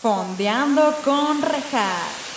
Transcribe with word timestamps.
Fondeando 0.00 0.94
con 1.04 1.42
rejas. 1.42 2.28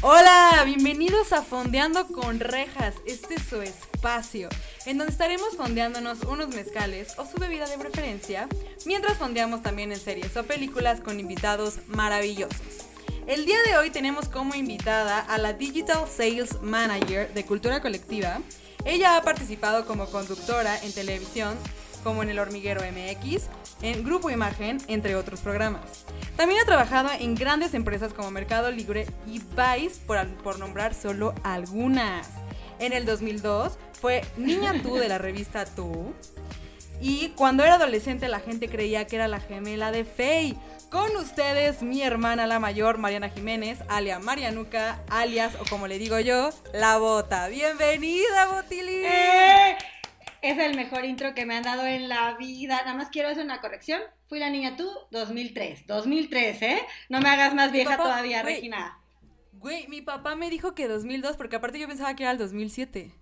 Hola, 0.00 0.62
bienvenidos 0.64 1.34
a 1.34 1.42
Fondeando 1.42 2.06
con 2.06 2.40
Rejas. 2.40 2.94
Este 3.04 3.34
es 3.34 3.42
su 3.42 3.60
espacio, 3.60 4.48
en 4.86 4.96
donde 4.96 5.12
estaremos 5.12 5.54
fondeándonos 5.54 6.22
unos 6.22 6.48
mezcales 6.48 7.12
o 7.18 7.26
su 7.26 7.36
bebida 7.36 7.66
de 7.66 7.76
preferencia, 7.76 8.48
mientras 8.86 9.18
fondeamos 9.18 9.60
también 9.60 9.92
en 9.92 10.00
series 10.00 10.34
o 10.38 10.44
películas 10.44 11.02
con 11.02 11.20
invitados 11.20 11.80
maravillosos. 11.88 12.86
El 13.26 13.44
día 13.44 13.58
de 13.66 13.76
hoy 13.76 13.90
tenemos 13.90 14.30
como 14.30 14.54
invitada 14.54 15.20
a 15.20 15.36
la 15.36 15.52
Digital 15.52 16.08
Sales 16.08 16.62
Manager 16.62 17.32
de 17.34 17.44
Cultura 17.44 17.82
Colectiva. 17.82 18.40
Ella 18.84 19.16
ha 19.16 19.22
participado 19.22 19.86
como 19.86 20.06
conductora 20.06 20.78
en 20.82 20.92
televisión, 20.92 21.56
como 22.02 22.22
en 22.22 22.30
El 22.30 22.38
Hormiguero 22.38 22.80
MX, 22.80 23.44
en 23.82 24.04
Grupo 24.04 24.30
Imagen, 24.30 24.78
entre 24.88 25.16
otros 25.16 25.40
programas. 25.40 26.04
También 26.36 26.60
ha 26.62 26.64
trabajado 26.64 27.10
en 27.18 27.34
grandes 27.34 27.74
empresas 27.74 28.14
como 28.14 28.30
Mercado 28.30 28.70
Libre 28.70 29.06
y 29.26 29.38
Vice, 29.38 30.00
por, 30.06 30.58
nombrar 30.58 30.94
solo 30.94 31.34
algunas. 31.42 32.28
En 32.78 32.94
el 32.94 33.04
2002 33.04 33.78
fue 34.00 34.22
Niña 34.38 34.80
Tú 34.82 34.94
de 34.96 35.08
la 35.08 35.18
revista 35.18 35.66
Tú. 35.66 36.14
Y 37.02 37.30
cuando 37.30 37.64
era 37.64 37.74
adolescente 37.74 38.28
la 38.28 38.40
gente 38.40 38.68
creía 38.68 39.06
que 39.06 39.16
era 39.16 39.28
la 39.28 39.40
gemela 39.40 39.92
de 39.92 40.04
Faye. 40.04 40.56
Con 40.90 41.14
ustedes, 41.14 41.84
mi 41.84 42.02
hermana 42.02 42.48
la 42.48 42.58
mayor, 42.58 42.98
Mariana 42.98 43.28
Jiménez, 43.28 43.78
alias 43.88 44.20
Marianuca, 44.20 45.04
alias, 45.08 45.54
o 45.60 45.64
como 45.70 45.86
le 45.86 45.98
digo 46.00 46.18
yo, 46.18 46.50
La 46.74 46.98
Bota. 46.98 47.46
Bienvenida, 47.46 48.46
Botilín. 48.52 49.04
¡Eh! 49.04 49.78
Es 50.42 50.58
el 50.58 50.74
mejor 50.74 51.04
intro 51.04 51.32
que 51.32 51.46
me 51.46 51.54
han 51.54 51.62
dado 51.62 51.86
en 51.86 52.08
la 52.08 52.36
vida. 52.36 52.78
Nada 52.78 52.94
más 52.94 53.08
quiero 53.10 53.28
hacer 53.28 53.44
una 53.44 53.60
corrección. 53.60 54.02
Fui 54.26 54.40
la 54.40 54.50
niña 54.50 54.76
tú, 54.76 54.90
2003. 55.12 55.86
2003, 55.86 56.62
¿eh? 56.62 56.82
No 57.08 57.20
me 57.20 57.28
hagas 57.28 57.54
más 57.54 57.70
vieja 57.70 57.90
papá, 57.96 58.02
todavía. 58.02 58.42
Regina. 58.42 58.98
Güey, 59.52 59.86
mi 59.86 60.02
papá 60.02 60.34
me 60.34 60.50
dijo 60.50 60.74
que 60.74 60.88
2002, 60.88 61.36
porque 61.36 61.54
aparte 61.54 61.78
yo 61.78 61.86
pensaba 61.86 62.16
que 62.16 62.24
era 62.24 62.32
el 62.32 62.38
2007. 62.38 63.12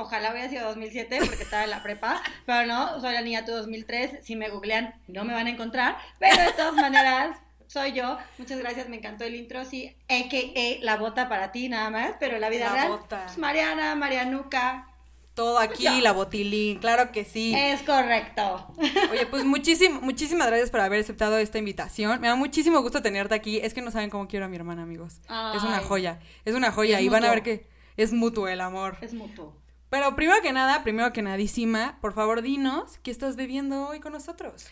Ojalá 0.00 0.32
hubiera 0.32 0.48
sido 0.48 0.66
2007 0.68 1.18
porque 1.26 1.42
estaba 1.42 1.64
en 1.64 1.70
la 1.70 1.82
prepa, 1.82 2.22
pero 2.46 2.66
no, 2.66 2.98
soy 3.00 3.12
la 3.12 3.20
niña 3.20 3.44
tú 3.44 3.52
2003. 3.52 4.24
Si 4.24 4.34
me 4.34 4.48
googlean, 4.48 4.94
no 5.08 5.24
me 5.24 5.34
van 5.34 5.46
a 5.46 5.50
encontrar, 5.50 5.98
pero 6.18 6.42
de 6.42 6.52
todas 6.52 6.74
maneras, 6.74 7.36
soy 7.66 7.92
yo. 7.92 8.16
Muchas 8.38 8.58
gracias, 8.58 8.88
me 8.88 8.96
encantó 8.96 9.24
el 9.24 9.34
intro. 9.34 9.64
Sí, 9.64 9.94
a.k.a. 10.08 10.82
la 10.84 10.96
bota 10.96 11.28
para 11.28 11.52
ti 11.52 11.68
nada 11.68 11.90
más, 11.90 12.12
pero 12.18 12.38
la 12.38 12.48
vida 12.48 12.66
La 12.66 12.72
real, 12.72 12.88
bota. 12.88 13.24
pues, 13.26 13.36
Mariana, 13.36 13.94
Marianuca. 13.94 14.86
Todo 15.34 15.58
aquí, 15.58 16.00
la 16.00 16.12
Botilín, 16.12 16.78
claro 16.78 17.12
que 17.12 17.24
sí. 17.24 17.54
Es 17.54 17.82
correcto. 17.82 18.66
Oye, 19.10 19.26
pues 19.26 19.44
muchísimo, 19.44 20.00
muchísimas 20.00 20.48
gracias 20.48 20.70
por 20.70 20.80
haber 20.80 21.00
aceptado 21.00 21.38
esta 21.38 21.58
invitación. 21.58 22.20
Me 22.20 22.28
da 22.28 22.34
muchísimo 22.34 22.80
gusto 22.82 23.00
tenerte 23.00 23.34
aquí. 23.34 23.58
Es 23.58 23.72
que 23.72 23.80
no 23.80 23.90
saben 23.90 24.10
cómo 24.10 24.28
quiero 24.28 24.46
a 24.46 24.48
mi 24.48 24.56
hermana, 24.56 24.82
amigos. 24.82 25.20
Es 25.54 25.62
una 25.62 25.78
joya, 25.78 26.18
es 26.44 26.54
una 26.54 26.72
joya. 26.72 26.98
Es 26.98 27.04
y 27.04 27.08
van 27.08 27.24
a 27.24 27.30
ver 27.30 27.42
que 27.42 27.66
es 27.96 28.12
mutuo 28.12 28.48
el 28.48 28.60
amor. 28.60 28.96
Es 29.00 29.14
mutuo. 29.14 29.59
Pero 29.90 30.14
primero 30.14 30.40
que 30.40 30.52
nada, 30.52 30.84
primero 30.84 31.12
que 31.12 31.20
nadísima, 31.20 31.98
por 32.00 32.14
favor 32.14 32.42
dinos 32.42 32.98
qué 33.02 33.10
estás 33.10 33.34
bebiendo 33.34 33.88
hoy 33.88 33.98
con 33.98 34.12
nosotros. 34.12 34.68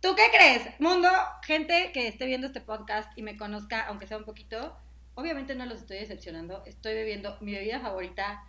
¿Tú 0.00 0.14
qué 0.14 0.28
crees? 0.30 0.62
Mundo, 0.78 1.08
gente 1.42 1.90
que 1.92 2.06
esté 2.06 2.24
viendo 2.26 2.46
este 2.46 2.60
podcast 2.60 3.12
y 3.18 3.22
me 3.22 3.36
conozca, 3.36 3.82
aunque 3.88 4.06
sea 4.06 4.16
un 4.16 4.24
poquito, 4.24 4.76
obviamente 5.14 5.56
no 5.56 5.66
los 5.66 5.80
estoy 5.80 5.98
decepcionando. 5.98 6.62
Estoy 6.66 6.94
bebiendo 6.94 7.36
mi 7.40 7.52
bebida 7.52 7.80
favorita, 7.80 8.44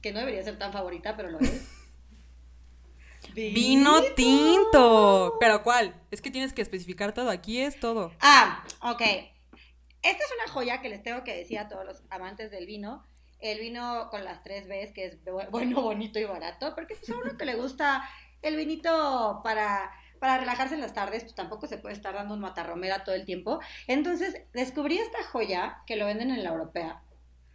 que 0.00 0.12
no 0.12 0.20
debería 0.20 0.44
ser 0.44 0.56
tan 0.56 0.72
favorita, 0.72 1.16
pero 1.16 1.30
lo 1.30 1.40
es. 1.40 1.68
Vino 3.34 4.02
tinto. 4.14 5.36
¿Pero 5.40 5.64
cuál? 5.64 6.00
Es 6.12 6.22
que 6.22 6.30
tienes 6.30 6.52
que 6.52 6.62
especificar 6.62 7.12
todo. 7.12 7.28
Aquí 7.28 7.60
es 7.60 7.78
todo. 7.80 8.12
Ah, 8.20 8.64
ok. 8.82 9.02
Esta 9.02 10.24
es 10.24 10.30
una 10.40 10.52
joya 10.52 10.80
que 10.80 10.88
les 10.88 11.02
tengo 11.02 11.24
que 11.24 11.34
decir 11.34 11.58
a 11.58 11.68
todos 11.68 11.84
los 11.84 12.02
amantes 12.08 12.52
del 12.52 12.66
vino. 12.66 13.04
El 13.52 13.60
vino 13.60 14.08
con 14.10 14.24
las 14.24 14.42
tres 14.42 14.66
Bs, 14.68 14.92
que 14.92 15.04
es 15.06 15.24
bu- 15.24 15.50
bueno, 15.50 15.82
bonito 15.82 16.18
y 16.18 16.24
barato, 16.24 16.74
porque 16.74 16.94
pues 16.96 17.10
a 17.10 17.16
uno 17.18 17.36
que 17.36 17.44
le 17.44 17.54
gusta 17.54 18.08
el 18.42 18.56
vinito 18.56 19.40
para, 19.42 19.90
para 20.20 20.38
relajarse 20.38 20.74
en 20.74 20.80
las 20.80 20.94
tardes, 20.94 21.22
pues 21.24 21.34
tampoco 21.34 21.66
se 21.66 21.78
puede 21.78 21.94
estar 21.94 22.14
dando 22.14 22.34
un 22.34 22.40
matarromera 22.40 23.04
todo 23.04 23.14
el 23.14 23.24
tiempo. 23.24 23.60
Entonces 23.86 24.36
descubrí 24.52 24.98
esta 24.98 25.22
joya 25.24 25.78
que 25.86 25.96
lo 25.96 26.06
venden 26.06 26.30
en 26.30 26.44
la 26.44 26.50
europea. 26.50 27.02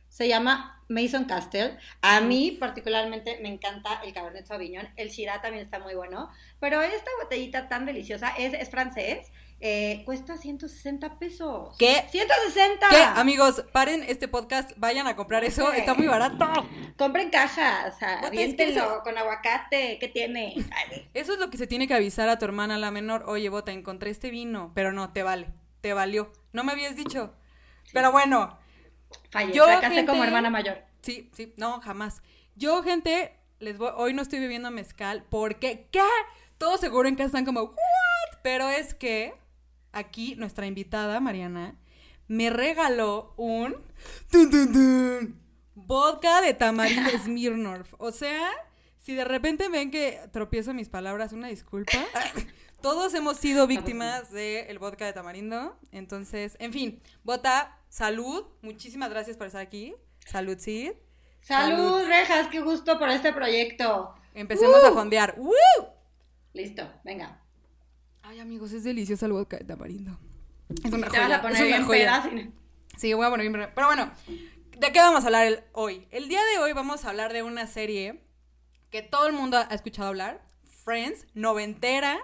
Se 0.10 0.28
llama 0.28 0.84
Mason 0.90 1.24
Castle. 1.24 1.78
A 2.02 2.20
mí 2.20 2.52
particularmente 2.60 3.40
me 3.42 3.48
encanta 3.48 4.02
el 4.04 4.12
Cabernet 4.14 4.46
Sauvignon. 4.46 4.90
El 4.98 5.10
Shiraz 5.10 5.42
también 5.42 5.64
está 5.64 5.80
muy 5.80 5.96
bueno. 5.96 6.30
Pero 6.60 6.82
esta 6.82 7.10
botellita 7.24 7.70
tan 7.70 7.86
deliciosa 7.86 8.34
es, 8.38 8.54
es 8.54 8.70
francés. 8.70 9.32
Eh, 9.62 10.02
cuesta 10.06 10.38
160 10.38 11.20
pesos. 11.20 11.76
¿Qué? 11.78 12.04
¡160! 12.12 12.90
¿Qué? 12.90 12.98
Amigos, 13.16 13.64
paren 13.72 14.04
este 14.08 14.28
podcast, 14.28 14.72
vayan 14.78 15.06
a 15.08 15.16
comprar 15.16 15.44
eso. 15.44 15.72
Está 15.72 15.94
muy 15.94 16.08
barato. 16.08 16.46
Compren 16.98 17.30
cajas, 17.30 17.96
aviéntenlo 18.02 18.82
eso- 18.84 19.04
con 19.04 19.18
aguacate. 19.18 19.98
¿Qué 20.00 20.08
tiene? 20.08 20.56
Ay, 20.76 21.08
Eso 21.14 21.34
es 21.34 21.40
lo 21.40 21.50
que 21.50 21.58
se 21.58 21.68
tiene 21.68 21.88
que 21.88 21.94
avisar 21.94 22.28
a 22.30 22.40
tu 22.40 22.46
hermana, 22.46 22.78
la 22.78 22.92
menor. 22.92 23.24
Oye, 23.28 23.50
Bota, 23.50 23.72
encontré 23.72 24.10
este 24.10 24.30
vino. 24.32 24.72
Pero 24.76 24.92
no, 24.92 25.14
te 25.14 25.24
vale. 25.24 25.48
Te 25.82 25.94
valió. 25.94 26.32
No 26.54 26.64
me 26.64 26.72
habías 26.72 26.96
dicho. 26.96 27.34
Pero 27.94 28.12
bueno, 28.12 28.58
Fallé, 29.30 29.54
Yo, 29.54 29.66
fracasé 29.66 29.94
gente- 29.96 30.10
como 30.12 30.24
hermana 30.24 30.50
mayor. 30.50 30.80
Sí, 31.02 31.30
sí, 31.36 31.54
no, 31.58 31.82
jamás. 31.82 32.22
Yo, 32.56 32.82
gente, 32.84 33.38
les 33.60 33.78
voy, 33.78 33.92
hoy 33.96 34.14
no 34.14 34.22
estoy 34.22 34.40
bebiendo 34.40 34.72
mezcal 34.72 35.26
porque, 35.30 35.88
¿qué? 35.92 36.02
Todos 36.58 36.80
seguro 36.80 37.08
en 37.10 37.16
casa 37.16 37.28
están 37.28 37.46
como, 37.46 37.62
¿what? 37.62 38.40
Pero 38.44 38.70
es 38.70 38.94
que 38.94 39.34
aquí 39.92 40.36
nuestra 40.36 40.68
invitada, 40.68 41.20
Mariana, 41.20 41.76
me 42.28 42.50
regaló 42.50 43.34
un 43.38 43.76
tun, 44.32 44.50
tun, 44.50 44.72
tun, 44.72 45.42
vodka 45.76 46.42
de 46.42 46.54
tamarindo 46.54 47.10
Smirnoff. 47.24 47.94
O 47.98 48.12
sea, 48.12 48.50
si 48.98 49.16
de 49.16 49.26
repente 49.26 49.70
ven 49.70 49.92
que 49.92 50.20
tropiezo 50.32 50.74
mis 50.74 50.90
palabras, 50.90 51.34
una 51.34 51.48
disculpa. 51.48 51.98
Todos 52.82 53.14
hemos 53.14 53.38
sido 53.38 53.68
víctimas 53.68 54.32
del 54.32 54.80
vodka 54.80 55.06
de 55.06 55.14
tamarindo. 55.14 55.78
Entonces, 55.92 56.58
en 56.60 56.74
fin, 56.74 57.02
Bota, 57.24 57.78
salud. 57.90 58.46
Muchísimas 58.62 59.12
gracias 59.12 59.38
por 59.38 59.48
estar 59.48 59.62
aquí. 59.62 59.94
Salud, 60.26 60.58
Sid. 60.58 60.94
Salud, 61.42 62.06
rejas, 62.08 62.48
qué 62.48 62.62
gusto 62.62 62.98
por 62.98 63.10
este 63.10 63.34
proyecto. 63.34 64.16
Empecemos 64.34 64.82
¡Uh! 64.84 64.88
a 64.88 64.92
fondear. 64.94 65.36
¡Woo! 65.38 65.54
Listo, 66.54 66.90
venga. 67.04 67.41
Ay, 68.32 68.40
amigos, 68.40 68.72
es 68.72 68.86
delicioso 68.86 69.26
el 69.26 69.34
vodka 69.34 69.58
de 69.58 69.66
tamarindo. 69.66 70.18
Es 70.86 70.94
una 70.94 71.10
Te 71.10 71.18
vas 71.18 71.26
joya. 71.26 71.36
a 71.36 71.42
poner 71.42 71.62
es 71.68 71.76
una 71.80 71.86
joya. 71.86 72.24
Sí, 72.96 73.14
voy 73.14 73.26
a 73.26 73.30
poner 73.30 73.50
bien. 73.52 73.70
Pero 73.76 73.88
bueno, 73.88 74.10
¿de 74.78 74.92
qué 74.94 75.00
vamos 75.00 75.24
a 75.24 75.26
hablar 75.28 75.48
el- 75.48 75.64
hoy? 75.74 76.08
El 76.12 76.30
día 76.30 76.40
de 76.54 76.60
hoy 76.60 76.72
vamos 76.72 77.04
a 77.04 77.10
hablar 77.10 77.34
de 77.34 77.44
una 77.44 77.68
serie 77.68 78.24
que 78.90 79.02
todo 79.02 79.28
el 79.28 79.34
mundo 79.34 79.58
ha 79.58 79.74
escuchado 79.76 80.08
hablar, 80.08 80.42
Friends, 80.86 81.28
noventera, 81.34 82.20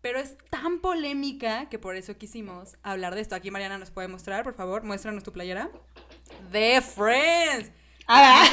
pero 0.00 0.18
es 0.18 0.36
tan 0.50 0.80
polémica 0.80 1.68
que 1.68 1.78
por 1.78 1.94
eso 1.94 2.18
quisimos 2.18 2.76
hablar 2.82 3.14
de 3.14 3.20
esto. 3.20 3.36
Aquí 3.36 3.52
Mariana 3.52 3.78
nos 3.78 3.92
puede 3.92 4.08
mostrar, 4.08 4.42
por 4.42 4.54
favor, 4.54 4.82
muéstranos 4.82 5.22
tu 5.22 5.32
playera. 5.32 5.70
De 6.50 6.80
Friends. 6.82 7.70
Ah, 8.08 8.44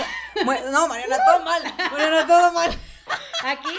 No, 0.72 0.88
Mariana, 0.88 1.18
todo 1.25 1.44
mal. 1.44 1.64
Mariana, 1.92 2.28
todo 2.28 2.54
mal. 2.54 2.72
aquí 3.46 3.70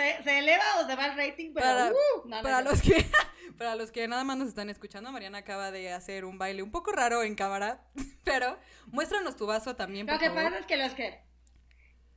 se, 0.00 0.22
se 0.22 0.38
eleva 0.38 0.64
o 0.82 0.86
se 0.86 0.96
va 0.96 1.06
el 1.06 1.16
rating, 1.16 1.52
pero 1.54 1.66
Para, 1.66 1.90
uh, 1.92 2.28
no, 2.28 2.42
para 2.42 2.62
no. 2.62 2.70
los 2.70 2.82
que 2.82 3.04
para 3.58 3.74
los 3.74 3.90
que 3.90 4.08
nada 4.08 4.24
más 4.24 4.36
nos 4.38 4.48
están 4.48 4.70
escuchando, 4.70 5.12
Mariana 5.12 5.38
acaba 5.38 5.70
de 5.70 5.92
hacer 5.92 6.24
un 6.24 6.38
baile 6.38 6.62
un 6.62 6.70
poco 6.70 6.92
raro 6.92 7.22
en 7.22 7.34
cámara, 7.34 7.82
pero 8.24 8.58
muéstranos 8.86 9.36
tu 9.36 9.46
vaso 9.46 9.76
también, 9.76 10.06
por 10.06 10.14
Lo 10.14 10.20
que 10.20 10.26
favor. 10.28 10.44
pasa 10.44 10.58
es 10.58 10.66
que 10.66 10.76
los 10.76 10.92
que 10.94 11.20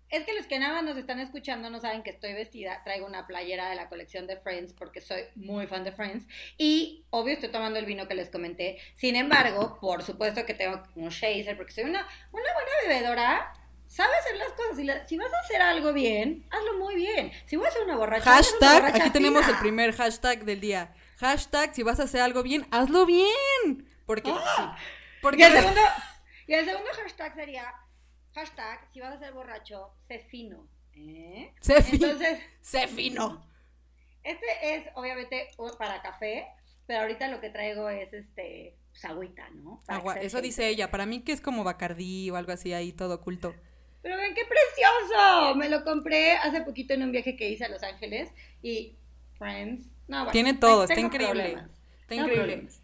es 0.10 0.26
que 0.26 0.34
los 0.36 0.46
que 0.46 0.60
nada 0.60 0.74
más 0.76 0.84
nos 0.84 0.98
están 0.98 1.20
escuchando 1.20 1.72
no 1.72 1.80
saben 1.80 2.04
que 2.04 2.12
estoy 2.12 2.34
vestida, 2.34 2.84
traigo 2.84 3.08
una 3.08 3.26
playera 3.26 3.70
de 3.72 3.76
la 3.76 3.90
colección 3.90 4.28
de 4.28 4.38
Friends 4.38 4.72
porque 4.74 5.02
soy 5.02 5.24
muy 5.34 5.66
fan 5.66 5.84
de 5.84 5.92
Friends 5.92 6.28
y 6.56 7.04
obvio 7.10 7.34
estoy 7.34 7.50
tomando 7.50 7.80
el 7.80 7.86
vino 7.86 8.08
que 8.08 8.14
les 8.14 8.30
comenté. 8.30 8.78
Sin 8.96 9.16
embargo, 9.16 9.80
por 9.82 10.04
supuesto 10.04 10.46
que 10.46 10.54
tengo 10.54 10.84
un 10.96 11.10
chaser 11.10 11.58
porque 11.58 11.72
soy 11.74 11.86
una, 11.86 12.08
una 12.32 12.54
buena 12.54 12.72
bebedora. 12.88 13.54
Sabe 13.94 14.12
hacer 14.18 14.36
las 14.38 14.52
cosas. 14.54 14.76
Si, 14.78 14.84
la- 14.84 15.06
si 15.08 15.18
vas 15.18 15.32
a 15.32 15.40
hacer 15.40 15.62
algo 15.62 15.94
bien, 15.94 16.48
hazlo 16.50 16.80
muy 16.80 16.96
bien. 16.96 17.32
Si 17.46 17.56
voy 17.58 17.68
a 17.68 17.70
hacer 17.70 17.84
una 17.84 17.96
borracha, 17.96 18.24
una 18.24 18.36
Hashtag, 18.38 18.82
borracha 18.82 19.04
aquí 19.04 19.10
tenemos 19.12 19.48
el 19.48 19.56
primer 19.60 19.94
hashtag 19.96 20.46
del 20.46 20.60
día. 20.62 20.96
Hashtag, 21.18 21.76
si 21.76 21.84
vas 21.84 22.00
a 22.00 22.04
hacer 22.04 22.22
algo 22.22 22.42
bien, 22.42 22.66
hazlo 22.72 23.06
bien. 23.06 23.88
Porque 24.08 24.32
Ah. 24.34 24.76
sí. 24.78 24.84
Y 25.18 25.22
Porque 25.22 25.46
el 25.46 25.54
segundo, 25.54 25.82
y 26.48 26.54
el 26.54 26.66
segundo 26.66 26.90
hashtag 27.04 27.36
sería 27.36 27.72
hashtag, 28.34 28.90
si 28.92 29.00
vas 29.00 29.14
a 29.14 29.18
ser 29.20 29.32
borracho, 29.32 29.94
sé 30.08 30.20
fino. 30.20 30.68
¿Eh? 30.96 31.54
sé, 31.62 31.82
fi- 31.84 31.96
Entonces, 31.96 32.40
sé 32.62 32.88
fino. 32.88 33.46
Este 34.24 34.76
es 34.76 34.88
obviamente 34.96 35.50
para 35.78 36.02
café, 36.02 36.48
pero 36.88 37.02
ahorita 37.02 37.28
lo 37.28 37.40
que 37.42 37.50
traigo 37.52 37.90
es 37.90 38.12
este 38.12 38.76
pues, 38.92 39.06
agüita, 39.06 39.50
¿no? 39.52 39.84
Agua, 39.88 40.16
eso 40.16 40.42
dice 40.42 40.68
ella. 40.68 40.90
Para 40.90 41.06
mí 41.06 41.22
que 41.24 41.32
es 41.32 41.42
como 41.42 41.64
Bacardí 41.64 42.30
o 42.32 42.36
algo 42.38 42.52
así 42.54 42.74
ahí 42.74 42.92
todo 42.92 43.16
oculto. 43.16 43.54
Pero 44.04 44.18
ven 44.18 44.36
qué 44.36 44.42
precioso. 44.44 45.56
Me 45.56 45.70
lo 45.70 45.84
compré 45.84 46.34
hace 46.34 46.62
poquito 46.62 46.94
en 46.94 47.04
un 47.04 47.12
viaje 47.12 47.36
que 47.36 47.50
hice 47.50 47.66
a 47.66 47.70
Los 47.70 47.82
Ángeles 47.82 48.30
y 48.62 48.98
Friends. 49.40 49.82
No, 50.08 50.18
bueno, 50.18 50.32
Tiene 50.32 50.54
todo, 50.54 50.84
está 50.84 51.00
increíble. 51.00 51.44
problemas. 51.44 51.72
Está 52.02 52.16
increíble. 52.16 52.44
problemas. 52.44 52.80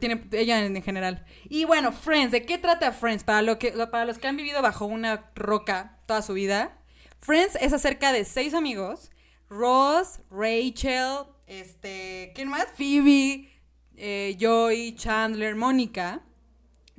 Tiene, 0.00 0.24
ella 0.32 0.64
en, 0.64 0.76
en 0.76 0.82
general. 0.82 1.24
Y 1.48 1.64
bueno, 1.64 1.92
Friends, 1.92 2.32
¿de 2.32 2.44
qué 2.44 2.58
trata 2.58 2.90
Friends? 2.92 3.22
Para, 3.22 3.42
lo 3.42 3.58
que, 3.58 3.70
para 3.72 4.06
los 4.06 4.18
que 4.18 4.26
han 4.26 4.36
vivido 4.36 4.60
bajo 4.62 4.86
una 4.86 5.30
roca 5.34 6.00
toda 6.06 6.22
su 6.22 6.32
vida, 6.32 6.78
Friends 7.20 7.56
es 7.60 7.72
acerca 7.72 8.12
de 8.12 8.24
seis 8.24 8.54
amigos. 8.54 9.10
Ross, 9.50 10.20
Rachel, 10.30 11.26
este, 11.46 12.32
¿quién 12.34 12.48
más? 12.48 12.66
Phoebe, 12.76 13.50
eh, 13.96 14.36
Joy, 14.40 14.94
Chandler, 14.96 15.54
Mónica. 15.54 16.22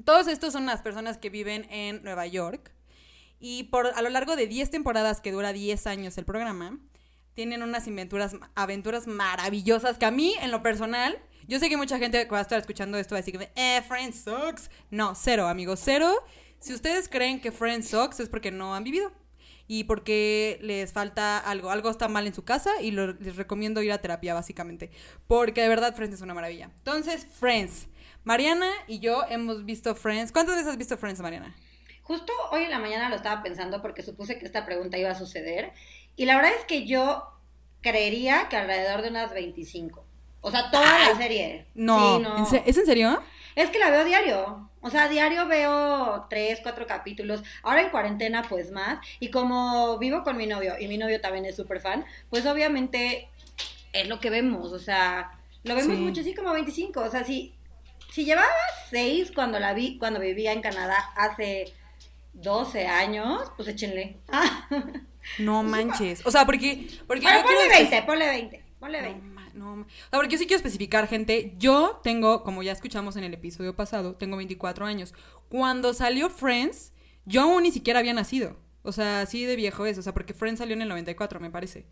Todos 0.03 0.27
estos 0.27 0.53
son 0.53 0.67
las 0.67 0.81
personas 0.81 1.17
que 1.17 1.29
viven 1.29 1.67
en 1.71 2.03
Nueva 2.03 2.27
York. 2.27 2.74
Y 3.39 3.63
por, 3.65 3.87
a 3.87 4.01
lo 4.01 4.09
largo 4.09 4.35
de 4.35 4.47
10 4.47 4.69
temporadas, 4.71 5.21
que 5.21 5.31
dura 5.31 5.53
10 5.53 5.87
años 5.87 6.17
el 6.17 6.25
programa, 6.25 6.79
tienen 7.33 7.63
unas 7.63 7.87
aventuras, 7.87 8.35
aventuras 8.55 9.07
maravillosas 9.07 9.97
que 9.97 10.05
a 10.05 10.11
mí, 10.11 10.33
en 10.41 10.51
lo 10.51 10.63
personal, 10.63 11.17
yo 11.47 11.59
sé 11.59 11.69
que 11.69 11.77
mucha 11.77 11.99
gente 11.99 12.25
va 12.25 12.39
a 12.39 12.41
estar 12.41 12.59
escuchando 12.59 12.97
esto 12.97 13.13
va 13.13 13.19
a 13.19 13.21
decir 13.21 13.37
que, 13.37 13.51
eh, 13.55 13.81
Friends 13.87 14.23
sucks. 14.23 14.69
No, 14.89 15.13
cero, 15.15 15.47
amigos, 15.47 15.81
cero. 15.83 16.13
Si 16.59 16.73
ustedes 16.73 17.09
creen 17.09 17.39
que 17.41 17.51
Friends 17.51 17.89
sucks 17.89 18.19
es 18.21 18.29
porque 18.29 18.51
no 18.51 18.73
han 18.73 18.83
vivido. 18.83 19.11
Y 19.67 19.85
porque 19.85 20.59
les 20.61 20.93
falta 20.93 21.39
algo, 21.39 21.71
algo 21.71 21.89
está 21.89 22.07
mal 22.07 22.27
en 22.27 22.33
su 22.35 22.43
casa 22.43 22.69
y 22.81 22.91
lo- 22.91 23.13
les 23.13 23.35
recomiendo 23.35 23.81
ir 23.81 23.91
a 23.91 23.97
terapia, 23.99 24.33
básicamente. 24.35 24.91
Porque 25.27 25.61
de 25.61 25.67
verdad 25.69 25.95
Friends 25.95 26.15
es 26.15 26.21
una 26.21 26.35
maravilla. 26.35 26.69
Entonces, 26.77 27.25
Friends. 27.39 27.87
Mariana 28.23 28.69
y 28.87 28.99
yo 28.99 29.23
hemos 29.29 29.65
visto 29.65 29.93
Friends. 29.95 30.31
¿Cuántas 30.31 30.55
veces 30.55 30.71
has 30.71 30.77
visto 30.77 30.97
Friends, 30.97 31.19
Mariana? 31.19 31.55
Justo 32.05 32.31
hoy 32.51 32.63
en 32.63 32.71
la 32.71 32.79
mañana 32.79 33.09
lo 33.09 33.15
estaba 33.17 33.43
pensando 33.43 33.81
porque 33.81 34.01
supuse 34.03 34.39
que 34.39 34.45
esta 34.45 34.65
pregunta 34.65 34.97
iba 34.97 35.11
a 35.11 35.15
suceder. 35.15 35.73
Y 36.15 36.25
la 36.25 36.35
verdad 36.37 36.51
es 36.57 36.63
que 36.65 36.85
yo 36.87 37.27
creería 37.81 38.47
que 38.49 38.57
alrededor 38.57 39.01
de 39.01 39.09
unas 39.09 39.33
25. 39.33 40.05
O 40.41 40.51
sea, 40.51 40.69
toda 40.71 40.99
la 40.99 41.17
serie. 41.17 41.65
No, 41.73 42.17
Sí, 42.17 42.23
no. 42.23 42.37
¿En 42.37 42.45
se- 42.45 42.63
¿es 42.65 42.77
en 42.77 42.85
serio? 42.85 43.21
Es 43.55 43.69
que 43.71 43.79
la 43.79 43.89
veo 43.89 44.05
diario. 44.05 44.69
O 44.81 44.89
sea, 44.91 45.07
diario 45.07 45.47
veo 45.47 46.27
tres, 46.29 46.59
cuatro 46.61 46.85
capítulos. 46.85 47.41
Ahora 47.63 47.81
en 47.81 47.89
cuarentena, 47.89 48.43
pues 48.47 48.69
más. 48.69 48.99
Y 49.19 49.31
como 49.31 49.97
vivo 49.97 50.23
con 50.23 50.37
mi 50.37 50.45
novio, 50.45 50.75
y 50.79 50.87
mi 50.87 50.97
novio 50.99 51.19
también 51.21 51.45
es 51.45 51.55
súper 51.55 51.79
fan, 51.81 52.05
pues 52.29 52.45
obviamente 52.45 53.29
es 53.93 54.07
lo 54.07 54.19
que 54.19 54.29
vemos. 54.29 54.71
O 54.73 54.79
sea, 54.79 55.31
lo 55.63 55.73
vemos 55.73 55.95
Sí. 55.97 56.01
mucho, 56.03 56.21
así 56.21 56.35
como 56.35 56.53
25. 56.53 56.99
O 57.01 57.09
sea, 57.09 57.23
si, 57.23 57.55
si 58.11 58.25
llevaba 58.25 58.47
seis 58.91 59.31
cuando 59.33 59.57
la 59.59 59.73
vi, 59.73 59.97
cuando 59.97 60.19
vivía 60.19 60.51
en 60.53 60.61
Canadá 60.61 60.97
hace 61.15 61.73
12 62.35 62.85
años, 62.87 63.51
pues 63.57 63.67
échenle. 63.69 64.17
Ah. 64.29 64.67
No 65.39 65.63
manches. 65.63 66.25
O 66.25 66.31
sea, 66.31 66.45
porque. 66.45 66.87
porque 67.07 67.23
Bueno, 67.23 67.39
yo 67.39 67.45
ponle 67.45 67.61
espe- 67.65 67.79
20, 67.89 68.01
ponle 68.03 68.27
20. 68.27 68.65
Ponle 68.79 69.01
No, 69.01 69.07
20. 69.07 69.27
ma- 69.29 69.49
no, 69.53 69.75
ma- 69.77 69.83
o 69.85 69.87
sea, 69.89 70.19
porque 70.19 70.33
yo 70.33 70.37
sí 70.37 70.45
quiero 70.45 70.57
especificar, 70.57 71.07
gente. 71.07 71.53
Yo 71.57 71.99
tengo, 72.03 72.43
como 72.43 72.61
ya 72.61 72.71
escuchamos 72.73 73.15
en 73.15 73.23
el 73.23 73.33
episodio 73.33 73.75
pasado, 73.75 74.15
tengo 74.15 74.37
24 74.37 74.85
años. 74.85 75.13
Cuando 75.49 75.93
salió 75.93 76.29
Friends, 76.29 76.91
yo 77.25 77.41
aún 77.43 77.63
ni 77.63 77.71
siquiera 77.71 77.99
había 77.99 78.13
nacido. 78.13 78.57
O 78.83 78.91
sea, 78.91 79.21
así 79.21 79.45
de 79.45 79.55
viejo 79.55 79.85
es. 79.85 79.97
O 79.97 80.01
sea, 80.03 80.13
porque 80.13 80.33
Friends 80.33 80.59
salió 80.59 80.75
en 80.75 80.81
el 80.83 80.89
94, 80.89 81.39
me 81.39 81.49
parece. 81.49 81.85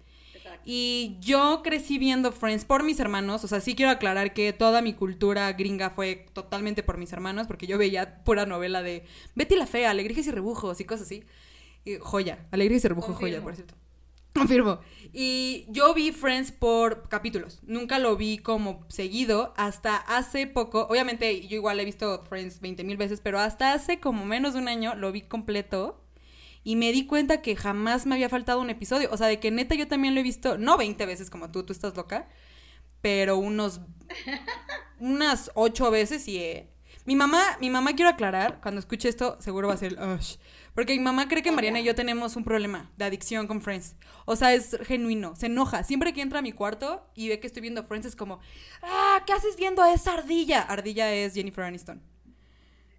Y 0.65 1.17
yo 1.19 1.61
crecí 1.63 1.97
viendo 1.97 2.31
Friends 2.31 2.65
por 2.65 2.83
mis 2.83 2.99
hermanos. 2.99 3.43
O 3.43 3.47
sea, 3.47 3.59
sí 3.61 3.75
quiero 3.75 3.91
aclarar 3.91 4.33
que 4.33 4.53
toda 4.53 4.81
mi 4.81 4.93
cultura 4.93 5.51
gringa 5.53 5.89
fue 5.89 6.25
totalmente 6.33 6.83
por 6.83 6.97
mis 6.97 7.13
hermanos, 7.13 7.47
porque 7.47 7.67
yo 7.67 7.77
veía 7.77 8.23
pura 8.23 8.45
novela 8.45 8.81
de 8.81 9.05
Betty 9.35 9.55
la 9.55 9.67
Fea, 9.67 9.91
Alegrías 9.91 10.27
y 10.27 10.31
Rebujos 10.31 10.79
y 10.79 10.85
cosas 10.85 11.07
así. 11.07 11.23
Y 11.85 11.97
joya, 11.99 12.45
Alegrías 12.51 12.85
y 12.85 12.87
Rebujos, 12.87 13.15
joya, 13.15 13.41
por 13.41 13.55
cierto. 13.55 13.75
Confirmo. 14.33 14.79
Y 15.13 15.65
yo 15.69 15.93
vi 15.93 16.11
Friends 16.11 16.51
por 16.51 17.07
capítulos. 17.07 17.59
Nunca 17.63 17.99
lo 17.99 18.17
vi 18.17 18.39
como 18.39 18.83
seguido 18.89 19.53
hasta 19.57 19.95
hace 19.97 20.47
poco. 20.47 20.87
Obviamente, 20.89 21.47
yo 21.47 21.55
igual 21.55 21.79
he 21.79 21.85
visto 21.85 22.23
Friends 22.27 22.59
20 22.59 22.83
mil 22.83 22.97
veces, 22.97 23.21
pero 23.21 23.39
hasta 23.39 23.73
hace 23.73 23.99
como 23.99 24.25
menos 24.25 24.53
de 24.53 24.59
un 24.59 24.67
año 24.67 24.95
lo 24.95 25.11
vi 25.11 25.21
completo. 25.21 26.02
Y 26.63 26.75
me 26.75 26.91
di 26.91 27.05
cuenta 27.05 27.41
que 27.41 27.55
jamás 27.55 28.05
me 28.05 28.15
había 28.15 28.29
faltado 28.29 28.61
un 28.61 28.69
episodio. 28.69 29.09
O 29.11 29.17
sea, 29.17 29.27
de 29.27 29.39
que 29.39 29.51
neta 29.51 29.75
yo 29.75 29.87
también 29.87 30.13
lo 30.15 30.21
he 30.21 30.23
visto, 30.23 30.57
no 30.57 30.77
20 30.77 31.05
veces 31.05 31.29
como 31.29 31.51
tú, 31.51 31.63
tú 31.63 31.73
estás 31.73 31.95
loca, 31.95 32.29
pero 33.01 33.37
unos. 33.37 33.81
unas 34.99 35.51
8 35.55 35.91
veces 35.91 36.27
y. 36.27 36.37
eh, 36.37 36.69
mi 37.05 37.17
mamá, 37.17 37.43
mi 37.59 37.69
mamá 37.69 37.93
quiero 37.95 38.09
aclarar, 38.09 38.61
cuando 38.61 38.79
escuche 38.79 39.09
esto, 39.09 39.37
seguro 39.41 39.67
va 39.67 39.73
a 39.73 39.77
ser. 39.77 39.97
"Ush", 39.99 40.37
porque 40.73 40.93
mi 40.93 40.99
mamá 41.03 41.27
cree 41.27 41.43
que 41.43 41.51
Mariana 41.51 41.81
y 41.81 41.83
yo 41.83 41.95
tenemos 41.95 42.37
un 42.37 42.45
problema 42.45 42.91
de 42.95 43.03
adicción 43.03 43.45
con 43.45 43.61
Friends. 43.61 43.95
O 44.25 44.37
sea, 44.37 44.53
es 44.53 44.77
genuino, 44.83 45.35
se 45.35 45.47
enoja. 45.47 45.83
Siempre 45.83 46.13
que 46.13 46.21
entra 46.21 46.39
a 46.39 46.41
mi 46.41 46.53
cuarto 46.53 47.05
y 47.13 47.27
ve 47.27 47.41
que 47.41 47.47
estoy 47.47 47.61
viendo 47.61 47.83
Friends 47.83 48.07
es 48.07 48.15
como, 48.15 48.39
ah, 48.81 49.21
¿qué 49.25 49.33
haces 49.33 49.57
viendo 49.57 49.81
a 49.83 49.91
esa 49.93 50.13
ardilla? 50.13 50.61
Ardilla 50.61 51.11
es 51.13 51.33
Jennifer 51.33 51.65
Aniston. 51.65 52.01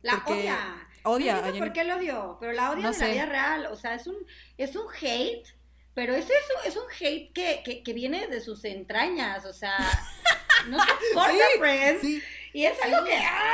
La 0.02 0.16
Porque 0.16 0.34
odia. 0.40 0.58
Odia 1.04 1.40
No 1.40 1.48
a 1.48 1.52
por 1.58 1.72
qué 1.72 1.84
lo 1.84 1.96
odio, 1.96 2.36
pero 2.40 2.52
la 2.52 2.72
odia 2.72 2.82
No 2.82 2.92
en 2.92 2.98
la 3.00 3.06
vida 3.08 3.26
real. 3.26 3.66
O 3.66 3.76
sea, 3.76 3.94
es 3.94 4.06
un, 4.06 4.16
es 4.58 4.74
un 4.76 4.86
hate, 5.00 5.46
pero 5.94 6.14
eso 6.14 6.28
es 6.28 6.56
un, 6.56 6.68
es 6.70 6.76
un 6.76 6.84
hate 7.00 7.32
que, 7.32 7.62
que, 7.64 7.82
que 7.82 7.92
viene 7.92 8.26
de 8.26 8.40
sus 8.40 8.64
entrañas. 8.64 9.44
O 9.44 9.52
sea, 9.52 9.76
no 10.68 10.78
soporta 10.78 11.32
Sí, 11.32 11.58
Friends. 11.58 12.00
sí. 12.00 12.22
Y 12.52 12.64
es 12.66 12.82
algo 12.82 13.04
que. 13.04 13.14
¡ah! 13.14 13.52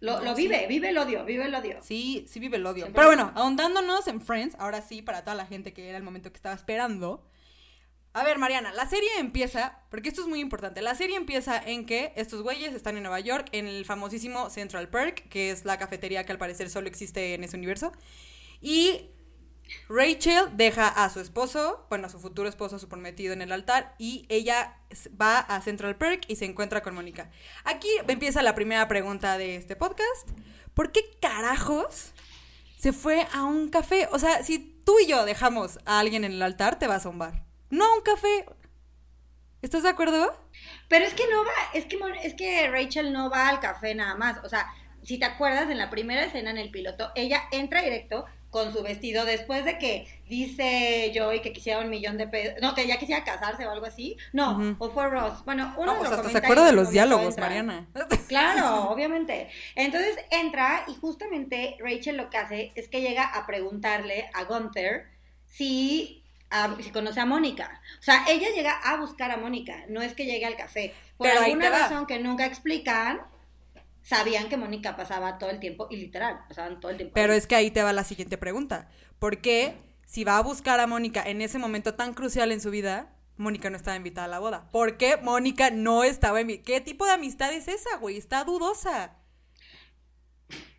Lo, 0.00 0.22
lo 0.22 0.34
vive, 0.34 0.66
vive 0.68 0.90
el 0.90 0.98
odio, 0.98 1.24
vive 1.24 1.46
el 1.46 1.54
odio. 1.54 1.78
Sí, 1.82 2.26
sí 2.28 2.38
vive 2.38 2.58
el 2.58 2.66
odio. 2.66 2.84
Siempre. 2.84 2.94
Pero 3.00 3.08
bueno, 3.08 3.32
ahondándonos 3.34 4.06
en 4.08 4.20
Friends, 4.20 4.54
ahora 4.58 4.82
sí, 4.82 5.00
para 5.00 5.22
toda 5.24 5.34
la 5.34 5.46
gente 5.46 5.72
que 5.72 5.88
era 5.88 5.96
el 5.96 6.04
momento 6.04 6.30
que 6.30 6.36
estaba 6.36 6.54
esperando. 6.54 7.24
A 8.16 8.24
ver, 8.24 8.38
Mariana, 8.38 8.72
la 8.72 8.88
serie 8.88 9.10
empieza, 9.18 9.78
porque 9.90 10.08
esto 10.08 10.22
es 10.22 10.26
muy 10.26 10.40
importante, 10.40 10.80
la 10.80 10.94
serie 10.94 11.16
empieza 11.16 11.62
en 11.62 11.84
que 11.84 12.14
estos 12.16 12.40
güeyes 12.40 12.72
están 12.72 12.96
en 12.96 13.02
Nueva 13.02 13.20
York, 13.20 13.50
en 13.52 13.66
el 13.66 13.84
famosísimo 13.84 14.48
Central 14.48 14.88
Perk, 14.88 15.28
que 15.28 15.50
es 15.50 15.66
la 15.66 15.76
cafetería 15.76 16.24
que 16.24 16.32
al 16.32 16.38
parecer 16.38 16.70
solo 16.70 16.88
existe 16.88 17.34
en 17.34 17.44
ese 17.44 17.58
universo. 17.58 17.92
Y 18.62 19.10
Rachel 19.90 20.46
deja 20.54 20.88
a 20.88 21.10
su 21.10 21.20
esposo, 21.20 21.84
bueno, 21.90 22.06
a 22.06 22.08
su 22.08 22.18
futuro 22.18 22.48
esposo, 22.48 22.78
su 22.78 22.88
prometido 22.88 23.34
en 23.34 23.42
el 23.42 23.52
altar, 23.52 23.94
y 23.98 24.24
ella 24.30 24.78
va 25.20 25.40
a 25.40 25.60
Central 25.60 25.96
Perk 25.98 26.22
y 26.26 26.36
se 26.36 26.46
encuentra 26.46 26.82
con 26.82 26.94
Mónica. 26.94 27.30
Aquí 27.64 27.90
empieza 28.08 28.40
la 28.40 28.54
primera 28.54 28.88
pregunta 28.88 29.36
de 29.36 29.56
este 29.56 29.76
podcast. 29.76 30.30
¿Por 30.72 30.90
qué 30.90 31.02
carajos 31.20 32.14
se 32.78 32.94
fue 32.94 33.26
a 33.34 33.44
un 33.44 33.68
café? 33.68 34.08
O 34.10 34.18
sea, 34.18 34.42
si 34.42 34.58
tú 34.58 35.00
y 35.00 35.06
yo 35.06 35.26
dejamos 35.26 35.78
a 35.84 35.98
alguien 35.98 36.24
en 36.24 36.32
el 36.32 36.40
altar, 36.40 36.78
te 36.78 36.86
vas 36.86 37.04
a 37.04 37.10
un 37.10 37.18
bar. 37.18 37.45
No 37.76 37.84
a 37.84 37.94
un 37.96 38.00
café. 38.00 38.46
¿Estás 39.60 39.82
de 39.82 39.90
acuerdo? 39.90 40.34
Pero 40.88 41.04
es 41.04 41.12
que 41.12 41.24
no 41.30 41.44
va, 41.44 41.52
es 41.74 41.84
que, 41.84 41.98
es 42.22 42.34
que 42.34 42.70
Rachel 42.70 43.12
no 43.12 43.28
va 43.28 43.48
al 43.48 43.60
café 43.60 43.94
nada 43.94 44.14
más. 44.14 44.42
O 44.44 44.48
sea, 44.48 44.66
si 45.02 45.18
te 45.18 45.26
acuerdas, 45.26 45.68
en 45.70 45.76
la 45.76 45.90
primera 45.90 46.24
escena 46.24 46.50
en 46.50 46.56
el 46.56 46.70
piloto, 46.70 47.12
ella 47.14 47.42
entra 47.52 47.82
directo 47.82 48.24
con 48.48 48.72
su 48.72 48.82
vestido 48.82 49.26
después 49.26 49.66
de 49.66 49.76
que 49.76 50.08
dice 50.26 51.12
Joey 51.14 51.42
que 51.42 51.52
quisiera 51.52 51.80
un 51.80 51.90
millón 51.90 52.16
de 52.16 52.26
pesos. 52.26 52.54
No, 52.62 52.74
que 52.74 52.86
ya 52.86 52.96
quisiera 52.96 53.22
casarse 53.22 53.66
o 53.66 53.70
algo 53.70 53.84
así. 53.84 54.16
No, 54.32 54.76
o 54.78 54.90
fue 54.90 55.10
Ross. 55.10 55.44
Bueno, 55.44 55.74
uno 55.76 55.96
No, 55.96 56.00
sea, 56.00 56.16
hasta 56.16 56.30
se 56.30 56.38
acuerda 56.38 56.64
de 56.64 56.72
los 56.72 56.90
diálogos, 56.90 57.34
entra. 57.34 57.44
Mariana. 57.44 57.88
Claro, 58.28 58.88
obviamente. 58.88 59.50
Entonces 59.74 60.16
entra 60.30 60.84
y 60.88 60.94
justamente 60.94 61.76
Rachel 61.78 62.16
lo 62.16 62.30
que 62.30 62.38
hace 62.38 62.72
es 62.74 62.88
que 62.88 63.02
llega 63.02 63.24
a 63.24 63.46
preguntarle 63.46 64.30
a 64.32 64.44
Gunther 64.44 65.08
si, 65.46 66.24
a- 66.50 66.76
si 66.82 66.90
conoce 66.90 67.20
a 67.20 67.26
Mónica. 67.26 67.80
O 67.98 68.02
sea, 68.02 68.24
ella 68.28 68.48
llega 68.54 68.72
a 68.72 68.96
buscar 68.96 69.30
a 69.30 69.36
Mónica, 69.36 69.84
no 69.88 70.02
es 70.02 70.14
que 70.14 70.24
llegue 70.26 70.46
al 70.46 70.56
café. 70.56 70.94
Por 71.16 71.28
Pero 71.28 71.40
alguna 71.40 71.70
razón 71.70 72.06
que 72.06 72.18
nunca 72.18 72.46
explican, 72.46 73.20
sabían 74.02 74.48
que 74.48 74.56
Mónica 74.56 74.96
pasaba 74.96 75.38
todo 75.38 75.50
el 75.50 75.60
tiempo, 75.60 75.88
y 75.90 75.96
literal, 75.96 76.40
pasaban 76.48 76.80
todo 76.80 76.90
el 76.90 76.96
tiempo. 76.96 77.14
Pero 77.14 77.32
es 77.32 77.46
que 77.46 77.56
ahí 77.56 77.70
te 77.70 77.82
va 77.82 77.92
la 77.92 78.04
siguiente 78.04 78.38
pregunta. 78.38 78.88
¿Por 79.18 79.40
qué, 79.40 79.76
si 80.04 80.24
va 80.24 80.38
a 80.38 80.42
buscar 80.42 80.78
a 80.80 80.86
Mónica 80.86 81.22
en 81.24 81.40
ese 81.42 81.58
momento 81.58 81.94
tan 81.94 82.14
crucial 82.14 82.52
en 82.52 82.60
su 82.60 82.70
vida, 82.70 83.12
Mónica 83.36 83.68
no 83.70 83.76
estaba 83.76 83.96
invitada 83.96 84.26
a 84.26 84.30
la 84.30 84.38
boda? 84.38 84.68
¿Por 84.70 84.96
qué 84.96 85.16
Mónica 85.16 85.70
no 85.70 86.04
estaba 86.04 86.40
invitada? 86.40 86.64
¿Qué 86.66 86.80
tipo 86.80 87.04
de 87.06 87.12
amistad 87.12 87.52
es 87.52 87.68
esa, 87.68 87.96
güey? 87.98 88.16
Está 88.16 88.44
dudosa. 88.44 89.16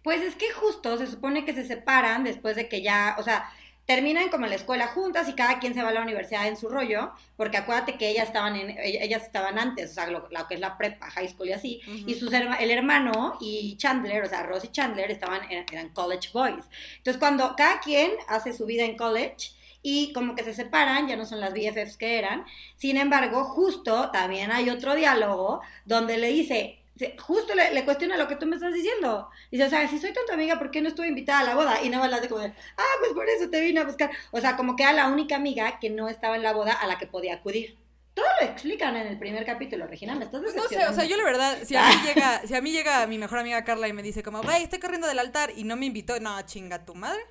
Pues 0.04 0.22
es 0.22 0.36
que 0.36 0.52
justo 0.54 0.98
se 0.98 1.08
supone 1.08 1.44
que 1.46 1.54
se 1.54 1.66
separan 1.66 2.24
después 2.24 2.56
de 2.56 2.70
que 2.70 2.82
ya, 2.82 3.16
o 3.20 3.24
sea, 3.24 3.52
terminan 3.88 4.30
como 4.30 4.44
en 4.46 4.50
la 4.52 4.58
escuela 4.58 4.88
juntas 4.88 5.28
y 5.30 5.34
cada 5.34 5.58
quien 5.60 5.74
se 5.74 5.82
va 5.82 5.90
a 5.90 5.94
la 5.94 6.02
universidad 6.04 6.48
en 6.48 6.58
su 6.58 6.70
rollo, 6.70 7.12
porque 7.38 7.58
acuérdate 7.58 7.98
que 7.98 8.10
ellas 8.10 8.28
estaban 8.28 8.56
en, 8.58 8.68
ell- 8.78 9.00
ellas 9.02 9.24
estaban 9.24 9.58
antes, 9.58 9.92
o 9.92 9.94
sea, 9.96 10.08
lo, 10.08 10.28
lo 10.30 10.48
que 10.48 10.56
es 10.56 10.60
la 10.60 10.78
prepa, 10.78 11.10
high 11.10 11.30
school 11.30 11.48
y 11.50 11.54
así, 11.54 11.82
y 12.06 12.14
sus 12.16 12.32
herma- 12.34 12.58
el 12.60 12.70
hermano 12.70 13.38
y 13.40 13.78
Chandler, 13.78 14.24
o 14.26 14.30
sea, 14.30 14.44
Ross 14.44 14.66
y 14.66 14.68
Chandler 14.70 15.10
estaban 15.10 15.50
en, 15.52 15.66
eran 15.72 15.90
college 15.94 16.30
boys. 16.34 16.66
Entonces, 16.98 17.18
cuando 17.18 17.56
cada 17.56 17.80
quien 17.80 18.12
hace 18.28 18.54
su 18.54 18.66
vida 18.66 18.84
en 18.84 18.98
college 18.98 19.52
y 19.82 20.12
como 20.12 20.36
que 20.36 20.44
se 20.44 20.54
separan, 20.54 21.08
ya 21.08 21.16
no 21.16 21.26
son 21.26 21.40
las 21.40 21.54
BFFs 21.54 21.96
que 21.98 22.20
eran, 22.20 22.46
sin 22.76 22.98
embargo, 22.98 23.46
justo 23.46 24.12
también 24.12 24.52
hay 24.52 24.70
otro 24.70 24.96
diálogo 24.96 25.62
donde 25.86 26.18
le 26.18 26.28
dice, 26.28 26.80
justo 27.20 27.56
le, 27.56 27.74
le, 27.74 27.86
cuestiona 27.86 28.18
lo 28.18 28.28
que 28.28 28.36
tú 28.36 28.46
me 28.46 28.56
estás 28.56 28.74
diciendo. 28.74 29.30
Dice, 29.52 29.66
o 29.66 29.70
sea, 29.70 29.88
si 29.88 30.00
soy 30.00 30.14
tu 30.14 30.34
amiga, 30.34 30.58
¿por 30.58 30.72
qué 30.72 30.82
no 30.82 30.90
estuve 30.90 31.08
invitada 31.08 31.40
a 31.40 31.44
la 31.44 31.56
boda? 31.56 31.82
Y 31.84 31.90
nada 31.90 32.04
más 32.04 32.12
la 32.12 32.18
hace 32.18 32.30
como 32.30 32.42
de, 32.42 32.54
ah, 32.78 32.96
pues 33.00 33.12
por 33.14 33.28
eso 33.30 33.50
te 33.50 33.62
vine 33.62 33.80
a 33.80 33.84
buscar. 33.84 34.12
O 34.32 34.40
sea, 34.40 34.56
como 34.56 34.76
que 34.76 34.84
era 34.84 34.94
la 34.94 35.08
única 35.08 35.36
amiga 35.36 35.80
que 35.80 35.90
no 35.90 36.10
estaba 36.10 36.36
en 36.36 36.44
la 36.44 36.54
boda 36.54 36.74
a 36.74 36.88
la 36.88 36.98
que 36.98 37.08
podía 37.08 37.36
acudir. 37.36 37.78
Todo 38.14 38.26
lo 38.42 38.48
explican 38.48 38.96
en 38.96 39.06
el 39.08 39.20
primer 39.20 39.46
capítulo, 39.46 39.86
Regina, 39.86 40.16
me 40.16 40.26
estás 40.26 40.42
pues 40.42 40.56
No 40.56 40.64
sé, 40.64 40.84
o 40.88 40.94
sea, 40.94 41.06
yo 41.06 41.18
la 41.18 41.24
verdad, 41.24 41.60
si 41.64 41.76
a 41.76 41.88
mí 41.88 41.94
llega, 42.06 42.42
si 42.48 42.56
a 42.56 42.62
mí 42.62 42.72
llega 42.72 43.06
mi 43.06 43.20
mejor 43.20 43.40
amiga 43.40 43.64
Carla 43.64 43.88
y 43.88 43.94
me 43.94 44.02
dice 44.02 44.24
como, 44.24 44.42
güey, 44.42 44.64
estoy 44.64 44.80
corriendo 44.80 45.08
del 45.08 45.20
altar 45.20 45.52
y 45.56 45.64
no 45.66 45.76
me 45.76 45.86
invitó, 45.86 46.20
no, 46.20 46.42
chinga 46.42 46.84
tu 46.84 46.96
madre. 46.96 47.22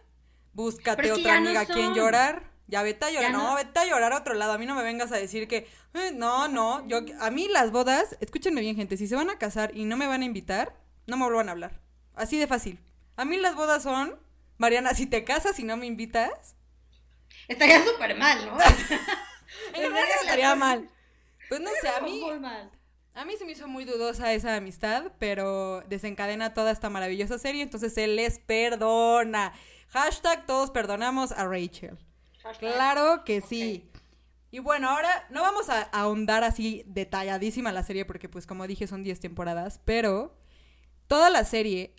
Búscate 0.52 1.10
otra 1.10 1.38
amiga 1.38 1.62
a 1.62 1.66
quien 1.66 1.92
llorar. 1.92 2.55
Ya 2.68 2.82
vete 2.82 3.04
a 3.04 3.10
llorar, 3.10 3.32
no, 3.32 3.54
vete 3.54 3.78
a 3.78 3.84
llorar 3.86 4.12
a 4.12 4.18
otro 4.18 4.34
lado. 4.34 4.52
A 4.52 4.58
mí 4.58 4.66
no 4.66 4.74
me 4.74 4.82
vengas 4.82 5.12
a 5.12 5.16
decir 5.16 5.46
que, 5.46 5.68
eh, 5.94 6.12
no, 6.14 6.48
no, 6.48 6.86
yo, 6.88 7.00
a 7.20 7.30
mí 7.30 7.48
las 7.48 7.70
bodas, 7.70 8.16
escúchenme 8.20 8.60
bien, 8.60 8.74
gente, 8.76 8.96
si 8.96 9.06
se 9.06 9.14
van 9.14 9.30
a 9.30 9.38
casar 9.38 9.70
y 9.76 9.84
no 9.84 9.96
me 9.96 10.06
van 10.06 10.22
a 10.22 10.24
invitar, 10.24 10.74
no 11.06 11.16
me 11.16 11.24
vuelvan 11.24 11.48
a 11.48 11.52
hablar. 11.52 11.80
Así 12.14 12.38
de 12.38 12.46
fácil. 12.46 12.80
A 13.16 13.24
mí 13.24 13.36
las 13.36 13.54
bodas 13.54 13.82
son, 13.82 14.18
Mariana, 14.58 14.94
si 14.94 15.06
te 15.06 15.22
casas 15.22 15.58
y 15.60 15.64
no 15.64 15.76
me 15.76 15.86
invitas. 15.86 16.56
Estaría 17.46 17.84
súper 17.84 18.16
mal, 18.16 18.46
¿no? 18.46 18.58
en 19.74 19.92
realidad 19.92 20.16
estaría 20.22 20.54
mal. 20.54 20.90
Pues 21.48 21.60
no 21.60 21.70
sé, 21.80 21.88
a 21.88 22.00
mí. 22.00 22.22
A 23.14 23.24
mí 23.24 23.34
se 23.38 23.46
me 23.46 23.52
hizo 23.52 23.66
muy 23.66 23.86
dudosa 23.86 24.34
esa 24.34 24.56
amistad, 24.56 25.12
pero 25.18 25.80
desencadena 25.82 26.52
toda 26.52 26.70
esta 26.70 26.90
maravillosa 26.90 27.38
serie, 27.38 27.62
entonces 27.62 27.94
se 27.94 28.06
les 28.08 28.38
perdona. 28.38 29.54
Hashtag 29.88 30.44
todos 30.44 30.70
perdonamos 30.70 31.32
a 31.32 31.46
Rachel. 31.46 31.96
Claro 32.58 33.24
que 33.24 33.40
sí. 33.40 33.90
Y 34.50 34.60
bueno, 34.60 34.88
ahora 34.88 35.26
no 35.30 35.42
vamos 35.42 35.68
a 35.68 35.82
ahondar 35.82 36.44
así 36.44 36.82
detalladísima 36.86 37.72
la 37.72 37.82
serie 37.82 38.04
porque 38.04 38.28
pues 38.28 38.46
como 38.46 38.66
dije 38.66 38.86
son 38.86 39.02
10 39.02 39.20
temporadas, 39.20 39.80
pero 39.84 40.38
toda 41.08 41.30
la 41.30 41.44
serie 41.44 41.94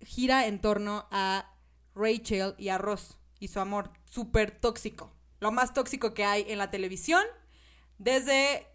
gira 0.00 0.46
en 0.46 0.60
torno 0.60 1.06
a 1.10 1.54
Rachel 1.94 2.54
y 2.58 2.68
a 2.68 2.78
Ross 2.78 3.18
y 3.38 3.48
su 3.48 3.60
amor 3.60 3.90
súper 4.04 4.50
tóxico. 4.50 5.12
Lo 5.40 5.52
más 5.52 5.72
tóxico 5.72 6.14
que 6.14 6.24
hay 6.24 6.44
en 6.48 6.58
la 6.58 6.70
televisión 6.70 7.22
desde 7.98 8.66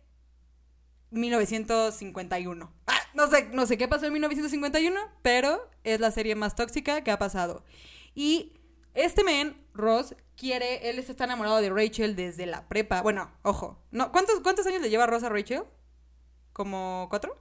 1951. 1.11 2.73
Ah, 2.87 2.93
no, 3.13 3.27
sé, 3.27 3.49
no 3.53 3.65
sé 3.65 3.77
qué 3.77 3.87
pasó 3.87 4.05
en 4.05 4.13
1951, 4.13 4.99
pero 5.21 5.69
es 5.83 5.99
la 5.99 6.11
serie 6.11 6.35
más 6.35 6.55
tóxica 6.55 7.03
que 7.03 7.11
ha 7.11 7.19
pasado. 7.19 7.63
Y 8.15 8.53
este 8.93 9.23
men, 9.23 9.57
Ross, 9.73 10.15
quiere, 10.35 10.89
él 10.89 10.99
está 10.99 11.23
enamorado 11.23 11.57
de 11.61 11.69
Rachel 11.69 12.15
desde 12.15 12.45
la 12.45 12.67
prepa. 12.67 13.01
Bueno, 13.01 13.31
ojo, 13.41 13.81
no, 13.91 14.11
¿cuántos, 14.11 14.39
cuántos 14.41 14.67
años 14.67 14.81
le 14.81 14.89
lleva 14.89 15.07
Ross 15.07 15.23
a 15.23 15.29
Rachel? 15.29 15.63
¿Como 16.53 17.07
cuatro? 17.09 17.35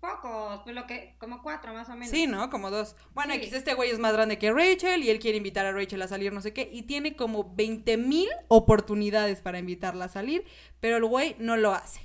Pocos, 0.00 0.60
pues 0.62 0.74
lo 0.74 0.86
que, 0.86 1.16
como 1.18 1.42
cuatro 1.42 1.72
más 1.72 1.88
o 1.88 1.92
menos. 1.92 2.10
Sí, 2.10 2.26
¿no? 2.26 2.50
Como 2.50 2.70
dos. 2.70 2.96
Bueno, 3.14 3.34
aquí 3.34 3.48
este 3.50 3.74
güey 3.74 3.90
es 3.90 3.98
más 3.98 4.12
grande 4.12 4.38
que 4.38 4.52
Rachel 4.52 5.02
y 5.02 5.10
él 5.10 5.18
quiere 5.18 5.38
invitar 5.38 5.64
a 5.64 5.72
Rachel 5.72 6.02
a 6.02 6.08
salir, 6.08 6.32
no 6.32 6.40
sé 6.40 6.52
qué, 6.52 6.68
y 6.72 6.82
tiene 6.82 7.16
como 7.16 7.54
20 7.54 7.96
mil 7.96 8.28
oportunidades 8.48 9.40
para 9.40 9.58
invitarla 9.58 10.06
a 10.06 10.08
salir, 10.08 10.44
pero 10.80 10.96
el 10.96 11.04
güey 11.04 11.36
no 11.38 11.56
lo 11.56 11.72
hace. 11.72 12.00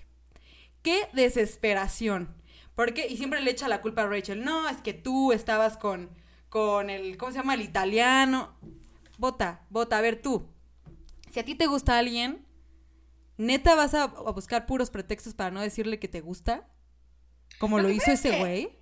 ¡Qué 0.83 1.09
desesperación! 1.13 2.35
Porque, 2.75 3.07
y 3.07 3.17
siempre 3.17 3.41
le 3.41 3.51
echa 3.51 3.67
la 3.67 3.81
culpa 3.81 4.03
a 4.03 4.07
Rachel, 4.07 4.43
no, 4.43 4.69
es 4.69 4.77
que 4.77 4.93
tú 4.93 5.33
estabas 5.33 5.77
con, 5.77 6.09
con 6.49 6.89
el, 6.89 7.17
¿cómo 7.17 7.31
se 7.31 7.39
llama? 7.39 7.55
El 7.55 7.61
italiano 7.61 8.55
vota, 9.21 9.67
vota, 9.69 9.99
a 9.99 10.01
ver 10.01 10.19
tú. 10.19 10.51
Si 11.31 11.39
a 11.39 11.45
ti 11.45 11.53
te 11.53 11.67
gusta 11.67 11.99
alguien, 11.99 12.43
¿neta 13.37 13.75
vas 13.75 13.93
a, 13.93 14.07
buscar 14.07 14.65
puros 14.65 14.89
pretextos 14.89 15.35
para 15.35 15.51
no 15.51 15.61
decirle 15.61 15.99
que 15.99 16.07
te 16.07 16.21
gusta? 16.21 16.67
Como 17.59 17.79
lo, 17.79 17.89
hizo 17.91 18.11
ese 18.11 18.39
güey. 18.39 18.79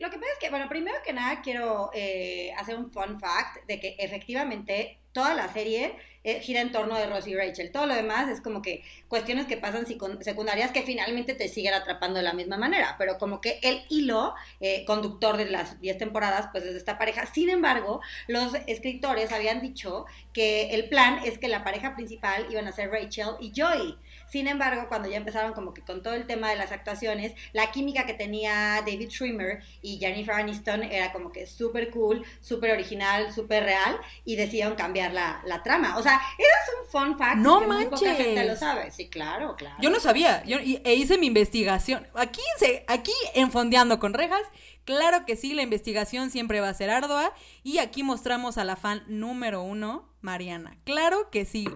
Lo 0.00 0.10
que 0.10 0.18
pasa 0.18 0.32
es 0.32 0.38
que, 0.40 0.50
bueno, 0.50 0.68
primero 0.68 0.98
que 1.04 1.12
nada 1.12 1.40
quiero 1.42 1.90
eh, 1.94 2.52
hacer 2.58 2.76
un 2.76 2.90
fun 2.90 3.20
fact 3.20 3.64
de 3.68 3.78
que 3.78 3.94
efectivamente 4.00 5.00
toda 5.12 5.32
la 5.34 5.50
serie 5.52 5.96
eh, 6.26 6.40
gira 6.40 6.60
en 6.60 6.72
torno 6.72 6.96
de 6.96 7.06
Ross 7.06 7.28
y 7.28 7.36
Rachel. 7.36 7.70
Todo 7.70 7.86
lo 7.86 7.94
demás 7.94 8.28
es 8.28 8.40
como 8.40 8.60
que 8.60 8.82
cuestiones 9.06 9.46
que 9.46 9.56
pasan 9.56 9.86
secundarias 9.86 10.72
que 10.72 10.82
finalmente 10.82 11.34
te 11.34 11.46
siguen 11.46 11.72
atrapando 11.72 12.18
de 12.18 12.24
la 12.24 12.32
misma 12.32 12.56
manera, 12.56 12.96
pero 12.98 13.16
como 13.16 13.40
que 13.40 13.60
el 13.62 13.84
hilo 13.90 14.34
eh, 14.58 14.84
conductor 14.86 15.36
de 15.36 15.44
las 15.44 15.80
10 15.80 15.98
temporadas 15.98 16.48
pues 16.50 16.64
es 16.64 16.74
esta 16.74 16.98
pareja. 16.98 17.26
Sin 17.26 17.48
embargo, 17.48 18.00
los 18.26 18.54
escritores 18.66 19.30
habían 19.30 19.60
dicho 19.60 20.06
que 20.32 20.74
el 20.74 20.88
plan 20.88 21.20
es 21.24 21.38
que 21.38 21.46
la 21.46 21.62
pareja 21.62 21.94
principal 21.94 22.48
iban 22.50 22.66
a 22.66 22.72
ser 22.72 22.90
Rachel 22.90 23.36
y 23.38 23.52
Joey. 23.56 23.96
Sin 24.28 24.48
embargo, 24.48 24.86
cuando 24.88 25.08
ya 25.08 25.16
empezaron 25.16 25.52
como 25.52 25.72
que 25.72 25.82
con 25.82 26.02
todo 26.02 26.14
el 26.14 26.26
tema 26.26 26.50
de 26.50 26.56
las 26.56 26.72
actuaciones, 26.72 27.32
la 27.52 27.70
química 27.70 28.06
que 28.06 28.14
tenía 28.14 28.82
David 28.84 29.08
Schwimmer 29.08 29.62
y 29.82 29.98
Jennifer 29.98 30.34
Aniston 30.34 30.82
era 30.82 31.12
como 31.12 31.30
que 31.30 31.46
súper 31.46 31.90
cool, 31.90 32.24
súper 32.40 32.72
original, 32.72 33.32
súper 33.32 33.62
real 33.64 33.98
y 34.24 34.34
decidieron 34.36 34.74
cambiar 34.74 35.12
la, 35.12 35.62
trama. 35.62 35.96
O 35.96 36.02
sea, 36.02 36.15
eso 36.38 36.48
es 36.64 36.78
un 36.80 36.90
fun 36.90 37.18
fact 37.18 37.36
no 37.36 37.60
que 37.60 37.66
manches. 37.66 37.90
muy 37.90 37.98
poca 37.98 38.14
gente 38.14 38.44
lo 38.44 38.56
sabe. 38.56 38.90
Sí, 38.90 39.08
claro, 39.08 39.56
claro. 39.56 39.76
Yo 39.80 39.90
no 39.90 40.00
sabía, 40.00 40.44
yo 40.44 40.58
e 40.58 40.94
hice 40.94 41.18
mi 41.18 41.26
investigación. 41.26 42.06
Aquí, 42.14 42.42
se, 42.58 42.84
aquí 42.88 43.12
enfondeando 43.34 43.98
con 43.98 44.14
rejas, 44.14 44.42
Claro 44.86 45.26
que 45.26 45.34
sí, 45.34 45.52
la 45.52 45.62
investigación 45.62 46.30
siempre 46.30 46.60
va 46.60 46.68
a 46.68 46.74
ser 46.74 46.90
ardua 46.90 47.34
y 47.64 47.78
aquí 47.78 48.04
mostramos 48.04 48.56
a 48.56 48.64
la 48.64 48.76
fan 48.76 49.02
número 49.08 49.60
uno, 49.60 50.08
Mariana. 50.20 50.78
Claro 50.84 51.28
que 51.30 51.44
sí. 51.44 51.68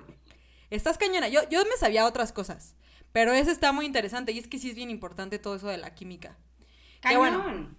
Estás 0.71 0.97
cañona. 0.97 1.29
Yo, 1.29 1.41
yo 1.51 1.61
me 1.65 1.77
sabía 1.77 2.07
otras 2.07 2.33
cosas, 2.33 2.77
pero 3.11 3.33
eso 3.33 3.51
está 3.51 3.73
muy 3.73 3.85
interesante 3.85 4.31
y 4.31 4.39
es 4.39 4.47
que 4.47 4.61
sí 4.61 4.71
es 4.71 4.77
bien 4.77 4.91
importante 4.91 5.41
todo 5.41 5.57
eso 5.57 5.67
de 5.67 5.79
la 5.79 5.93
química. 5.93 6.39
Cañón. 7.01 7.19
bueno, 7.19 7.77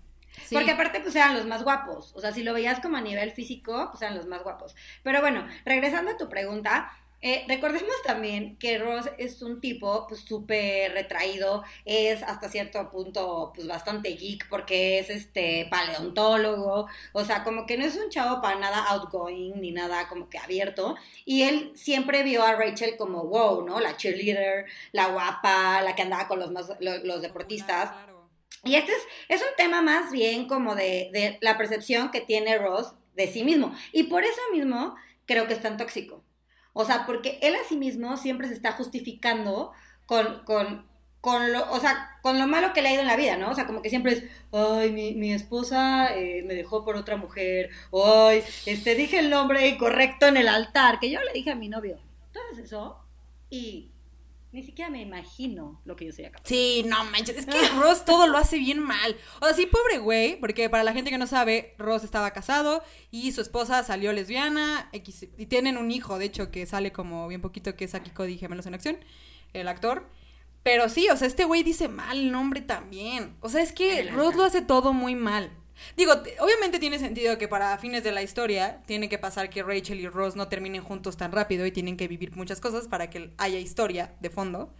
Porque 0.52 0.72
aparte, 0.72 1.00
pues 1.00 1.16
eran 1.16 1.36
los 1.36 1.46
más 1.46 1.64
guapos. 1.64 2.12
O 2.16 2.22
sea, 2.22 2.32
si 2.32 2.44
lo 2.44 2.54
veías 2.54 2.80
como 2.80 2.98
a 2.98 3.02
nivel 3.02 3.32
físico, 3.32 3.90
pues 3.92 4.02
eran 4.02 4.16
los 4.16 4.28
más 4.28 4.44
guapos. 4.44 4.76
Pero 5.04 5.22
bueno, 5.22 5.48
regresando 5.66 6.12
a 6.12 6.18
tu 6.18 6.30
pregunta, 6.30 6.92
eh, 7.24 7.46
recordemos 7.48 7.94
también 8.04 8.58
que 8.58 8.80
Ross 8.80 9.08
es 9.20 9.44
un 9.44 9.62
tipo 9.62 10.08
pues 10.08 10.22
súper 10.22 10.94
retraído, 10.94 11.64
es 11.86 12.24
hasta 12.24 12.50
cierto 12.50 12.90
punto 12.90 13.52
pues 13.54 13.68
bastante 13.68 14.10
geek 14.16 14.50
porque 14.50 14.98
es 14.98 15.12
este 15.12 15.68
paleontólogo, 15.70 16.88
o 17.14 17.24
sea, 17.24 17.44
como 17.44 17.68
que 17.68 17.78
no 17.78 17.86
es 17.86 17.96
un 17.96 18.10
chavo 18.10 18.42
para 18.42 18.58
nada 18.58 18.86
outgoing 18.88 19.62
ni 19.62 19.72
nada 19.72 20.08
como 20.08 20.30
que 20.30 20.40
abierto 20.40 20.96
y 21.24 21.44
él 21.44 21.72
siempre 21.76 22.24
vio 22.24 22.44
a 22.44 22.56
Rachel 22.56 22.98
como 22.98 23.26
wow, 23.26 23.68
¿no? 23.68 23.80
La 23.80 23.96
cheerleader, 23.96 24.66
la 24.92 25.10
guapa, 25.10 25.84
la 25.84 25.94
que 25.94 26.02
andaba 26.02 26.28
con 26.28 26.40
los, 26.40 26.50
más, 26.50 26.72
los, 26.80 27.22
deportistas. 27.22 27.92
Y 28.64 28.76
este 28.76 28.92
es, 28.92 29.02
es 29.30 29.42
un 29.42 29.56
tema 29.58 29.82
más 29.82 30.12
bien 30.12 30.48
como 30.48 30.76
de, 30.76 31.10
de 31.14 31.38
la 31.42 31.58
percepción 31.58 32.12
que 32.12 32.22
tiene 32.22 32.58
Ross 32.58 32.94
de 33.16 33.28
sí 33.28 33.44
mismo 33.44 33.74
y 33.92 34.04
por 34.04 34.24
eso 34.24 34.42
mismo 34.54 34.96
creo 35.26 35.48
que 35.48 35.54
es 35.54 35.62
tan 35.62 35.78
tóxico 35.78 36.24
o 36.74 36.86
sea, 36.86 37.06
porque 37.06 37.40
él 37.42 37.56
a 37.56 37.68
sí 37.68 37.76
mismo 37.76 38.18
siempre 38.18 38.48
se 38.48 38.54
está 38.54 38.72
justificando 38.74 39.72
con, 40.06 40.44
con, 40.46 40.88
con 41.20 41.52
lo, 41.52 41.70
o 41.72 41.80
sea, 41.80 42.18
con 42.22 42.40
lo 42.40 42.48
malo 42.48 42.74
que 42.74 42.82
le 42.82 42.90
ha 42.90 42.94
ido 42.94 43.02
en 43.02 43.08
la 43.08 43.18
vida, 43.18 43.38
¿no? 43.38 43.52
O 43.52 43.56
sea, 43.56 43.68
como 43.68 43.82
que 43.82 43.90
siempre 43.90 44.14
es, 44.14 44.24
ay, 44.52 44.92
mi, 44.92 45.14
mi 45.14 45.34
esposa 45.34 46.16
eh, 46.16 46.44
me 46.44 46.54
dejó 46.54 46.86
por 46.86 46.96
otra 46.96 47.18
mujer, 47.18 47.70
ay, 47.94 48.44
este, 48.66 48.96
dije 48.96 49.20
el 49.20 49.30
nombre 49.30 49.68
incorrecto 49.68 50.28
en 50.28 50.38
el 50.38 50.48
altar, 50.48 51.00
que 51.00 51.12
yo 51.12 51.22
le 51.22 51.34
dije 51.34 51.52
a 51.52 51.56
mi 51.56 51.68
novio. 51.68 52.00
Entonces 52.28 52.66
eso, 52.66 53.00
y 53.50 53.92
ni 54.52 54.64
siquiera 54.64 54.92
me 54.92 55.02
imagino 55.02 55.82
lo 55.86 55.96
que 55.96 56.06
yo 56.06 56.12
sería 56.12 56.32
capaz. 56.32 56.48
Sí, 56.48 56.84
no 56.88 57.04
manches. 57.06 57.38
Es 57.38 57.46
que 57.46 57.70
Ross 57.80 58.04
todo 58.04 58.28
lo 58.28 58.38
hace 58.38 58.58
bien 58.58 58.80
mal. 58.80 59.16
O 59.40 59.46
sea, 59.46 59.56
sí, 59.56 59.66
pobre 59.66 60.00
güey, 60.00 60.40
porque 60.40 60.70
para 60.70 60.84
la 60.84 60.94
gente 60.94 61.10
que 61.10 61.18
no 61.18 61.28
sabe, 61.28 61.74
Ross 61.78 62.04
estaba 62.04 62.32
casado 62.32 62.84
y 63.12 63.32
su 63.32 63.42
esposa 63.42 63.84
salió 63.84 64.12
lesbiana 64.12 64.90
y 64.92 65.46
tienen 65.46 65.78
un 65.78 65.92
hijo, 65.92 66.20
de 66.20 66.26
hecho, 66.26 66.52
que 66.52 66.66
sale 66.66 66.92
como 66.92 67.28
bien 67.28 67.42
poquito, 67.42 67.76
que 67.76 67.86
es 67.86 67.96
aquí 67.96 68.10
Cody 68.12 68.38
Gemelos 68.38 68.66
en 68.66 68.74
Acción, 68.74 68.98
el 69.54 69.68
actor. 69.68 70.10
Pero 70.64 70.90
sí, 70.90 71.10
o 71.10 71.18
sea, 71.18 71.28
este 71.28 71.46
güey 71.46 71.64
dice 71.64 71.88
mal 71.88 72.20
el 72.20 72.32
nombre 72.32 72.62
también. 72.62 73.36
O 73.40 73.50
sea, 73.50 73.62
es 73.62 73.72
que 73.72 74.12
Ross 74.12 74.36
lo 74.36 74.44
hace 74.44 74.62
todo 74.62 74.94
muy 74.94 75.16
mal. 75.16 75.52
Digo, 75.98 76.14
obviamente 76.40 76.80
tiene 76.80 77.00
sentido 77.00 77.38
que 77.38 77.48
para 77.48 77.78
fines 77.78 78.04
de 78.04 78.12
la 78.12 78.22
historia 78.22 78.82
tiene 78.86 79.10
que 79.10 79.18
pasar 79.18 79.50
que 79.50 79.64
Rachel 79.64 80.00
y 80.00 80.08
Ross 80.08 80.36
no 80.36 80.48
terminen 80.48 80.84
juntos 80.84 81.18
tan 81.18 81.32
rápido 81.32 81.66
y 81.66 81.72
tienen 81.72 81.98
que 81.98 82.08
vivir 82.08 82.36
muchas 82.36 82.62
cosas 82.62 82.88
para 82.88 83.10
que 83.10 83.32
haya 83.38 83.60
historia 83.60 84.16
de 84.20 84.30
fondo. 84.30 84.74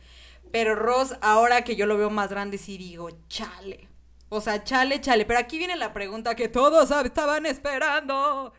Pero 0.52 0.76
Ross, 0.76 1.16
ahora 1.22 1.64
que 1.64 1.76
yo 1.76 1.86
lo 1.86 1.98
veo 1.98 2.10
más 2.10 2.30
grande, 2.30 2.58
sí 2.58 2.78
digo, 2.78 3.10
chale. 3.28 3.88
O 4.30 4.42
sea, 4.42 4.64
chale, 4.64 5.02
chale. 5.02 5.26
Pero 5.26 5.40
aquí 5.40 5.58
viene 5.58 5.76
la 5.76 5.94
pregunta 5.94 6.36
que 6.36 6.48
todos 6.48 6.92
estaban 7.06 7.46
esperando. 7.46 8.54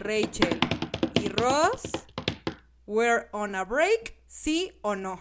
Rachel 0.00 0.58
y 1.14 1.28
Ross 1.28 1.82
were 2.86 3.28
on 3.32 3.54
a 3.54 3.64
break, 3.64 4.14
¿sí 4.26 4.72
o 4.82 4.94
no? 4.94 5.20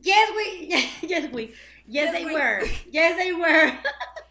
Yes, 0.00 0.30
we, 0.36 0.66
yes, 1.08 1.32
we, 1.32 1.52
yes, 1.86 2.12
they 2.12 2.24
were, 2.24 2.64
yes, 2.90 3.16
they 3.16 3.32
were. 3.32 3.72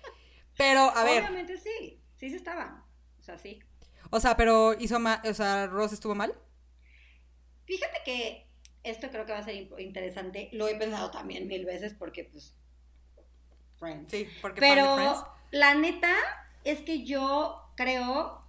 Pero, 0.60 0.82
a 0.82 1.06
ver. 1.06 1.24
Obviamente 1.24 1.58
sí, 1.58 2.02
sí 2.18 2.30
se 2.30 2.36
estaban. 2.36 2.84
O 3.18 3.22
sea, 3.22 3.38
sí. 3.38 3.64
O 4.10 4.20
sea, 4.20 4.36
pero 4.36 4.74
hizo 4.78 5.00
mal, 5.00 5.22
o 5.24 5.34
sea, 5.34 5.68
Ross 5.68 5.94
estuvo 5.94 6.16
mal. 6.16 6.36
Fíjate 7.64 8.00
que 8.04 8.46
esto 8.84 9.10
creo 9.10 9.26
que 9.26 9.32
va 9.32 9.38
a 9.38 9.44
ser 9.46 9.56
interesante. 9.78 10.50
Lo 10.52 10.68
he 10.68 10.76
pensado 10.76 11.12
también 11.12 11.48
mil 11.48 11.64
veces 11.64 11.94
porque, 11.94 12.26
pues, 12.26 12.58
Friends. 13.78 14.12
Sí, 14.12 14.28
porque 14.42 14.60
fan 14.60 14.70
de 14.70 14.76
Pero 14.76 14.96
Friends. 14.96 15.24
la 15.52 15.76
neta 15.76 16.14
es 16.66 16.82
que 16.82 17.06
yo 17.06 17.72
creo 17.78 18.44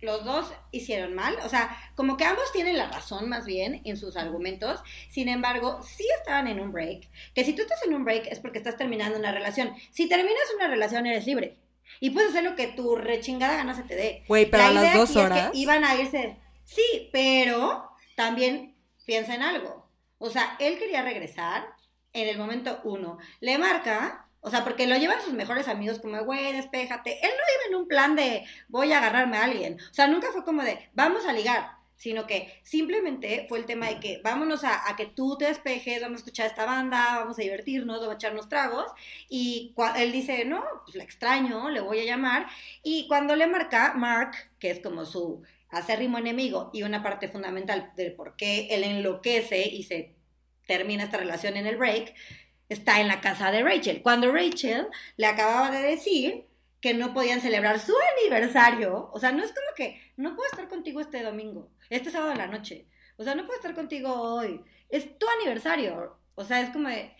los 0.00 0.24
dos 0.24 0.52
hicieron 0.72 1.14
mal, 1.14 1.36
o 1.44 1.48
sea, 1.48 1.76
como 1.94 2.16
que 2.16 2.24
ambos 2.24 2.50
tienen 2.52 2.78
la 2.78 2.90
razón 2.90 3.28
más 3.28 3.44
bien 3.46 3.82
en 3.84 3.96
sus 3.96 4.16
argumentos, 4.16 4.80
sin 5.10 5.28
embargo, 5.28 5.80
sí 5.82 6.06
estaban 6.18 6.46
en 6.46 6.60
un 6.60 6.72
break, 6.72 7.08
que 7.34 7.44
si 7.44 7.52
tú 7.54 7.62
estás 7.62 7.82
en 7.84 7.94
un 7.94 8.04
break 8.04 8.26
es 8.26 8.40
porque 8.40 8.58
estás 8.58 8.76
terminando 8.76 9.18
una 9.18 9.32
relación, 9.32 9.74
si 9.90 10.08
terminas 10.08 10.42
una 10.56 10.68
relación 10.68 11.06
eres 11.06 11.26
libre 11.26 11.58
y 12.00 12.10
puedes 12.10 12.30
hacer 12.30 12.44
lo 12.44 12.56
que 12.56 12.68
tu 12.68 12.96
rechingada 12.96 13.56
gana 13.56 13.74
se 13.74 13.82
te 13.82 13.96
dé. 13.96 14.24
Güey, 14.28 14.46
pero 14.50 14.62
La 14.62 14.68
a 14.68 14.72
las 14.72 14.82
idea 14.84 14.96
dos 14.96 15.10
es 15.10 15.16
que 15.16 15.22
horas. 15.22 15.50
iban 15.54 15.84
a 15.84 15.96
irse, 15.96 16.36
sí, 16.64 17.10
pero 17.12 17.90
también 18.16 18.76
piensa 19.04 19.34
en 19.34 19.42
algo, 19.42 19.90
o 20.18 20.30
sea, 20.30 20.56
él 20.60 20.78
quería 20.78 21.02
regresar 21.02 21.66
en 22.12 22.28
el 22.28 22.38
momento 22.38 22.80
uno, 22.84 23.18
le 23.40 23.58
marca... 23.58 24.26
O 24.40 24.50
sea, 24.50 24.64
porque 24.64 24.86
lo 24.86 24.96
llevan 24.96 25.20
sus 25.22 25.34
mejores 25.34 25.68
amigos 25.68 25.98
como, 25.98 26.22
güey, 26.24 26.52
despéjate. 26.52 27.18
Él 27.22 27.30
no 27.30 27.34
iba 27.34 27.68
en 27.68 27.82
un 27.82 27.88
plan 27.88 28.16
de 28.16 28.44
voy 28.68 28.92
a 28.92 28.98
agarrarme 28.98 29.36
a 29.36 29.44
alguien. 29.44 29.78
O 29.90 29.94
sea, 29.94 30.06
nunca 30.06 30.28
fue 30.32 30.44
como 30.44 30.62
de 30.62 30.88
vamos 30.94 31.26
a 31.26 31.32
ligar, 31.32 31.72
sino 31.96 32.26
que 32.26 32.60
simplemente 32.62 33.44
fue 33.48 33.58
el 33.58 33.66
tema 33.66 33.88
de 33.88 34.00
que 34.00 34.20
vámonos 34.24 34.64
a, 34.64 34.88
a 34.88 34.96
que 34.96 35.04
tú 35.06 35.36
te 35.36 35.44
despejes, 35.44 36.00
vamos 36.00 36.16
a 36.16 36.20
escuchar 36.20 36.46
esta 36.46 36.64
banda, 36.64 37.18
vamos 37.20 37.38
a 37.38 37.42
divertirnos, 37.42 38.00
vamos 38.00 38.14
a 38.14 38.16
echarnos 38.16 38.48
tragos. 38.48 38.86
Y 39.28 39.74
él 39.96 40.10
dice, 40.10 40.46
no, 40.46 40.64
pues 40.84 40.96
la 40.96 41.04
extraño, 41.04 41.68
le 41.68 41.80
voy 41.80 42.00
a 42.00 42.04
llamar. 42.04 42.46
Y 42.82 43.06
cuando 43.08 43.36
le 43.36 43.46
marca, 43.46 43.92
Mark, 43.94 44.32
que 44.58 44.70
es 44.70 44.80
como 44.80 45.04
su 45.04 45.42
acérrimo 45.68 46.18
enemigo 46.18 46.70
y 46.72 46.82
una 46.82 47.02
parte 47.02 47.28
fundamental 47.28 47.92
del 47.96 48.14
por 48.14 48.36
qué 48.36 48.68
él 48.70 48.84
enloquece 48.84 49.68
y 49.68 49.82
se 49.84 50.16
termina 50.66 51.04
esta 51.04 51.16
relación 51.16 51.56
en 51.56 51.66
el 51.66 51.76
break, 51.76 52.14
está 52.70 53.00
en 53.00 53.08
la 53.08 53.20
casa 53.20 53.50
de 53.50 53.62
Rachel. 53.62 54.00
Cuando 54.02 54.32
Rachel 54.32 54.86
le 55.16 55.26
acababa 55.26 55.70
de 55.70 55.82
decir 55.82 56.46
que 56.80 56.94
no 56.94 57.12
podían 57.12 57.42
celebrar 57.42 57.78
su 57.78 57.92
aniversario, 58.18 59.10
o 59.12 59.20
sea, 59.20 59.32
no 59.32 59.44
es 59.44 59.50
como 59.52 59.74
que 59.76 60.00
no 60.16 60.34
puedo 60.34 60.48
estar 60.50 60.66
contigo 60.68 61.00
este 61.00 61.22
domingo, 61.22 61.68
este 61.90 62.10
sábado 62.10 62.32
en 62.32 62.38
la 62.38 62.46
noche, 62.46 62.86
o 63.18 63.22
sea, 63.24 63.34
no 63.34 63.44
puedo 63.44 63.58
estar 63.58 63.74
contigo 63.74 64.14
hoy, 64.14 64.64
es 64.88 65.18
tu 65.18 65.26
aniversario, 65.40 66.16
o 66.36 66.44
sea, 66.44 66.62
es 66.62 66.70
como 66.70 66.88
de, 66.88 67.14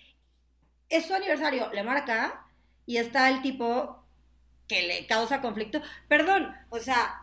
es 0.89 1.05
su 1.07 1.13
aniversario, 1.15 1.71
le 1.75 1.83
marca 1.83 2.47
y 2.87 2.97
está 2.97 3.29
el 3.29 3.43
tipo 3.43 4.03
que 4.67 4.83
le 4.83 5.07
causa 5.07 5.43
conflicto, 5.43 5.83
perdón, 6.09 6.57
o 6.71 6.79
sea, 6.79 7.21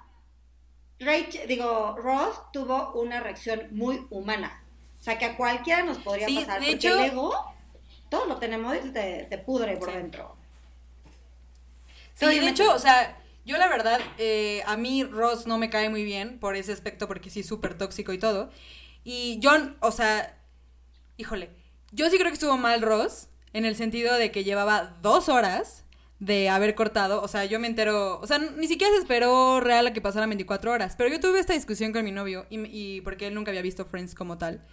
Rachel, 1.00 1.48
digo, 1.48 1.96
Ross 1.98 2.40
tuvo 2.54 2.94
una 3.02 3.20
reacción 3.20 3.68
muy 3.72 4.06
humana, 4.12 4.64
o 5.00 5.02
sea, 5.04 5.18
que 5.18 5.26
a 5.26 5.38
cualquiera 5.38 5.82
nos 5.84 5.98
podría 6.00 6.28
Sí, 6.28 6.36
pasar, 6.36 6.60
de 6.60 6.68
porque 6.68 6.88
hecho- 6.88 7.00
el 7.00 7.06
ego, 7.12 7.34
todos 8.10 8.28
lo 8.28 8.38
tenemos 8.38 8.76
y 8.86 8.90
te, 8.92 9.28
te 9.30 9.38
pudre 9.38 9.78
por 9.78 9.90
Sí. 9.92 9.96
dentro. 9.98 10.36
Sí, 12.14 12.26
de 12.26 12.42
me- 12.42 12.50
hecho, 12.50 12.74
o 12.74 12.80
sea, 12.80 13.18
yo 13.46 13.58
la 13.58 13.68
verdad, 13.68 14.00
eh, 14.18 14.64
a 14.66 14.76
mí 14.78 15.04
Ross 15.04 15.46
no 15.46 15.58
me 15.58 15.70
cae 15.70 15.90
muy 15.90 16.04
bien 16.04 16.40
por 16.40 16.56
ese 16.56 16.72
aspecto, 16.74 17.08
porque 17.08 17.30
sí 17.30 17.42
es 17.42 17.48
súper 17.48 17.78
tóxico 17.78 18.12
y 18.14 18.18
todo. 18.18 18.50
Y 19.04 19.40
John, 19.44 19.78
o 19.82 19.92
sea, 19.92 20.38
híjole, 21.18 21.50
yo 21.92 22.10
sí 22.10 22.18
creo 22.18 22.30
que 22.30 22.34
estuvo 22.34 22.58
mal 22.58 22.82
Ross, 22.82 23.28
en 23.54 23.66
el 23.66 23.76
sentido 23.76 24.16
de 24.16 24.32
que 24.32 24.44
llevaba 24.44 24.96
dos 25.02 25.30
horas 25.30 25.84
de 26.20 26.50
haber 26.50 26.74
cortado, 26.74 27.22
o 27.22 27.28
sea, 27.28 27.46
yo 27.46 27.60
me 27.60 27.68
entero, 27.68 28.20
o 28.20 28.26
sea, 28.28 28.40
ni 28.40 28.68
siquiera 28.68 28.92
se 28.94 29.00
esperó 29.00 29.60
real 29.60 29.86
a 29.86 29.94
que 29.94 30.02
pasaran 30.02 30.30
24 30.30 30.72
horas, 30.72 30.96
pero 30.98 31.10
yo 31.10 31.20
tuve 31.20 31.40
esta 31.40 31.54
discusión 31.54 31.94
con 31.94 32.04
mi 32.04 32.12
novio, 32.12 32.48
y, 32.50 32.60
y 32.66 33.02
porque 33.02 33.28
él 33.28 33.36
nunca 33.36 33.52
había 33.52 33.62
visto 33.62 33.86
Friends 33.86 34.16
como 34.16 34.40
tal. 34.40 34.66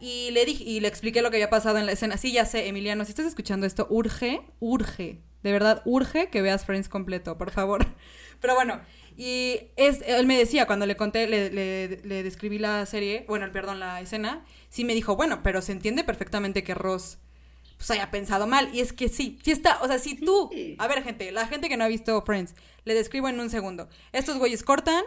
Y 0.00 0.30
le 0.30 0.44
dije, 0.46 0.64
y 0.64 0.80
le 0.80 0.88
expliqué 0.88 1.20
lo 1.22 1.30
que 1.30 1.36
había 1.36 1.50
pasado 1.50 1.78
en 1.78 1.86
la 1.86 1.92
escena. 1.92 2.16
Sí, 2.16 2.32
ya 2.32 2.46
sé, 2.46 2.66
Emiliano, 2.68 3.04
si 3.04 3.10
estás 3.10 3.26
escuchando 3.26 3.66
esto, 3.66 3.86
urge, 3.90 4.40
urge, 4.58 5.20
de 5.42 5.52
verdad, 5.52 5.82
urge 5.84 6.28
que 6.30 6.40
veas 6.42 6.64
Friends 6.64 6.88
completo, 6.88 7.36
por 7.36 7.50
favor. 7.50 7.86
Pero 8.40 8.54
bueno, 8.54 8.80
y 9.16 9.60
es, 9.76 10.00
él 10.06 10.26
me 10.26 10.38
decía, 10.38 10.66
cuando 10.66 10.86
le 10.86 10.96
conté, 10.96 11.26
le, 11.26 11.50
le- 11.50 12.00
le 12.02 12.22
describí 12.22 12.58
la 12.58 12.86
serie, 12.86 13.24
bueno, 13.28 13.50
perdón, 13.52 13.78
la 13.78 14.00
escena, 14.00 14.44
sí 14.70 14.84
me 14.84 14.94
dijo, 14.94 15.16
bueno, 15.16 15.42
pero 15.42 15.60
se 15.60 15.72
entiende 15.72 16.04
perfectamente 16.04 16.62
que 16.64 16.72
Ross 16.74 17.18
pues 17.76 17.90
haya 17.90 18.10
pensado 18.10 18.46
mal. 18.46 18.74
Y 18.74 18.80
es 18.80 18.94
que 18.94 19.08
sí, 19.10 19.38
sí 19.44 19.50
está, 19.50 19.78
o 19.82 19.86
sea, 19.86 19.98
si 19.98 20.14
tú, 20.14 20.50
a 20.78 20.86
ver, 20.88 21.02
gente, 21.02 21.32
la 21.32 21.46
gente 21.46 21.68
que 21.68 21.76
no 21.76 21.84
ha 21.84 21.88
visto 21.88 22.22
Friends, 22.22 22.54
le 22.84 22.94
describo 22.94 23.28
en 23.28 23.38
un 23.40 23.50
segundo. 23.50 23.88
Estos 24.12 24.38
güeyes 24.38 24.62
cortan 24.62 25.02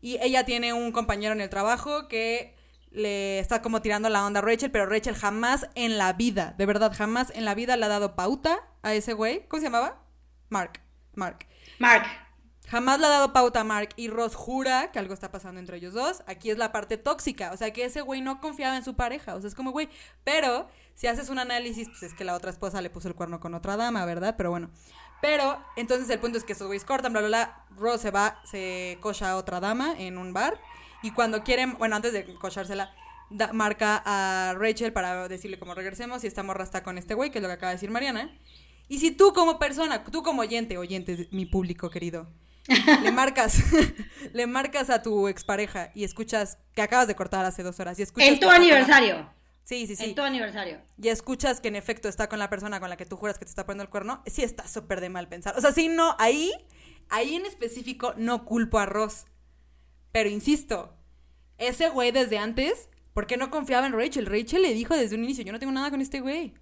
y 0.00 0.16
ella 0.22 0.44
tiene 0.46 0.72
un 0.72 0.92
compañero 0.92 1.34
en 1.34 1.42
el 1.42 1.50
trabajo 1.50 2.08
que 2.08 2.54
le 2.90 3.38
está 3.38 3.62
como 3.62 3.82
tirando 3.82 4.08
la 4.08 4.24
onda 4.26 4.40
a 4.40 4.42
Rachel, 4.42 4.70
pero 4.70 4.86
Rachel 4.86 5.14
jamás 5.14 5.68
en 5.74 5.98
la 5.98 6.12
vida, 6.12 6.54
de 6.58 6.66
verdad, 6.66 6.92
jamás 6.96 7.32
en 7.34 7.44
la 7.44 7.54
vida 7.54 7.76
le 7.76 7.84
ha 7.84 7.88
dado 7.88 8.16
pauta 8.16 8.60
a 8.82 8.94
ese 8.94 9.12
güey. 9.12 9.46
¿Cómo 9.48 9.60
se 9.60 9.66
llamaba? 9.66 10.02
Mark. 10.48 10.80
Mark. 11.14 11.46
Mark, 11.78 12.06
Jamás 12.70 13.00
le 13.00 13.06
ha 13.06 13.10
dado 13.10 13.32
pauta 13.32 13.60
a 13.60 13.64
Mark 13.64 13.88
y 13.96 14.06
Ross 14.06 14.36
jura 14.36 14.92
que 14.92 15.00
algo 15.00 15.12
está 15.12 15.32
pasando 15.32 15.58
entre 15.58 15.78
ellos 15.78 15.92
dos. 15.92 16.22
Aquí 16.28 16.50
es 16.50 16.58
la 16.58 16.70
parte 16.70 16.98
tóxica, 16.98 17.50
o 17.52 17.56
sea 17.56 17.72
que 17.72 17.84
ese 17.84 18.00
güey 18.00 18.20
no 18.20 18.40
confiaba 18.40 18.76
en 18.76 18.84
su 18.84 18.94
pareja, 18.94 19.34
o 19.34 19.40
sea 19.40 19.48
es 19.48 19.56
como 19.56 19.72
güey, 19.72 19.88
pero 20.22 20.68
si 20.94 21.08
haces 21.08 21.30
un 21.30 21.40
análisis, 21.40 21.88
pues 21.88 22.04
es 22.04 22.14
que 22.14 22.22
la 22.22 22.34
otra 22.34 22.50
esposa 22.50 22.80
le 22.80 22.88
puso 22.88 23.08
el 23.08 23.16
cuerno 23.16 23.40
con 23.40 23.54
otra 23.54 23.76
dama, 23.76 24.04
¿verdad? 24.04 24.36
Pero 24.36 24.50
bueno. 24.50 24.70
Pero 25.20 25.58
entonces 25.76 26.08
el 26.10 26.20
punto 26.20 26.38
es 26.38 26.44
que 26.44 26.52
esos 26.52 26.68
güeyes 26.68 26.84
cortan, 26.84 27.12
bla, 27.12 27.22
bla, 27.22 27.28
bla. 27.28 27.64
Ross 27.76 28.02
se 28.02 28.12
va, 28.12 28.40
se 28.44 28.98
cocha 29.00 29.32
a 29.32 29.36
otra 29.36 29.58
dama 29.58 29.94
en 29.98 30.16
un 30.16 30.32
bar 30.32 30.60
y 31.02 31.10
cuando 31.12 31.42
quieren, 31.42 31.76
bueno, 31.78 31.96
antes 31.96 32.12
de 32.12 32.24
cochársela, 32.34 32.92
da- 33.30 33.52
marca 33.52 34.02
a 34.04 34.54
Rachel 34.58 34.92
para 34.92 35.28
decirle 35.28 35.58
como 35.58 35.74
regresemos 35.74 36.24
y 36.24 36.26
esta 36.26 36.42
morra 36.42 36.64
está 36.64 36.82
con 36.82 36.98
este 36.98 37.14
güey, 37.14 37.30
que 37.30 37.38
es 37.38 37.42
lo 37.42 37.48
que 37.48 37.54
acaba 37.54 37.70
de 37.70 37.76
decir 37.76 37.90
Mariana. 37.90 38.30
Y 38.88 38.98
si 38.98 39.10
tú 39.12 39.32
como 39.32 39.58
persona, 39.58 40.02
tú 40.04 40.22
como 40.22 40.42
oyente, 40.42 40.76
oyente, 40.76 41.28
mi 41.30 41.46
público 41.46 41.90
querido, 41.90 42.28
le 43.02 43.12
marcas, 43.12 43.58
le 44.32 44.46
marcas 44.46 44.90
a 44.90 45.02
tu 45.02 45.28
expareja 45.28 45.90
y 45.94 46.04
escuchas 46.04 46.58
que 46.74 46.82
acabas 46.82 47.06
de 47.06 47.14
cortar 47.14 47.44
hace 47.44 47.62
dos 47.62 47.78
horas 47.80 47.98
y 47.98 48.02
escuchas 48.02 48.28
en 48.28 48.40
tu 48.40 48.50
aniversario. 48.50 49.30
Sí, 49.62 49.86
sí, 49.86 49.94
sí. 49.94 50.04
En 50.06 50.14
tu 50.16 50.22
aniversario. 50.22 50.80
Y 51.00 51.08
escuchas 51.08 51.60
que 51.60 51.68
en 51.68 51.76
efecto 51.76 52.08
está 52.08 52.28
con 52.28 52.40
la 52.40 52.50
persona 52.50 52.80
con 52.80 52.90
la 52.90 52.96
que 52.96 53.06
tú 53.06 53.16
juras 53.16 53.38
que 53.38 53.44
te 53.44 53.50
está 53.50 53.64
poniendo 53.66 53.84
el 53.84 53.90
cuerno, 53.90 54.20
sí 54.26 54.42
está 54.42 54.66
súper 54.66 55.00
de 55.00 55.08
mal 55.10 55.28
pensar. 55.28 55.56
O 55.56 55.60
sea, 55.60 55.70
sí, 55.70 55.86
no, 55.88 56.16
ahí, 56.18 56.50
ahí 57.08 57.36
en 57.36 57.46
específico 57.46 58.12
no 58.16 58.44
culpo 58.44 58.80
a 58.80 58.86
Ross. 58.86 59.26
Pero 60.12 60.28
insisto, 60.28 60.94
ese 61.58 61.90
güey 61.90 62.10
desde 62.10 62.38
antes, 62.38 62.88
¿por 63.14 63.26
qué 63.26 63.36
no 63.36 63.50
confiaba 63.50 63.86
en 63.86 63.92
Rachel? 63.92 64.26
Rachel 64.26 64.62
le 64.62 64.74
dijo 64.74 64.96
desde 64.96 65.16
un 65.16 65.24
inicio, 65.24 65.44
yo 65.44 65.52
no 65.52 65.58
tengo 65.58 65.72
nada 65.72 65.90
con 65.90 66.00
este 66.00 66.20
güey. 66.20 66.54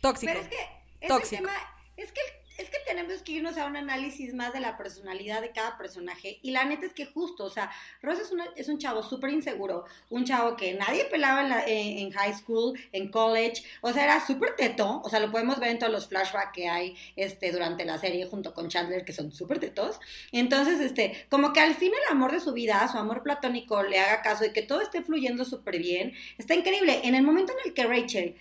Tóxico. 0.00 0.32
Pero 0.32 0.44
es 0.44 0.48
que 0.48 1.06
Tóxico. 1.08 1.42
tema, 1.42 1.54
es 1.96 2.12
que, 2.12 2.20
es 2.58 2.68
que 2.68 2.78
tenemos 2.86 3.22
que 3.22 3.32
irnos 3.32 3.56
a 3.56 3.66
un 3.66 3.76
análisis 3.76 4.34
más 4.34 4.52
de 4.52 4.60
la 4.60 4.76
personalidad 4.76 5.40
de 5.40 5.52
cada 5.52 5.78
personaje. 5.78 6.38
Y 6.42 6.50
la 6.50 6.64
neta 6.64 6.86
es 6.86 6.92
que 6.92 7.06
justo, 7.06 7.44
o 7.44 7.50
sea, 7.50 7.70
Ross 8.02 8.18
es, 8.18 8.32
es 8.56 8.68
un 8.68 8.78
chavo 8.78 9.02
súper 9.02 9.30
inseguro, 9.30 9.84
un 10.10 10.24
chavo 10.24 10.56
que 10.56 10.74
nadie 10.74 11.04
pelaba 11.04 11.64
en, 11.66 12.10
high 12.10 12.34
school, 12.34 12.78
en 12.92 13.10
college, 13.10 13.62
o 13.80 13.92
sea, 13.92 14.04
era 14.04 14.26
súper 14.26 14.56
teto, 14.56 15.00
o 15.04 15.08
sea, 15.08 15.20
lo 15.20 15.30
podemos 15.30 15.60
ver 15.60 15.70
en 15.70 15.78
todos 15.78 15.92
los 15.92 16.08
flashbacks 16.08 16.52
que 16.52 16.68
hay 16.68 16.96
este, 17.16 17.52
durante 17.52 17.84
la 17.84 17.98
serie 17.98 18.26
junto 18.26 18.52
con 18.52 18.68
Chandler, 18.68 19.04
que 19.04 19.12
son 19.12 19.30
súper 19.32 19.60
tetos. 19.60 20.00
Entonces, 20.32 20.80
este, 20.80 21.26
como 21.30 21.52
que 21.52 21.60
al 21.60 21.74
fin 21.74 21.92
el 21.92 22.12
amor 22.12 22.32
de 22.32 22.40
su 22.40 22.52
vida, 22.52 22.88
su 22.90 22.98
amor 22.98 23.22
platónico, 23.22 23.82
le 23.84 24.00
haga 24.00 24.22
caso 24.22 24.44
y 24.44 24.52
que 24.52 24.62
todo 24.62 24.80
esté 24.80 25.02
fluyendo 25.02 25.44
súper 25.44 25.78
bien, 25.78 26.12
está 26.38 26.54
increíble. 26.54 27.00
En 27.04 27.14
el 27.14 27.22
momento 27.22 27.52
en 27.52 27.68
el 27.68 27.74
que 27.74 27.84
Rachel 27.84 28.36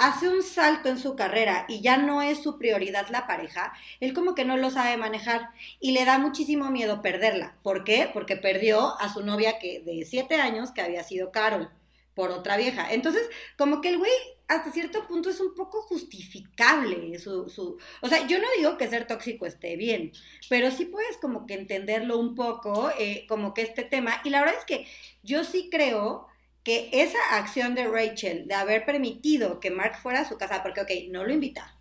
hace 0.00 0.30
un 0.30 0.42
salto 0.42 0.88
en 0.88 0.98
su 0.98 1.14
carrera 1.14 1.66
y 1.68 1.82
ya 1.82 1.98
no 1.98 2.22
es 2.22 2.42
su 2.42 2.56
prioridad 2.58 3.08
la 3.10 3.26
pareja, 3.26 3.74
él 4.00 4.14
como 4.14 4.34
que 4.34 4.46
no 4.46 4.56
lo 4.56 4.70
sabe 4.70 4.96
manejar 4.96 5.50
y 5.78 5.92
le 5.92 6.06
da 6.06 6.18
muchísimo 6.18 6.70
miedo 6.70 7.02
perderla. 7.02 7.54
¿Por 7.62 7.84
qué? 7.84 8.08
Porque 8.12 8.36
perdió 8.36 8.98
a 8.98 9.12
su 9.12 9.22
novia 9.22 9.58
que 9.58 9.80
de 9.80 10.06
siete 10.06 10.36
años 10.36 10.72
que 10.72 10.80
había 10.80 11.04
sido 11.04 11.30
Carol 11.30 11.68
por 12.14 12.30
otra 12.30 12.56
vieja. 12.56 12.92
Entonces, 12.92 13.28
como 13.58 13.82
que 13.82 13.90
el 13.90 13.98
güey 13.98 14.10
hasta 14.48 14.72
cierto 14.72 15.06
punto 15.06 15.28
es 15.28 15.38
un 15.38 15.54
poco 15.54 15.82
justificable 15.82 17.18
su, 17.18 17.50
su... 17.50 17.76
O 18.00 18.08
sea, 18.08 18.26
yo 18.26 18.38
no 18.38 18.46
digo 18.56 18.78
que 18.78 18.88
ser 18.88 19.06
tóxico 19.06 19.44
esté 19.44 19.76
bien, 19.76 20.12
pero 20.48 20.70
sí 20.70 20.86
puedes 20.86 21.18
como 21.18 21.46
que 21.46 21.54
entenderlo 21.54 22.18
un 22.18 22.34
poco, 22.34 22.90
eh, 22.98 23.26
como 23.28 23.52
que 23.52 23.62
este 23.62 23.84
tema. 23.84 24.20
Y 24.24 24.30
la 24.30 24.40
verdad 24.40 24.56
es 24.58 24.64
que 24.64 24.86
yo 25.22 25.44
sí 25.44 25.68
creo 25.70 26.26
que 26.70 26.88
esa 26.92 27.18
acción 27.32 27.74
de 27.74 27.88
Rachel 27.88 28.46
de 28.46 28.54
haber 28.54 28.84
permitido 28.84 29.58
que 29.58 29.72
Mark 29.72 29.98
fuera 30.00 30.20
a 30.20 30.28
su 30.28 30.38
casa, 30.38 30.62
porque, 30.62 30.80
ok, 30.80 30.90
no 31.10 31.24
lo 31.24 31.32
invita, 31.32 31.76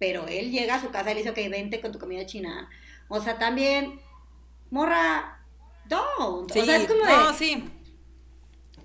pero 0.00 0.26
él 0.26 0.50
llega 0.50 0.74
a 0.74 0.80
su 0.80 0.90
casa 0.90 1.12
y 1.12 1.14
le 1.14 1.20
dice, 1.20 1.30
ok, 1.30 1.50
vente 1.52 1.80
con 1.80 1.92
tu 1.92 2.00
comida 2.00 2.26
china. 2.26 2.68
O 3.06 3.22
sea, 3.22 3.38
también, 3.38 4.00
morra, 4.70 5.40
don't. 5.84 6.50
Sí, 6.50 6.58
o 6.58 6.64
sea, 6.64 6.78
es 6.78 6.88
como 6.88 7.04
no, 7.04 7.28
de, 7.28 7.38
sí. 7.38 7.70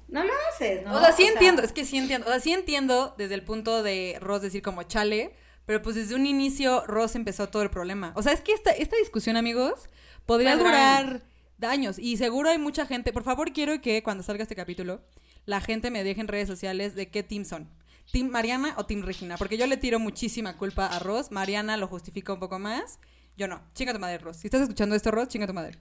no 0.07 0.23
lo 0.23 0.33
haces, 0.53 0.83
¿no? 0.85 0.95
O 0.95 0.99
sea, 0.99 1.13
sí 1.13 1.23
entiendo, 1.23 1.63
es 1.63 1.71
que 1.71 1.83
sí 1.83 1.97
entiendo. 1.97 2.27
O 2.27 2.29
sea, 2.29 2.39
sí 2.39 2.53
entiendo 2.53 3.15
desde 3.17 3.33
el 3.33 3.43
punto 3.43 3.81
de 3.81 4.19
Ross 4.21 4.43
decir 4.43 4.61
como 4.61 4.83
chale, 4.83 5.33
pero 5.65 5.81
pues 5.81 5.95
desde 5.95 6.13
un 6.13 6.27
inicio 6.27 6.85
Ross 6.85 7.15
empezó 7.15 7.49
todo 7.49 7.63
el 7.63 7.71
problema. 7.71 8.13
O 8.15 8.21
sea, 8.21 8.33
es 8.33 8.41
que 8.41 8.53
esta, 8.53 8.69
esta 8.69 8.97
discusión, 8.97 9.35
amigos, 9.35 9.89
podría 10.27 10.55
durar 10.57 11.23
años. 11.63 11.97
Y 11.97 12.17
seguro 12.17 12.49
hay 12.49 12.59
mucha 12.59 12.85
gente. 12.85 13.11
Por 13.11 13.23
favor, 13.23 13.51
quiero 13.51 13.81
que 13.81 14.03
cuando 14.03 14.21
salga 14.21 14.43
este 14.43 14.55
capítulo, 14.55 15.01
la 15.49 15.61
gente 15.61 15.89
me 15.89 16.03
deje 16.03 16.21
en 16.21 16.27
redes 16.27 16.47
sociales 16.47 16.93
de 16.93 17.09
qué 17.09 17.23
team 17.23 17.43
son. 17.43 17.67
¿Team 18.11 18.29
Mariana 18.29 18.75
o 18.77 18.85
Team 18.85 19.01
Regina? 19.01 19.35
Porque 19.35 19.57
yo 19.57 19.65
le 19.65 19.77
tiro 19.77 19.99
muchísima 19.99 20.55
culpa 20.57 20.85
a 20.85 20.99
Ross. 20.99 21.31
Mariana 21.31 21.75
lo 21.75 21.87
justifica 21.87 22.31
un 22.31 22.39
poco 22.39 22.59
más. 22.59 22.99
Yo 23.35 23.47
no. 23.47 23.59
Chinga 23.73 23.91
tu 23.91 23.99
madre, 23.99 24.19
Ross. 24.19 24.37
Si 24.37 24.47
estás 24.47 24.61
escuchando 24.61 24.95
esto, 24.95 25.09
Ross, 25.09 25.27
chinga 25.27 25.47
tu 25.47 25.53
madre. 25.53 25.79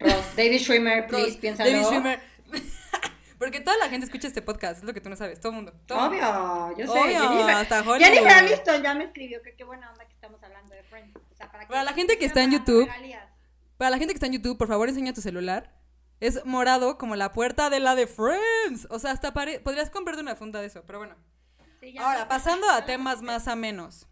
Ross, 0.00 0.36
David 0.36 0.58
Schwimmer, 0.58 1.06
please, 1.06 1.26
Ross, 1.26 1.36
piénsalo. 1.36 1.70
David 1.70 1.86
Schwimmer. 1.86 2.20
Porque 3.38 3.60
toda 3.60 3.76
la 3.76 3.88
gente 3.88 4.06
escucha 4.06 4.26
este 4.26 4.42
podcast, 4.42 4.78
es 4.78 4.84
lo 4.84 4.92
que 4.92 5.00
tú 5.00 5.08
no 5.08 5.14
sabes, 5.14 5.38
todo 5.38 5.50
el 5.50 5.56
mundo. 5.56 5.72
todo 5.86 6.06
el 6.06 6.10
mundo. 6.12 6.26
Obvio, 6.26 6.78
yo 6.78 6.92
sé. 6.92 6.98
Obvio, 6.98 7.28
Jennifer, 7.28 7.54
hasta 7.54 7.80
Hollywood. 7.82 8.00
Jennifer 8.00 8.32
Aniston 8.32 8.82
ya 8.82 8.94
me 8.94 9.04
escribió 9.04 9.40
que 9.42 9.54
qué 9.54 9.62
buena 9.62 9.92
onda 9.92 10.04
que 10.04 10.14
estamos 10.14 10.42
hablando 10.42 10.74
de 10.74 10.82
Friends. 10.82 11.14
O 11.16 11.34
sea, 11.36 11.52
para, 11.52 11.68
Para 11.68 11.84
la 11.84 11.92
gente 11.92 12.18
que 12.18 12.24
está 12.24 12.42
en 12.42 12.50
YouTube. 12.50 12.88
Para 13.76 13.90
la 13.90 13.98
gente 13.98 14.14
que 14.14 14.16
está 14.16 14.26
en 14.26 14.32
YouTube, 14.32 14.58
por 14.58 14.66
favor, 14.66 14.88
enseña 14.88 15.12
tu 15.12 15.20
celular. 15.20 15.76
Es 16.20 16.44
morado 16.46 16.98
como 16.98 17.14
la 17.16 17.32
puerta 17.32 17.68
de 17.70 17.80
la 17.80 17.94
de 17.94 18.06
Friends. 18.06 18.86
O 18.90 18.98
sea, 18.98 19.10
hasta 19.12 19.32
pare- 19.34 19.60
podrías 19.60 19.90
comprarte 19.90 20.22
una 20.22 20.36
funda 20.36 20.60
de 20.60 20.66
eso, 20.68 20.82
pero 20.86 20.98
bueno. 20.98 21.14
Sí, 21.80 21.96
Ahora, 21.98 22.26
pasando 22.28 22.68
a 22.70 22.84
temas 22.86 23.22
más 23.22 23.48
amenos. 23.48 24.06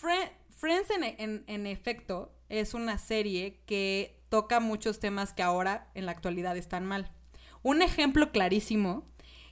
Fre- 0.00 0.30
Friends, 0.50 0.90
en, 0.90 1.04
en- 1.04 1.44
en 1.46 1.66
efecto, 1.66 2.34
es 2.48 2.74
una 2.74 2.98
serie 2.98 3.62
que 3.66 4.20
toca 4.28 4.60
muchos 4.60 5.00
temas 5.00 5.32
que 5.32 5.42
ahora, 5.42 5.90
en 5.94 6.06
la 6.06 6.12
actualidad, 6.12 6.56
están 6.56 6.84
mal. 6.84 7.10
Un 7.62 7.80
ejemplo 7.82 8.30
clarísimo 8.30 9.10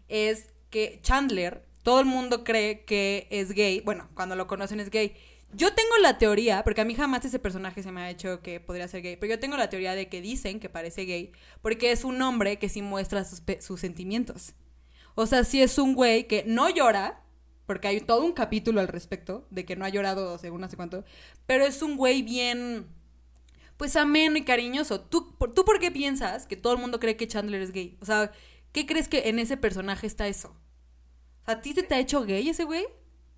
es 0.08 0.52
que 0.70 1.00
Chandler, 1.02 1.66
todo 1.82 2.00
el 2.00 2.06
mundo 2.06 2.44
cree 2.44 2.84
que 2.84 3.26
es 3.30 3.52
gay. 3.52 3.80
Bueno, 3.80 4.08
cuando 4.14 4.36
lo 4.36 4.46
conocen 4.46 4.78
es 4.80 4.90
gay. 4.90 5.16
Yo 5.54 5.74
tengo 5.74 5.96
la 6.00 6.18
teoría, 6.18 6.64
porque 6.64 6.80
a 6.80 6.84
mí 6.84 6.94
jamás 6.94 7.24
ese 7.24 7.38
personaje 7.38 7.82
se 7.82 7.92
me 7.92 8.02
ha 8.02 8.10
hecho 8.10 8.40
que 8.42 8.60
podría 8.60 8.88
ser 8.88 9.02
gay, 9.02 9.16
pero 9.16 9.34
yo 9.34 9.40
tengo 9.40 9.56
la 9.56 9.68
teoría 9.68 9.94
de 9.94 10.08
que 10.08 10.20
dicen 10.20 10.60
que 10.60 10.68
parece 10.68 11.04
gay 11.04 11.32
porque 11.60 11.92
es 11.92 12.04
un 12.04 12.20
hombre 12.22 12.58
que 12.58 12.68
sí 12.68 12.82
muestra 12.82 13.24
sus, 13.24 13.80
sentimientos. 13.80 14.54
O 15.14 15.26
sea, 15.26 15.44
sí 15.44 15.62
es 15.62 15.78
un 15.78 15.94
güey 15.94 16.26
que 16.26 16.44
no 16.46 16.70
llora, 16.70 17.22
porque 17.66 17.88
hay 17.88 18.00
todo 18.00 18.24
un 18.24 18.32
capítulo 18.32 18.80
al 18.80 18.88
respecto 18.88 19.46
de 19.50 19.64
que 19.64 19.76
no 19.76 19.84
ha 19.84 19.90
llorado 19.90 20.38
según 20.38 20.62
no 20.62 20.68
sé 20.68 20.76
cuánto, 20.76 21.04
pero 21.46 21.64
es 21.64 21.82
un 21.82 21.96
güey 21.96 22.22
bien, 22.22 22.86
pues 23.76 23.96
ameno 23.96 24.38
y 24.38 24.44
cariñoso. 24.44 25.00
¿Tú, 25.00 25.36
¿Tú 25.54 25.64
por 25.64 25.78
qué 25.78 25.90
piensas 25.90 26.46
que 26.46 26.56
todo 26.56 26.72
el 26.72 26.78
mundo 26.78 26.98
cree 26.98 27.16
que 27.16 27.28
Chandler 27.28 27.62
es 27.62 27.72
gay? 27.72 27.98
O 28.00 28.06
sea, 28.06 28.32
¿qué 28.72 28.86
crees 28.86 29.08
que 29.08 29.28
en 29.28 29.38
ese 29.38 29.56
personaje 29.56 30.06
está 30.06 30.28
eso? 30.28 30.56
¿a 31.44 31.60
ti 31.60 31.72
se 31.72 31.82
te 31.82 31.94
ha 31.94 31.98
hecho 31.98 32.24
gay 32.24 32.48
ese 32.48 32.64
güey? 32.64 32.84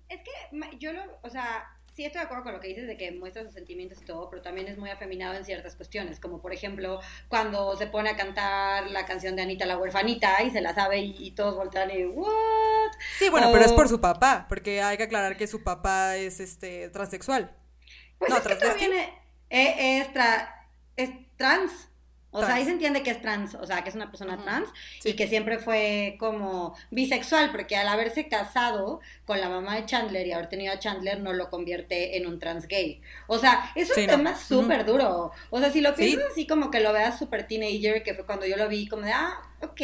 Es 0.09 0.21
que 0.21 0.77
yo 0.77 0.93
lo, 0.93 1.01
o 1.23 1.29
sea, 1.29 1.74
sí 1.95 2.03
estoy 2.05 2.19
de 2.19 2.25
acuerdo 2.25 2.43
con 2.43 2.53
lo 2.53 2.59
que 2.59 2.67
dices 2.67 2.87
de 2.87 2.97
que 2.97 3.11
muestra 3.11 3.43
sus 3.43 3.53
sentimientos 3.53 4.01
y 4.01 4.05
todo, 4.05 4.29
pero 4.29 4.41
también 4.41 4.67
es 4.67 4.77
muy 4.77 4.89
afeminado 4.89 5.35
en 5.35 5.45
ciertas 5.45 5.75
cuestiones, 5.75 6.19
como 6.19 6.41
por 6.41 6.53
ejemplo 6.53 6.99
cuando 7.29 7.75
se 7.77 7.87
pone 7.87 8.09
a 8.09 8.15
cantar 8.17 8.91
la 8.91 9.05
canción 9.05 9.35
de 9.35 9.43
Anita 9.43 9.65
la 9.65 9.77
huerfanita 9.77 10.43
y 10.43 10.51
se 10.51 10.61
la 10.61 10.75
sabe 10.75 10.99
y, 10.99 11.15
y 11.17 11.31
todos 11.31 11.55
voltean 11.55 11.89
y 11.91 12.05
¿what? 12.05 12.91
Sí, 13.17 13.29
bueno, 13.29 13.49
pero 13.51 13.63
es 13.65 13.71
por 13.73 13.87
su 13.87 14.01
papá, 14.01 14.45
porque 14.49 14.81
hay 14.81 14.97
que 14.97 15.03
aclarar 15.03 15.37
que 15.37 15.47
su 15.47 15.63
papá 15.63 16.17
es 16.17 16.39
este 16.39 16.89
transexual. 16.89 17.55
Pues 18.19 18.29
No, 18.29 18.37
es 18.37 18.41
que 18.43 18.55
transvesti. 18.55 18.85
todavía 18.85 19.09
e- 19.49 19.99
es, 19.99 20.13
tra- 20.13 20.49
es 20.97 21.09
trans. 21.37 21.71
O 22.35 22.45
sea, 22.45 22.55
ahí 22.55 22.65
se 22.65 22.71
entiende 22.71 23.01
que 23.03 23.11
es 23.11 23.21
trans, 23.21 23.55
o 23.55 23.65
sea, 23.65 23.81
que 23.83 23.89
es 23.89 23.95
una 23.95 24.09
persona 24.11 24.37
trans 24.37 24.67
Sí. 24.99 25.09
y 25.09 25.13
que 25.15 25.27
siempre 25.27 25.57
fue 25.57 26.15
como 26.19 26.75
bisexual, 26.91 27.51
porque 27.51 27.75
al 27.77 27.87
haberse 27.87 28.27
casado 28.27 28.99
con 29.25 29.39
la 29.39 29.49
mamá 29.49 29.75
de 29.75 29.85
Chandler 29.85 30.27
y 30.27 30.31
haber 30.33 30.49
tenido 30.49 30.73
a 30.73 30.79
Chandler 30.79 31.19
no 31.21 31.33
lo 31.33 31.49
convierte 31.49 32.17
en 32.17 32.27
un 32.27 32.39
trans 32.39 32.67
gay. 32.67 33.01
O 33.27 33.37
sea, 33.39 33.71
es 33.75 33.89
un 33.89 33.95
Sí, 33.95 34.01
no. 34.07 34.13
tema 34.13 34.35
súper 34.37 34.85
duro. 34.85 35.31
O 35.49 35.59
sea, 35.59 35.71
si 35.71 35.81
lo 35.81 35.89
Sí. 35.95 36.03
piensas 36.05 36.31
así 36.31 36.45
como 36.47 36.69
que 36.71 36.79
lo 36.81 36.91
veas 36.93 37.17
súper 37.17 37.47
teenager, 37.47 38.03
que 38.03 38.13
fue 38.13 38.25
cuando 38.25 38.45
yo 38.45 38.57
lo 38.57 38.67
vi, 38.67 38.87
como 38.87 39.03
de, 39.03 39.11
ah, 39.13 39.41
ok. 39.61 39.81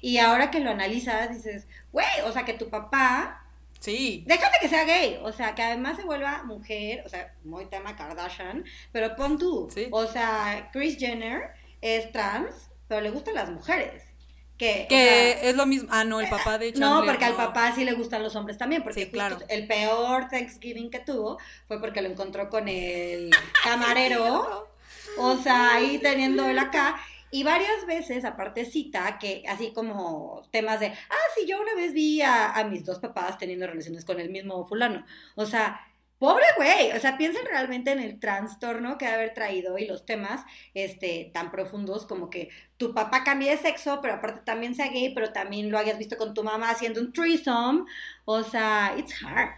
Y 0.00 0.18
ahora 0.18 0.50
que 0.50 0.60
lo 0.60 0.70
analizas, 0.70 1.30
dices, 1.30 1.66
güey, 1.92 2.06
o 2.24 2.32
sea, 2.32 2.44
que 2.44 2.54
tu 2.54 2.68
papá 2.68 3.44
Sí. 3.80 4.24
Déjate 4.26 4.56
que 4.60 4.68
sea 4.68 4.82
gay, 4.82 5.20
o 5.22 5.30
sea, 5.30 5.54
que 5.54 5.62
además 5.62 5.96
se 5.96 6.02
vuelva 6.02 6.42
mujer, 6.42 7.04
o 7.06 7.08
sea, 7.08 7.32
muy 7.44 7.64
tema 7.66 7.94
Kardashian, 7.94 8.64
pero 8.90 9.14
pon 9.14 9.38
tú, 9.38 9.68
Sí. 9.72 9.86
o 9.92 10.04
sea, 10.08 10.68
Kris 10.72 10.98
Jenner 10.98 11.50
es 11.80 12.10
trans, 12.12 12.70
pero 12.88 13.00
le 13.00 13.10
gustan 13.10 13.34
las 13.34 13.50
mujeres. 13.50 14.04
Que, 14.56 14.90
o 14.92 14.96
Que 14.96 14.96
sea, 14.96 15.40
es 15.42 15.56
lo 15.56 15.66
mismo. 15.66 15.88
Ah, 15.92 16.04
no, 16.04 16.20
el 16.20 16.28
papá 16.28 16.58
de 16.58 16.72
no, 16.74 17.02
Chandler. 17.02 17.04
porque 17.06 17.24
al 17.24 17.32
no. 17.32 17.36
papá 17.36 17.72
sí 17.74 17.84
le 17.84 17.92
gustan 17.94 18.22
los 18.22 18.34
hombres 18.36 18.58
también, 18.58 18.82
porque 18.82 19.06
Sí, 19.06 19.10
claro. 19.10 19.38
el 19.48 19.66
peor 19.68 20.28
Thanksgiving 20.28 20.90
que 20.90 20.98
tuvo 21.00 21.38
fue 21.66 21.80
porque 21.80 22.02
lo 22.02 22.08
encontró 22.08 22.48
con 22.50 22.68
el 22.68 23.30
camarero, 23.64 24.68
o 25.16 25.36
sea, 25.36 25.74
ahí 25.74 25.98
teniendo 25.98 26.46
él 26.48 26.58
acá. 26.58 27.00
Y 27.30 27.44
varias 27.44 27.86
veces, 27.86 28.24
aparte 28.24 28.64
cita, 28.64 29.18
que 29.18 29.44
así 29.48 29.72
como 29.74 30.42
temas 30.50 30.80
de, 30.80 30.86
ah, 30.88 31.16
sí, 31.36 31.46
yo 31.46 31.60
una 31.60 31.74
vez 31.74 31.92
vi 31.92 32.22
a, 32.22 32.52
a 32.52 32.64
mis 32.64 32.84
dos 32.86 33.00
papás 33.00 33.36
teniendo 33.38 33.66
relaciones 33.66 34.04
con 34.06 34.18
el 34.18 34.30
mismo 34.30 34.66
fulano. 34.66 35.04
O 35.34 35.44
sea, 35.46 35.78
pobre 36.18 36.44
güey. 36.56 36.92
O 36.92 37.00
sea, 37.00 37.16
piensen 37.16 37.44
realmente 37.46 37.92
en 37.92 38.00
el 38.00 38.18
trastorno 38.20 38.98
que 38.98 39.06
ha 39.06 39.14
haber 39.14 39.34
traído 39.34 39.78
y 39.78 39.86
los 39.86 40.04
temas 40.04 40.42
este, 40.74 41.30
tan 41.32 41.50
profundos 41.50 42.06
como 42.06 42.30
que 42.30 42.50
tu 42.76 42.94
papá 42.94 43.24
cambie 43.24 43.50
de 43.50 43.56
sexo, 43.58 44.00
pero 44.00 44.14
aparte 44.14 44.40
también 44.44 44.74
sea 44.74 44.88
gay, 44.88 45.14
pero 45.14 45.32
también 45.32 45.70
lo 45.70 45.78
hayas 45.78 45.98
visto 45.98 46.16
con 46.16 46.34
tu 46.34 46.42
mamá 46.42 46.70
haciendo 46.70 47.00
un 47.00 47.12
threesome. 47.12 47.84
O 48.24 48.42
sea, 48.42 48.94
it's 48.98 49.14
hard. 49.22 49.50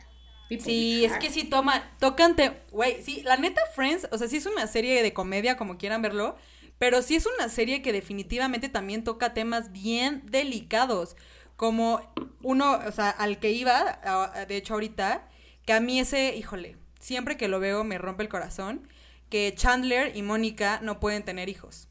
People, 0.48 0.64
Sí, 0.64 1.04
it's 1.04 1.12
es 1.12 1.18
que 1.18 1.30
sí 1.30 1.44
toma, 1.44 1.96
tocan 2.00 2.34
te, 2.36 2.62
güey, 2.72 3.02
sí, 3.02 3.22
la 3.22 3.36
neta 3.36 3.62
Friends, 3.74 4.08
o 4.10 4.18
sea, 4.18 4.26
sí 4.26 4.38
es 4.38 4.46
una 4.46 4.66
serie 4.66 5.02
de 5.02 5.12
comedia 5.12 5.56
como 5.56 5.78
quieran 5.78 6.02
verlo, 6.02 6.36
pero 6.78 7.02
sí 7.02 7.14
es 7.14 7.26
una 7.26 7.48
serie 7.48 7.82
que 7.82 7.92
definitivamente 7.92 8.68
también 8.68 9.04
toca 9.04 9.32
temas 9.32 9.70
bien 9.70 10.22
delicados, 10.26 11.14
como 11.56 12.00
uno, 12.42 12.80
o 12.86 12.90
sea, 12.90 13.10
al 13.10 13.38
que 13.38 13.52
iba, 13.52 14.00
de 14.48 14.56
hecho 14.56 14.74
ahorita, 14.74 15.28
que 15.66 15.72
a 15.72 15.80
mí 15.80 16.00
ese, 16.00 16.36
híjole, 16.36 16.76
siempre 16.98 17.36
que 17.36 17.48
lo 17.48 17.60
veo 17.60 17.84
me 17.84 17.98
rompe 17.98 18.22
el 18.22 18.28
corazón, 18.28 18.88
que 19.28 19.54
Chandler 19.54 20.16
y 20.16 20.22
Mónica 20.22 20.80
no 20.82 21.00
pueden 21.00 21.24
tener 21.24 21.48
hijos, 21.48 21.88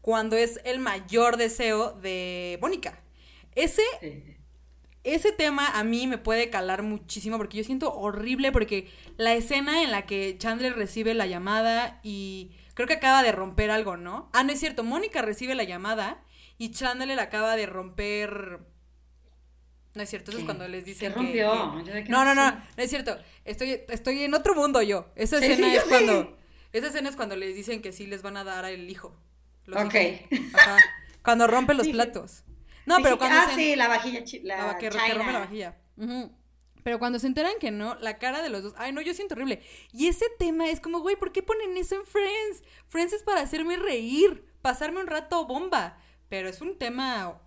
cuando 0.00 0.36
es 0.36 0.60
el 0.64 0.78
mayor 0.80 1.36
deseo 1.36 1.92
de 1.92 2.58
Mónica. 2.60 3.00
Ese 3.54 3.82
Sí. 4.00 4.36
ese 5.04 5.32
tema 5.32 5.66
a 5.66 5.82
mí 5.84 6.06
me 6.06 6.18
puede 6.18 6.50
calar 6.50 6.82
muchísimo 6.82 7.38
porque 7.38 7.56
yo 7.58 7.64
siento 7.64 7.92
horrible 7.94 8.52
porque 8.52 8.90
la 9.16 9.34
escena 9.34 9.82
en 9.82 9.90
la 9.90 10.04
que 10.06 10.36
Chandler 10.38 10.74
recibe 10.76 11.14
la 11.14 11.26
llamada 11.26 12.00
y 12.02 12.50
creo 12.74 12.86
que 12.86 12.94
acaba 12.94 13.22
de 13.22 13.32
romper 13.32 13.70
algo, 13.70 13.96
¿no? 13.96 14.28
Ah, 14.32 14.44
no 14.44 14.52
es 14.52 14.60
cierto, 14.60 14.84
Mónica 14.84 15.22
recibe 15.22 15.54
la 15.54 15.64
llamada 15.64 16.22
y 16.58 16.70
Chandler 16.72 17.18
acaba 17.20 17.56
de 17.56 17.66
romper... 17.66 18.60
No 19.94 20.02
es 20.02 20.08
cierto, 20.10 20.30
eso 20.30 20.38
es 20.40 20.44
cuando 20.44 20.68
les 20.68 20.84
dicen 20.84 21.08
¿Qué 21.12 21.14
que- 21.14 21.44
rompió? 21.44 21.84
que- 21.84 22.04
qué 22.04 22.08
No, 22.10 22.24
no, 22.24 22.34
no, 22.34 22.50
no 22.52 22.62
es 22.76 22.90
cierto. 22.90 23.16
Estoy, 23.44 23.80
estoy 23.88 24.22
en 24.22 24.34
otro 24.34 24.54
mundo 24.54 24.80
yo. 24.82 25.06
Esa 25.16 25.38
Sí, 25.40 25.46
escena 25.46 25.68
sí, 25.70 25.76
es 25.76 25.82
cuando... 25.84 26.36
Esa 26.72 26.86
escena 26.86 27.08
es 27.08 27.16
cuando 27.16 27.34
les 27.34 27.56
dicen 27.56 27.82
que 27.82 27.90
sí 27.92 28.06
les 28.06 28.22
van 28.22 28.36
a 28.36 28.44
dar 28.44 28.64
el 28.66 28.88
hijo. 28.88 29.16
Los 29.66 29.84
Ok. 29.84 29.94
hijos. 29.94 30.54
Ajá. 30.54 30.76
Cuando 31.24 31.46
rompe 31.48 31.74
los 31.74 31.88
platos. 31.88 32.44
No, 32.86 32.96
pero 33.02 33.16
que- 33.16 33.18
cuando 33.26 33.38
Ah, 33.38 33.46
se- 33.48 33.54
sí, 33.56 33.76
la 33.76 33.88
vajilla. 33.88 34.22
La, 34.44 34.56
la 34.56 34.64
va- 34.66 34.78
que, 34.78 34.88
que 34.90 35.14
rompe 35.14 35.32
la 35.32 35.38
vajilla. 35.40 35.76
Pero 36.82 36.98
cuando 36.98 37.18
se 37.18 37.26
enteran 37.26 37.52
que 37.60 37.70
no, 37.70 37.94
la 37.96 38.18
cara 38.18 38.40
de 38.42 38.48
los 38.48 38.62
dos, 38.62 38.74
ay 38.78 38.92
no, 38.92 39.00
yo 39.02 39.12
siento 39.12 39.34
horrible. 39.34 39.60
Y 39.92 40.06
ese 40.08 40.24
tema 40.38 40.68
es 40.70 40.80
como, 40.80 41.00
güey, 41.00 41.16
¿por 41.16 41.30
qué 41.32 41.42
ponen 41.42 41.76
eso 41.76 41.94
en 41.96 42.06
Friends? 42.06 42.62
Friends 42.88 43.12
es 43.12 43.22
para 43.22 43.40
hacerme 43.42 43.76
reír, 43.76 44.46
pasarme 44.62 45.00
un 45.00 45.06
rato 45.06 45.44
bomba. 45.46 45.98
Pero 46.30 46.48
es 46.48 46.60
un 46.62 46.78
tema 46.78 47.38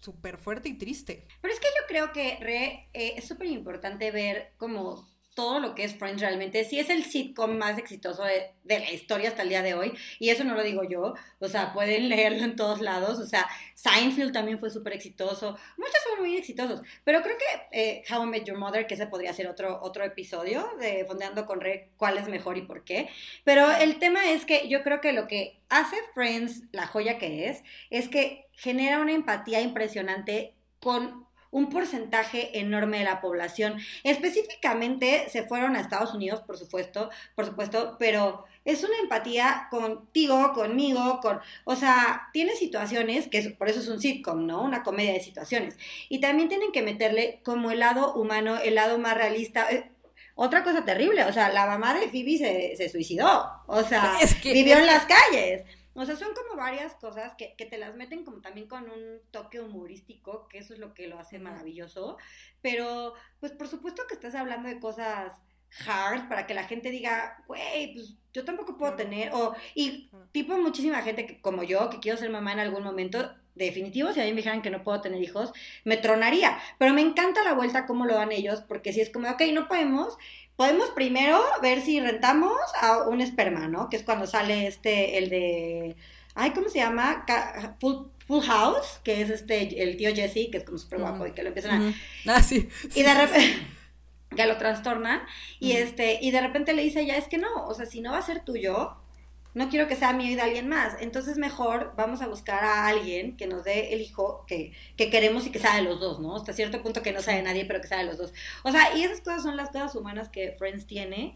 súper 0.00 0.38
fuerte 0.38 0.68
y 0.68 0.78
triste. 0.78 1.26
Pero 1.40 1.54
es 1.54 1.60
que 1.60 1.68
yo 1.68 1.86
creo 1.88 2.12
que 2.12 2.38
re, 2.40 2.88
eh, 2.92 3.14
es 3.16 3.26
súper 3.26 3.48
importante 3.48 4.10
ver 4.10 4.54
como 4.56 5.08
todo 5.34 5.60
lo 5.60 5.74
que 5.74 5.84
es 5.84 5.96
Friends 5.96 6.20
realmente. 6.20 6.64
Sí 6.64 6.78
es 6.78 6.90
el 6.90 7.04
sitcom 7.04 7.56
más 7.56 7.78
exitoso 7.78 8.24
de, 8.24 8.52
la 8.64 8.90
historia 8.92 9.30
hasta 9.30 9.42
el 9.42 9.48
día 9.48 9.62
de 9.62 9.74
hoy. 9.74 9.92
Y 10.18 10.30
eso 10.30 10.44
no 10.44 10.54
lo 10.54 10.62
digo 10.62 10.82
yo. 10.84 11.14
O 11.38 11.48
sea, 11.48 11.72
pueden 11.72 12.08
leerlo 12.10 12.44
en 12.44 12.56
todos 12.56 12.80
lados. 12.80 13.18
O 13.18 13.26
sea, 13.26 13.48
Seinfeld 13.74 14.32
también 14.32 14.58
fue 14.58 14.70
súper 14.70 14.94
exitoso. 14.94 15.56
Muchos 15.76 16.02
fueron 16.04 16.26
muy 16.26 16.36
exitosos. 16.36 16.82
Pero 17.04 17.22
creo 17.22 17.36
que 17.38 17.78
eh, 17.80 18.04
How 18.10 18.24
I 18.24 18.26
Met 18.26 18.44
Your 18.44 18.58
Mother, 18.58 18.86
que 18.86 18.94
ese 18.94 19.06
podría 19.06 19.32
ser 19.32 19.48
otro, 19.48 19.80
otro 19.82 20.04
episodio 20.04 20.68
de 20.80 21.04
Fondeando 21.04 21.46
con 21.46 21.60
Re, 21.60 21.90
cuál 21.96 22.18
es 22.18 22.28
mejor 22.28 22.58
y 22.58 22.62
por 22.62 22.84
qué. 22.84 23.08
Pero 23.44 23.70
el 23.72 23.98
tema 23.98 24.30
es 24.30 24.44
que 24.44 24.68
yo 24.68 24.82
creo 24.82 25.00
que 25.00 25.12
lo 25.12 25.26
que 25.26 25.60
hace 25.68 25.96
Friends 26.14 26.64
la 26.72 26.86
joya 26.86 27.18
que 27.18 27.48
es, 27.48 27.62
es 27.90 28.08
que 28.08 28.46
genera 28.52 28.98
una 28.98 29.12
empatía 29.12 29.60
impresionante 29.60 30.54
con 30.80 31.29
un 31.50 31.68
porcentaje 31.68 32.58
enorme 32.60 32.98
de 32.98 33.04
la 33.04 33.20
población. 33.20 33.76
Específicamente 34.04 35.28
se 35.28 35.42
fueron 35.42 35.76
a 35.76 35.80
Estados 35.80 36.14
Unidos, 36.14 36.40
por 36.42 36.56
supuesto, 36.56 37.10
por 37.34 37.46
supuesto, 37.46 37.96
pero 37.98 38.44
es 38.64 38.84
una 38.84 38.96
empatía 39.02 39.66
contigo, 39.70 40.52
conmigo, 40.52 41.20
con, 41.20 41.40
o 41.64 41.76
sea, 41.76 42.28
tiene 42.32 42.52
situaciones 42.54 43.28
que 43.28 43.38
es- 43.38 43.52
por 43.54 43.68
eso 43.68 43.80
es 43.80 43.88
un 43.88 44.00
sitcom, 44.00 44.46
¿no? 44.46 44.62
Una 44.62 44.82
comedia 44.82 45.12
de 45.12 45.20
situaciones. 45.20 45.76
Y 46.08 46.20
también 46.20 46.48
tienen 46.48 46.70
que 46.72 46.82
meterle 46.82 47.40
como 47.42 47.70
el 47.70 47.80
lado 47.80 48.14
humano, 48.14 48.56
el 48.62 48.74
lado 48.74 48.98
más 48.98 49.16
realista. 49.16 49.70
Eh, 49.70 49.90
Otra 50.36 50.62
cosa 50.64 50.86
terrible, 50.86 51.24
o 51.24 51.32
sea, 51.34 51.50
la 51.52 51.66
mamá 51.66 51.92
de 51.92 52.08
Phoebe 52.08 52.38
se, 52.38 52.74
se 52.76 52.88
suicidó, 52.88 53.50
o 53.66 53.82
sea, 53.82 54.14
Es 54.22 54.34
que- 54.36 54.54
vivió 54.54 54.74
es 54.74 54.80
en 54.80 54.86
las 54.86 55.04
calles. 55.04 55.64
O 55.94 56.04
sea, 56.04 56.16
son 56.16 56.34
como 56.34 56.56
varias 56.56 56.94
cosas 56.94 57.34
que, 57.36 57.54
que 57.56 57.66
te 57.66 57.78
las 57.78 57.94
meten 57.94 58.24
como 58.24 58.40
también 58.40 58.68
con 58.68 58.84
un 58.84 59.20
toque 59.30 59.60
humorístico, 59.60 60.48
que 60.48 60.58
eso 60.58 60.74
es 60.74 60.80
lo 60.80 60.94
que 60.94 61.08
lo 61.08 61.18
hace 61.18 61.38
maravilloso. 61.38 62.16
Pero, 62.62 63.14
pues 63.40 63.52
por 63.52 63.68
supuesto 63.68 64.06
que 64.08 64.14
estás 64.14 64.34
hablando 64.34 64.68
de 64.68 64.80
cosas 64.80 65.32
hard 65.86 66.28
para 66.28 66.46
que 66.46 66.54
la 66.54 66.64
gente 66.64 66.90
diga, 66.90 67.42
güey, 67.46 67.94
pues 67.94 68.14
yo 68.32 68.44
tampoco 68.44 68.76
puedo 68.76 68.94
tener, 68.94 69.32
o, 69.32 69.54
y 69.74 70.10
tipo 70.32 70.56
muchísima 70.56 71.02
gente 71.02 71.26
que, 71.26 71.40
como 71.40 71.62
yo, 71.62 71.90
que 71.90 72.00
quiero 72.00 72.18
ser 72.18 72.30
mamá 72.30 72.52
en 72.52 72.60
algún 72.60 72.82
momento, 72.82 73.30
definitivo, 73.54 74.12
si 74.12 74.20
a 74.20 74.24
mí 74.24 74.30
me 74.30 74.38
dijeran 74.38 74.62
que 74.62 74.70
no 74.70 74.82
puedo 74.82 75.00
tener 75.00 75.22
hijos, 75.22 75.52
me 75.84 75.96
tronaría, 75.96 76.58
pero 76.78 76.94
me 76.94 77.02
encanta 77.02 77.44
la 77.44 77.54
vuelta 77.54 77.86
como 77.86 78.06
lo 78.06 78.14
dan 78.14 78.32
ellos, 78.32 78.62
porque 78.62 78.92
si 78.92 79.00
es 79.00 79.10
como, 79.10 79.28
ok, 79.28 79.42
no 79.52 79.68
podemos, 79.68 80.16
podemos 80.56 80.90
primero 80.90 81.40
ver 81.62 81.80
si 81.80 82.00
rentamos 82.00 82.52
a 82.80 83.08
un 83.08 83.20
esperma, 83.20 83.68
¿no? 83.68 83.88
Que 83.88 83.96
es 83.96 84.02
cuando 84.02 84.26
sale 84.26 84.66
este, 84.66 85.18
el 85.18 85.30
de, 85.30 85.96
ay, 86.34 86.50
¿cómo 86.50 86.68
se 86.68 86.78
llama? 86.78 87.24
Full, 87.80 88.06
Full 88.26 88.44
House, 88.44 89.00
que 89.02 89.22
es 89.22 89.30
este, 89.30 89.82
el 89.82 89.96
tío 89.96 90.14
Jesse, 90.14 90.50
que 90.50 90.58
es 90.58 90.64
como 90.64 90.78
súper 90.78 91.00
guapo 91.00 91.26
y 91.26 91.32
que 91.32 91.42
lo 91.42 91.48
empiezan 91.48 91.82
a... 91.82 91.94
Ah, 92.34 92.42
sí. 92.42 92.68
Y 92.94 93.02
de 93.02 93.14
repente 93.14 93.66
que 94.36 94.46
lo 94.46 94.56
trastornan 94.56 95.22
y 95.58 95.72
este 95.72 96.18
y 96.22 96.30
de 96.30 96.40
repente 96.40 96.72
le 96.72 96.82
dice 96.82 97.04
ya 97.04 97.16
es 97.16 97.26
que 97.26 97.38
no, 97.38 97.66
o 97.66 97.74
sea, 97.74 97.86
si 97.86 98.00
no 98.00 98.12
va 98.12 98.18
a 98.18 98.22
ser 98.22 98.44
tuyo, 98.44 98.96
no 99.54 99.68
quiero 99.68 99.88
que 99.88 99.96
sea 99.96 100.12
mío 100.12 100.30
y 100.30 100.34
de 100.34 100.42
alguien 100.42 100.68
más. 100.68 100.96
Entonces 101.00 101.36
mejor 101.36 101.92
vamos 101.96 102.22
a 102.22 102.28
buscar 102.28 102.64
a 102.64 102.86
alguien 102.86 103.36
que 103.36 103.46
nos 103.46 103.64
dé 103.64 103.92
el 103.92 104.00
hijo 104.00 104.44
que, 104.46 104.72
que 104.96 105.10
queremos 105.10 105.46
y 105.46 105.50
que 105.50 105.58
sea 105.58 105.76
de 105.76 105.82
los 105.82 106.00
dos, 106.00 106.20
¿no? 106.20 106.36
Hasta 106.36 106.52
cierto 106.52 106.82
punto 106.82 107.02
que 107.02 107.12
no 107.12 107.20
sea 107.20 107.36
de 107.36 107.42
nadie, 107.42 107.64
pero 107.64 107.80
que 107.80 107.88
sea 107.88 107.98
de 107.98 108.04
los 108.04 108.18
dos. 108.18 108.32
O 108.62 108.70
sea, 108.70 108.96
y 108.96 109.02
esas 109.02 109.20
cosas 109.20 109.42
son 109.42 109.56
las 109.56 109.70
cosas 109.70 109.94
humanas 109.94 110.28
que 110.28 110.52
Friends 110.58 110.86
tiene, 110.86 111.34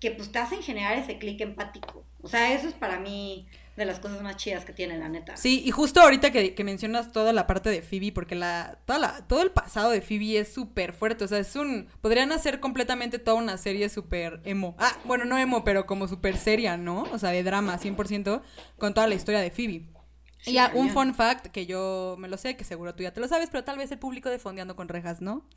que 0.00 0.10
pues 0.10 0.32
te 0.32 0.38
hacen 0.38 0.62
generar 0.62 0.96
ese 0.96 1.18
clic 1.18 1.40
empático. 1.40 2.04
O 2.22 2.28
sea, 2.28 2.52
eso 2.52 2.68
es 2.68 2.74
para 2.74 2.98
mí 2.98 3.46
de 3.76 3.84
las 3.84 3.98
cosas 3.98 4.22
más 4.22 4.36
chidas 4.36 4.64
que 4.64 4.72
tiene, 4.72 4.98
la 4.98 5.08
neta. 5.08 5.36
Sí, 5.36 5.62
y 5.64 5.70
justo 5.70 6.00
ahorita 6.00 6.30
que, 6.30 6.64
mencionas 6.64 7.12
toda 7.12 7.32
la 7.32 7.46
parte 7.46 7.70
de 7.70 7.82
Phoebe, 7.82 8.12
porque 8.12 8.34
la, 8.34 8.78
toda 8.84 8.98
la, 8.98 9.26
todo 9.26 9.42
el 9.42 9.50
pasado 9.50 9.90
de 9.90 10.00
Phoebe 10.00 10.38
es 10.38 10.52
súper 10.52 10.92
fuerte, 10.92 11.24
o 11.24 11.28
sea, 11.28 11.38
es 11.38 11.56
un... 11.56 11.88
Podrían 12.00 12.32
hacer 12.32 12.60
completamente 12.60 13.18
toda 13.18 13.36
una 13.36 13.58
serie 13.58 13.88
súper 13.88 14.40
emo. 14.44 14.76
Ah, 14.78 14.96
bueno, 15.04 15.24
no 15.24 15.38
emo, 15.38 15.64
pero 15.64 15.86
como 15.86 16.06
súper 16.06 16.36
seria, 16.36 16.76
¿no? 16.76 17.02
O 17.12 17.18
sea, 17.18 17.30
de 17.30 17.42
drama, 17.42 17.78
100%, 17.78 18.42
con 18.78 18.94
toda 18.94 19.06
la 19.06 19.14
historia 19.14 19.40
de 19.40 19.50
Phoebe. 19.50 19.88
y 20.46 20.52
ya, 20.52 20.70
un 20.74 20.90
fun 20.90 21.14
fact 21.14 21.48
que 21.48 21.66
yo 21.66 22.16
me 22.18 22.28
lo 22.28 22.36
sé, 22.36 22.56
que 22.56 22.64
seguro 22.64 22.94
tú 22.94 23.02
ya 23.02 23.12
te 23.12 23.20
lo 23.20 23.28
sabes, 23.28 23.48
pero 23.50 23.64
tal 23.64 23.78
vez 23.78 23.90
el 23.90 23.98
público 23.98 24.30
de 24.30 24.38
Fondeando 24.38 24.76
con 24.76 24.88
Rejas, 24.88 25.20
¿no? 25.20 25.48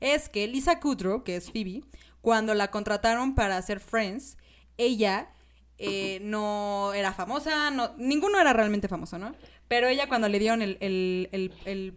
Es 0.00 0.28
que 0.28 0.48
Lisa 0.48 0.80
Kudrow, 0.80 1.22
que 1.22 1.36
es 1.36 1.50
Phoebe, 1.52 1.84
cuando 2.20 2.54
la 2.54 2.70
contrataron 2.70 3.34
para 3.34 3.56
hacer 3.56 3.80
Friends, 3.80 4.36
ella 4.76 5.30
eh, 5.80 6.20
no 6.22 6.92
era 6.94 7.12
famosa, 7.12 7.70
no, 7.70 7.92
ninguno 7.96 8.38
era 8.38 8.52
realmente 8.52 8.86
famoso, 8.86 9.18
¿no? 9.18 9.34
Pero 9.66 9.88
ella 9.88 10.08
cuando 10.08 10.28
le 10.28 10.38
dieron 10.38 10.60
el, 10.60 10.76
el, 10.80 11.28
el, 11.64 11.94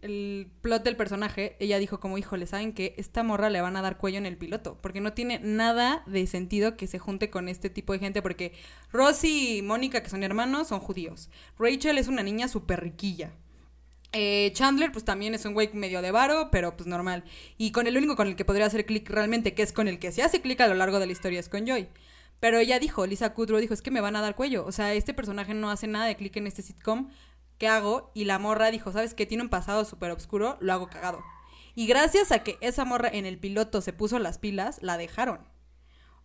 el, 0.00 0.50
plot 0.62 0.82
del 0.82 0.96
personaje, 0.96 1.56
ella 1.60 1.78
dijo 1.78 2.00
como, 2.00 2.16
híjole, 2.16 2.46
¿saben 2.46 2.72
que 2.72 2.94
Esta 2.96 3.22
morra 3.22 3.50
le 3.50 3.60
van 3.60 3.76
a 3.76 3.82
dar 3.82 3.98
cuello 3.98 4.16
en 4.16 4.26
el 4.26 4.38
piloto, 4.38 4.78
porque 4.80 5.00
no 5.00 5.12
tiene 5.12 5.38
nada 5.42 6.02
de 6.06 6.26
sentido 6.26 6.76
que 6.78 6.86
se 6.86 6.98
junte 6.98 7.28
con 7.28 7.48
este 7.48 7.68
tipo 7.68 7.92
de 7.92 7.98
gente, 7.98 8.22
porque 8.22 8.54
Rosy 8.90 9.58
y 9.58 9.62
Mónica, 9.62 10.02
que 10.02 10.08
son 10.08 10.22
hermanos, 10.22 10.68
son 10.68 10.80
judíos. 10.80 11.28
Rachel 11.58 11.98
es 11.98 12.08
una 12.08 12.22
niña 12.22 12.48
súper 12.48 12.80
riquilla. 12.80 13.32
Eh, 14.12 14.50
Chandler, 14.54 14.90
pues 14.92 15.04
también 15.04 15.34
es 15.34 15.44
un 15.44 15.52
güey 15.52 15.70
medio 15.72 16.02
de 16.02 16.10
varo, 16.10 16.48
pero 16.50 16.76
pues 16.76 16.86
normal. 16.86 17.24
Y 17.58 17.70
con 17.72 17.86
el 17.86 17.96
único 17.96 18.16
con 18.16 18.28
el 18.28 18.36
que 18.36 18.44
podría 18.44 18.66
hacer 18.66 18.86
clic 18.86 19.08
realmente, 19.08 19.54
que 19.54 19.62
es 19.62 19.72
con 19.72 19.88
el 19.88 19.98
que 19.98 20.10
se 20.10 20.22
hace 20.22 20.40
clic 20.40 20.60
a 20.60 20.68
lo 20.68 20.74
largo 20.74 20.98
de 20.98 21.06
la 21.06 21.12
historia, 21.12 21.38
es 21.38 21.48
con 21.48 21.66
Joy. 21.66 21.88
Pero 22.40 22.58
ella 22.58 22.78
dijo, 22.78 23.06
Lisa 23.06 23.34
Kudrow 23.34 23.60
dijo, 23.60 23.74
es 23.74 23.82
que 23.82 23.90
me 23.90 24.00
van 24.00 24.16
a 24.16 24.22
dar 24.22 24.34
cuello. 24.34 24.64
O 24.66 24.72
sea, 24.72 24.92
este 24.94 25.14
personaje 25.14 25.54
no 25.54 25.70
hace 25.70 25.86
nada 25.86 26.06
de 26.06 26.16
clic 26.16 26.36
en 26.36 26.46
este 26.46 26.62
sitcom. 26.62 27.10
¿Qué 27.58 27.68
hago? 27.68 28.10
Y 28.14 28.24
la 28.24 28.38
morra 28.38 28.70
dijo, 28.70 28.90
¿sabes 28.90 29.12
qué? 29.12 29.26
Tiene 29.26 29.42
un 29.42 29.50
pasado 29.50 29.84
súper 29.84 30.10
oscuro, 30.10 30.56
lo 30.60 30.72
hago 30.72 30.88
cagado. 30.88 31.22
Y 31.74 31.86
gracias 31.86 32.32
a 32.32 32.42
que 32.42 32.56
esa 32.62 32.86
morra 32.86 33.10
en 33.12 33.26
el 33.26 33.38
piloto 33.38 33.82
se 33.82 33.92
puso 33.92 34.18
las 34.18 34.38
pilas, 34.38 34.78
la 34.82 34.96
dejaron. 34.96 35.46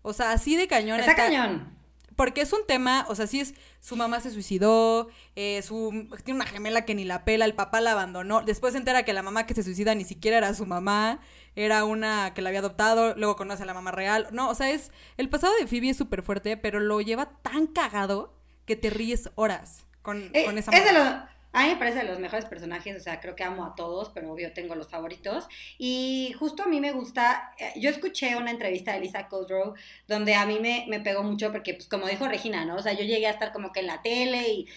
O 0.01 0.13
sea, 0.13 0.31
así 0.31 0.55
de 0.55 0.67
cañón. 0.67 0.99
Está, 0.99 1.15
cañón. 1.15 1.77
Porque 2.15 2.41
es 2.41 2.53
un 2.53 2.65
tema, 2.65 3.05
o 3.09 3.15
sea, 3.15 3.27
sí 3.27 3.41
es, 3.41 3.53
su 3.79 3.95
mamá 3.95 4.19
se 4.21 4.31
suicidó, 4.31 5.09
eh, 5.35 5.61
su, 5.61 6.07
tiene 6.23 6.39
una 6.39 6.49
gemela 6.49 6.85
que 6.85 6.95
ni 6.95 7.03
la 7.03 7.25
pela, 7.25 7.45
el 7.45 7.53
papá 7.53 7.81
la 7.81 7.91
abandonó, 7.91 8.41
después 8.41 8.73
se 8.73 8.79
entera 8.79 9.03
que 9.03 9.13
la 9.13 9.21
mamá 9.21 9.45
que 9.45 9.53
se 9.53 9.63
suicida 9.63 9.95
ni 9.95 10.05
siquiera 10.05 10.37
era 10.37 10.53
su 10.53 10.65
mamá, 10.65 11.19
era 11.55 11.83
una 11.83 12.33
que 12.33 12.41
la 12.41 12.49
había 12.49 12.59
adoptado, 12.59 13.15
luego 13.15 13.35
conoce 13.35 13.63
a 13.63 13.65
la 13.65 13.73
mamá 13.73 13.91
real, 13.91 14.27
no, 14.31 14.49
o 14.49 14.55
sea, 14.55 14.71
es, 14.71 14.91
el 15.17 15.29
pasado 15.29 15.53
de 15.59 15.67
Phoebe 15.67 15.89
es 15.89 15.97
súper 15.97 16.23
fuerte, 16.23 16.57
pero 16.57 16.79
lo 16.79 17.01
lleva 17.01 17.25
tan 17.41 17.67
cagado 17.67 18.33
que 18.65 18.75
te 18.75 18.89
ríes 18.89 19.29
horas 19.35 19.85
con, 20.01 20.29
eh, 20.33 20.45
con 20.45 20.57
esa 20.57 20.71
mamá. 20.71 21.29
A 21.55 21.63
mí 21.63 21.69
me 21.69 21.77
parece 21.77 21.99
de 21.99 22.03
los 22.03 22.19
mejores 22.19 22.43
personajes, 22.43 22.97
o 22.97 22.99
sea, 22.99 23.21
creo 23.21 23.33
que 23.33 23.45
amo 23.45 23.63
a 23.63 23.75
todos, 23.75 24.09
pero 24.09 24.29
obvio 24.29 24.51
tengo 24.51 24.75
los 24.75 24.89
favoritos. 24.89 25.47
Y 25.77 26.35
justo 26.37 26.63
a 26.63 26.67
mí 26.67 26.81
me 26.81 26.91
gusta, 26.91 27.53
eh, 27.57 27.71
yo 27.77 27.89
escuché 27.89 28.35
una 28.35 28.51
entrevista 28.51 28.91
de 28.91 28.99
Lisa 28.99 29.29
Kudrow 29.29 29.73
donde 30.05 30.35
a 30.35 30.45
mí 30.45 30.59
me, 30.59 30.85
me 30.89 30.99
pegó 30.99 31.23
mucho 31.23 31.53
porque, 31.53 31.73
pues 31.73 31.87
como 31.87 32.07
dijo 32.07 32.27
Regina, 32.27 32.65
¿no? 32.65 32.75
O 32.75 32.81
sea, 32.81 32.91
yo 32.91 33.05
llegué 33.05 33.27
a 33.27 33.31
estar 33.31 33.53
como 33.53 33.71
que 33.71 33.79
en 33.79 33.87
la 33.87 34.01
tele 34.01 34.49
y 34.49 34.67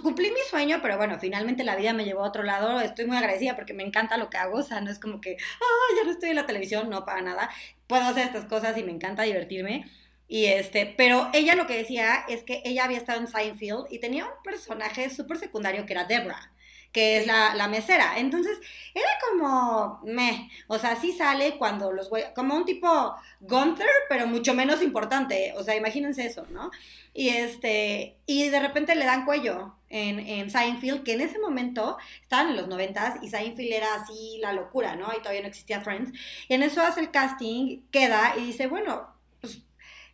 cumplí 0.00 0.30
mi 0.30 0.40
sueño, 0.48 0.78
pero 0.80 0.96
bueno, 0.96 1.18
finalmente 1.18 1.64
la 1.64 1.74
vida 1.74 1.92
me 1.92 2.04
llevó 2.04 2.22
a 2.24 2.28
otro 2.28 2.44
lado. 2.44 2.80
Estoy 2.80 3.06
muy 3.06 3.16
agradecida 3.16 3.56
porque 3.56 3.74
me 3.74 3.82
encanta 3.82 4.16
lo 4.16 4.30
que 4.30 4.36
hago. 4.36 4.58
O 4.58 4.62
sea, 4.62 4.80
no 4.80 4.90
es 4.92 5.00
como 5.00 5.20
que, 5.20 5.36
ah, 5.40 5.96
ya 5.96 6.04
no 6.04 6.12
estoy 6.12 6.30
en 6.30 6.36
la 6.36 6.46
televisión, 6.46 6.88
no 6.88 7.04
para 7.04 7.20
nada. 7.22 7.50
Puedo 7.88 8.04
hacer 8.04 8.26
estas 8.26 8.44
cosas 8.44 8.78
y 8.78 8.84
me 8.84 8.92
encanta 8.92 9.24
divertirme. 9.24 9.90
Y 10.28 10.44
este, 10.44 10.84
pero 10.96 11.30
ella 11.32 11.54
lo 11.54 11.66
que 11.66 11.76
decía 11.76 12.26
es 12.28 12.42
que 12.42 12.60
ella 12.64 12.84
había 12.84 12.98
estado 12.98 13.18
en 13.18 13.28
Seinfeld 13.28 13.86
y 13.90 13.98
tenía 13.98 14.26
un 14.26 14.42
personaje 14.44 15.08
súper 15.08 15.38
secundario 15.38 15.86
que 15.86 15.94
era 15.94 16.04
Debra, 16.04 16.52
que 16.92 17.16
es 17.16 17.26
la, 17.26 17.54
la, 17.54 17.66
mesera. 17.66 18.18
Entonces, 18.18 18.58
era 18.94 19.08
como, 19.30 20.00
me, 20.04 20.50
o 20.66 20.78
sea, 20.78 20.96
sí 20.96 21.12
sale 21.12 21.56
cuando 21.56 21.92
los 21.92 22.10
güeyes, 22.10 22.30
como 22.34 22.54
un 22.54 22.66
tipo 22.66 23.14
Gunther, 23.40 23.88
pero 24.10 24.26
mucho 24.26 24.52
menos 24.52 24.82
importante. 24.82 25.54
O 25.56 25.64
sea, 25.64 25.76
imagínense 25.76 26.26
eso, 26.26 26.46
¿no? 26.50 26.70
Y 27.14 27.30
este, 27.30 28.18
y 28.26 28.50
de 28.50 28.60
repente 28.60 28.94
le 28.94 29.06
dan 29.06 29.24
cuello 29.24 29.76
en, 29.88 30.20
en 30.20 30.50
Seinfeld, 30.50 31.04
que 31.04 31.14
en 31.14 31.22
ese 31.22 31.38
momento 31.38 31.96
estaban 32.20 32.50
en 32.50 32.56
los 32.56 32.68
noventas 32.68 33.22
y 33.22 33.30
Seinfeld 33.30 33.72
era 33.72 33.94
así 33.94 34.38
la 34.42 34.52
locura, 34.52 34.94
¿no? 34.94 35.10
Y 35.16 35.20
todavía 35.20 35.40
no 35.40 35.48
existía 35.48 35.80
Friends. 35.80 36.12
Y 36.48 36.54
en 36.54 36.62
eso 36.62 36.82
hace 36.82 37.00
el 37.00 37.10
casting, 37.10 37.80
queda 37.90 38.34
y 38.36 38.44
dice, 38.44 38.66
bueno, 38.66 39.17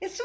es 0.01 0.21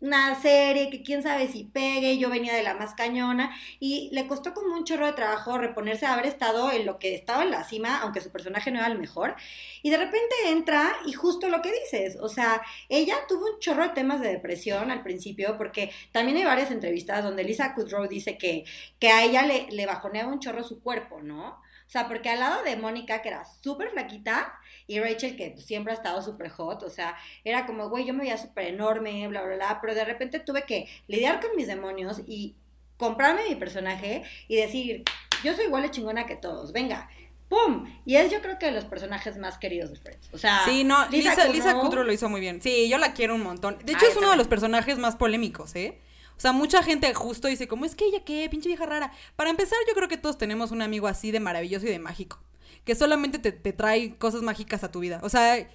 una 0.00 0.34
serie 0.42 0.90
que 0.90 1.04
quién 1.04 1.22
sabe 1.22 1.46
si 1.46 1.62
pegue, 1.62 2.18
yo 2.18 2.28
venía 2.28 2.54
de 2.54 2.64
la 2.64 2.74
más 2.74 2.92
cañona 2.94 3.54
y 3.78 4.10
le 4.12 4.26
costó 4.26 4.52
como 4.52 4.74
un 4.74 4.84
chorro 4.84 5.06
de 5.06 5.12
trabajo 5.12 5.58
reponerse 5.58 6.06
a 6.06 6.14
haber 6.14 6.26
estado 6.26 6.72
en 6.72 6.86
lo 6.86 6.98
que 6.98 7.14
estaba 7.14 7.44
en 7.44 7.52
la 7.52 7.62
cima, 7.62 8.00
aunque 8.02 8.20
su 8.20 8.32
personaje 8.32 8.72
no 8.72 8.80
era 8.80 8.88
el 8.88 8.98
mejor, 8.98 9.36
y 9.80 9.90
de 9.90 9.98
repente 9.98 10.34
entra 10.46 10.92
y 11.06 11.12
justo 11.12 11.48
lo 11.48 11.62
que 11.62 11.70
dices, 11.72 12.16
o 12.20 12.28
sea, 12.28 12.62
ella 12.88 13.14
tuvo 13.28 13.46
un 13.46 13.60
chorro 13.60 13.84
de 13.84 13.90
temas 13.90 14.20
de 14.20 14.28
depresión 14.28 14.90
al 14.90 15.04
principio, 15.04 15.56
porque 15.56 15.92
también 16.10 16.36
hay 16.36 16.44
varias 16.44 16.72
entrevistas 16.72 17.22
donde 17.22 17.44
Lisa 17.44 17.72
Kudrow 17.74 18.08
dice 18.08 18.36
que, 18.36 18.64
que 18.98 19.08
a 19.08 19.22
ella 19.24 19.42
le, 19.46 19.68
le 19.70 19.86
bajoneaba 19.86 20.32
un 20.32 20.40
chorro 20.40 20.64
su 20.64 20.82
cuerpo, 20.82 21.20
¿no? 21.22 21.60
O 21.86 21.90
sea, 21.92 22.08
porque 22.08 22.30
al 22.30 22.40
lado 22.40 22.62
de 22.64 22.76
Mónica, 22.76 23.20
que 23.22 23.28
era 23.28 23.44
súper 23.44 23.90
flaquita, 23.90 24.54
y 24.86 25.00
Rachel, 25.00 25.36
que 25.36 25.56
siempre 25.58 25.92
ha 25.92 25.96
estado 25.96 26.22
súper 26.22 26.50
hot, 26.50 26.82
o 26.82 26.90
sea, 26.90 27.16
era 27.44 27.66
como, 27.66 27.88
güey, 27.88 28.04
yo 28.04 28.14
me 28.14 28.20
veía 28.20 28.36
súper 28.36 28.66
enorme, 28.66 29.26
bla, 29.28 29.42
bla, 29.42 29.56
bla, 29.56 29.78
pero 29.80 29.94
de 29.94 30.04
repente 30.04 30.40
tuve 30.40 30.62
que 30.62 30.88
lidiar 31.08 31.40
con 31.40 31.56
mis 31.56 31.66
demonios 31.66 32.20
y 32.26 32.54
comprarme 32.96 33.48
mi 33.48 33.54
personaje 33.56 34.22
y 34.48 34.56
decir, 34.56 35.04
yo 35.42 35.54
soy 35.54 35.66
igual 35.66 35.82
de 35.82 35.90
chingona 35.90 36.26
que 36.26 36.36
todos, 36.36 36.72
venga. 36.72 37.08
¡Pum! 37.48 37.84
Y 38.06 38.16
es 38.16 38.32
yo 38.32 38.40
creo 38.40 38.58
que 38.58 38.66
de 38.66 38.72
los 38.72 38.86
personajes 38.86 39.36
más 39.36 39.58
queridos 39.58 39.90
de 39.90 39.96
Friends. 39.96 40.30
O 40.32 40.38
sea, 40.38 40.62
sí, 40.64 40.84
no, 40.84 41.06
Lisa, 41.10 41.48
Lisa, 41.48 41.78
Kudrow, 41.78 42.02
lo 42.02 42.12
hizo 42.12 42.30
muy 42.30 42.40
bien. 42.40 42.62
Sí, 42.62 42.88
yo 42.88 42.96
la 42.96 43.12
quiero 43.12 43.34
un 43.34 43.42
montón. 43.42 43.76
De 43.84 43.92
hecho, 43.92 44.06
es 44.06 44.16
uno 44.16 44.30
de 44.30 44.38
los 44.38 44.48
personajes 44.48 44.96
más 44.98 45.16
polémicos, 45.16 45.74
¿eh? 45.76 45.98
O 46.34 46.40
sea, 46.40 46.52
mucha 46.52 46.82
gente 46.82 47.12
justo 47.12 47.48
dice, 47.48 47.68
¿cómo 47.68 47.84
es 47.84 47.94
que 47.94 48.06
ella 48.06 48.24
qué? 48.24 48.48
Pinche 48.50 48.68
vieja 48.68 48.86
rara. 48.86 49.12
Para 49.36 49.50
empezar, 49.50 49.78
yo 49.86 49.94
creo 49.94 50.08
que 50.08 50.16
todos 50.16 50.38
tenemos 50.38 50.70
un 50.70 50.80
amigo 50.80 51.08
así 51.08 51.30
de 51.30 51.40
maravilloso 51.40 51.86
y 51.86 51.90
de 51.90 51.98
mágico 51.98 52.40
que 52.84 52.94
solamente 52.94 53.38
te, 53.38 53.72
trae 53.72 54.16
cosas 54.16 54.42
mágicas 54.42 54.84
a 54.84 54.90
tu 54.90 55.00
vida. 55.00 55.20
O 55.22 55.28
sea, 55.28 55.56
es, 55.58 55.68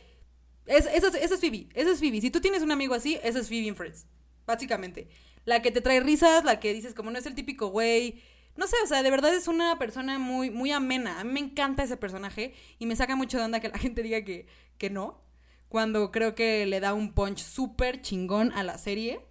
esa, 0.66 1.08
es 1.18 1.40
Phoebe, 1.40 1.70
esa 1.74 1.92
es 1.92 2.00
Phoebe. 2.00 2.22
Si 2.22 2.32
tú 2.32 2.42
tienes 2.42 2.62
un 2.62 2.72
amigo 2.72 2.94
así, 2.94 3.20
esa 3.24 3.40
es 3.40 3.48
Phoebe 3.48 3.68
en 3.68 3.76
Friends, 3.76 4.06
básicamente. 4.46 5.08
La 5.46 5.62
que 5.62 5.72
te 5.72 5.82
trae 5.82 6.02
risas, 6.02 6.44
la 6.44 6.60
que 6.60 6.74
dices 6.74 6.94
como 6.94 7.10
no 7.12 7.18
es 7.18 7.26
el 7.26 7.36
típico 7.36 7.68
güey. 7.68 8.22
No 8.58 8.68
sé, 8.68 8.76
o 8.84 8.88
sea, 8.88 9.04
de 9.04 9.12
verdad 9.12 9.34
es 9.34 9.48
una 9.48 9.78
persona 9.80 10.20
muy, 10.20 10.50
muy 10.50 10.72
amena. 10.72 11.20
A 11.20 11.24
mí 11.24 11.32
me 11.32 11.40
encanta 11.40 11.84
ese 11.84 11.96
personaje 11.96 12.54
y 12.80 12.86
me 12.86 12.96
saca 12.96 13.16
mucho 13.16 13.38
de 13.38 13.46
onda 13.46 13.60
que 13.60 13.70
la 13.70 13.78
gente 13.80 14.04
diga 14.04 14.24
que, 14.24 14.48
que 14.78 14.90
no. 14.90 15.22
Cuando 15.70 16.12
creo 16.12 16.34
que 16.36 16.66
le 16.66 16.80
da 16.80 16.94
un 16.94 17.14
punch 17.14 17.40
súper 17.40 18.02
chingón 18.02 18.52
a 18.54 18.64
la 18.64 18.78
serie. 18.78 19.22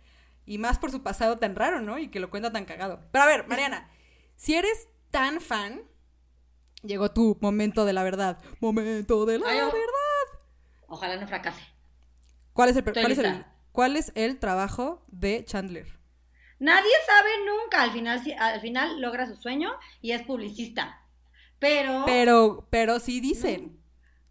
Y 0.48 0.58
más 0.58 0.78
por 0.78 0.92
su 0.92 1.02
pasado 1.02 1.38
tan 1.38 1.56
raro, 1.56 1.80
¿no? 1.80 1.98
Y 1.98 2.08
que 2.08 2.20
lo 2.20 2.30
cuenta 2.30 2.52
tan 2.52 2.64
cagado. 2.66 3.00
Pero 3.10 3.24
a 3.24 3.26
ver, 3.26 3.48
Mariana, 3.48 3.90
si 4.36 4.54
eres 4.54 4.88
tan 5.10 5.40
fan 5.40 5.82
Llegó 6.86 7.10
tu 7.10 7.36
momento 7.40 7.84
de 7.84 7.92
la 7.92 8.02
verdad. 8.02 8.38
Momento 8.60 9.26
de 9.26 9.38
la 9.38 9.46
verdad. 9.46 9.72
Ojalá 10.88 11.16
no 11.16 11.26
fracase. 11.26 11.62
¿Cuál 12.52 12.70
es 12.70 12.76
el, 12.76 12.84
cuál 12.84 13.10
es 13.12 13.18
el, 13.18 13.44
cuál 13.72 13.96
es 13.96 14.12
el 14.14 14.38
trabajo 14.38 15.04
de 15.08 15.44
Chandler? 15.44 15.98
Nadie 16.58 16.92
sabe 17.06 17.30
nunca. 17.44 17.82
Al 17.82 17.92
final, 17.92 18.22
al 18.38 18.60
final 18.60 19.00
logra 19.00 19.26
su 19.26 19.34
sueño 19.36 19.72
y 20.00 20.12
es 20.12 20.22
publicista. 20.22 21.02
Pero. 21.58 22.04
Pero, 22.06 22.66
pero 22.70 22.98
sí 23.00 23.20
dicen. 23.20 23.82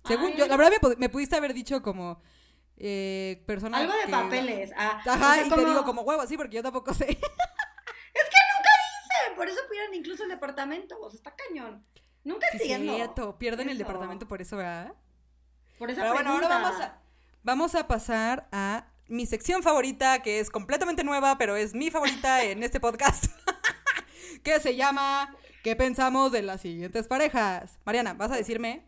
Según 0.06 0.28
Ay. 0.32 0.38
yo, 0.38 0.48
la 0.48 0.56
verdad 0.58 0.72
me, 0.72 0.80
pu- 0.89 0.98
me 0.98 1.10
pudiste 1.10 1.36
haber 1.36 1.54
dicho 1.54 1.82
como 1.82 2.22
eh, 2.78 3.44
persona 3.48 3.78
algo 3.80 3.94
de 3.94 4.06
que- 4.06 4.12
papeles. 4.12 4.72
Ah, 4.78 5.02
Ajá, 5.06 5.32
o 5.32 5.34
sea, 5.36 5.46
y 5.46 5.50
te 5.50 5.65
digo 5.65 5.84
como 5.84 6.02
huevo, 6.04 6.26
sí, 6.28 6.38
porque 6.38 6.56
yo 6.58 6.63
tampoco 6.63 6.94
sé. 6.94 7.18
Por 9.36 9.50
eso 9.50 9.60
pierden 9.70 9.96
incluso 9.96 10.24
el 10.24 10.30
departamento. 10.30 10.98
O 11.02 11.10
sea, 11.10 11.18
está 11.18 11.36
cañón. 11.36 11.86
Nunca 12.26 12.48
Sí, 12.52 12.58
entiendo. 12.58 12.94
cierto, 12.96 13.38
pierden 13.40 13.70
el 13.70 13.78
Eso. 13.78 13.86
departamento 13.86 14.28
por 14.28 14.42
eso, 14.42 14.58
¿verdad? 14.58 14.94
Por 15.78 15.92
esa 15.92 16.02
Pero 16.02 16.14
bueno, 16.14 16.32
ahora 16.32 16.48
pregunta. 16.48 16.70
vamos 16.70 16.82
a, 16.82 17.02
vamos 17.44 17.76
a 17.76 17.88
pasar 17.88 18.48
a 18.52 18.88
mi 19.08 19.26
sección 19.26 19.64
favorita, 19.64 20.22
que 20.22 20.40
es 20.40 20.50
completamente 20.50 21.04
nueva, 21.04 21.38
pero 21.38 21.56
es 21.56 21.74
mi 21.74 21.92
favorita 21.92 22.44
en 22.46 22.64
este 22.64 22.80
podcast, 22.82 23.26
que 24.44 24.60
se 24.60 24.76
llama 24.76 25.36
¿Qué 25.64 25.76
pensamos 25.76 26.32
de 26.32 26.42
las 26.44 26.62
siguientes 26.62 27.08
parejas? 27.08 27.80
Mariana, 27.86 28.14
vas 28.14 28.32
a 28.32 28.36
decirme 28.38 28.86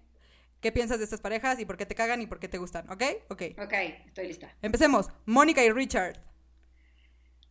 qué 0.61 0.71
piensas 0.71 0.99
de 0.99 1.05
estas 1.05 1.21
parejas 1.21 1.59
y 1.59 1.65
por 1.65 1.77
qué 1.77 1.85
te 1.85 1.95
cagan 1.95 2.21
y 2.21 2.27
por 2.27 2.39
qué 2.39 2.47
te 2.49 2.57
gustan, 2.59 2.89
¿ok? 2.91 3.03
Ok. 3.29 3.43
Ok, 3.59 3.73
estoy 4.07 4.27
lista. 4.27 4.55
Empecemos. 4.61 5.09
Mónica 5.25 5.63
y 5.63 5.71
Richard. 5.71 6.19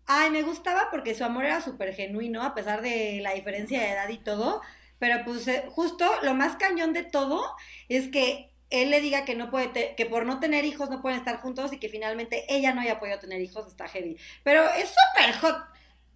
Ay, 0.06 0.30
me 0.30 0.42
gustaba 0.42 0.88
porque 0.90 1.14
su 1.14 1.24
amor 1.24 1.44
era 1.44 1.60
súper 1.60 1.92
genuino, 1.94 2.42
a 2.44 2.54
pesar 2.54 2.80
de 2.82 3.18
la 3.22 3.32
diferencia 3.34 3.80
de 3.80 3.90
edad 3.90 4.08
y 4.08 4.18
todo. 4.18 4.62
Pero 4.98 5.24
pues 5.24 5.46
eh, 5.48 5.64
justo 5.70 6.06
lo 6.22 6.34
más 6.34 6.56
cañón 6.56 6.92
de 6.92 7.02
todo 7.04 7.44
es 7.88 8.08
que 8.08 8.50
él 8.70 8.90
le 8.90 9.00
diga 9.00 9.24
que 9.24 9.34
no 9.36 9.50
puede 9.50 9.68
te- 9.68 9.94
que 9.94 10.06
por 10.06 10.26
no 10.26 10.40
tener 10.40 10.64
hijos 10.64 10.90
no 10.90 11.00
pueden 11.02 11.18
estar 11.18 11.36
juntos 11.38 11.72
y 11.72 11.78
que 11.78 11.88
finalmente 11.88 12.44
ella 12.48 12.74
no 12.74 12.80
haya 12.80 12.98
podido 12.98 13.18
tener 13.18 13.40
hijos, 13.40 13.66
está 13.66 13.86
heavy. 13.88 14.16
Pero 14.42 14.64
es 14.70 14.88
súper 14.90 15.34
hot. 15.36 15.64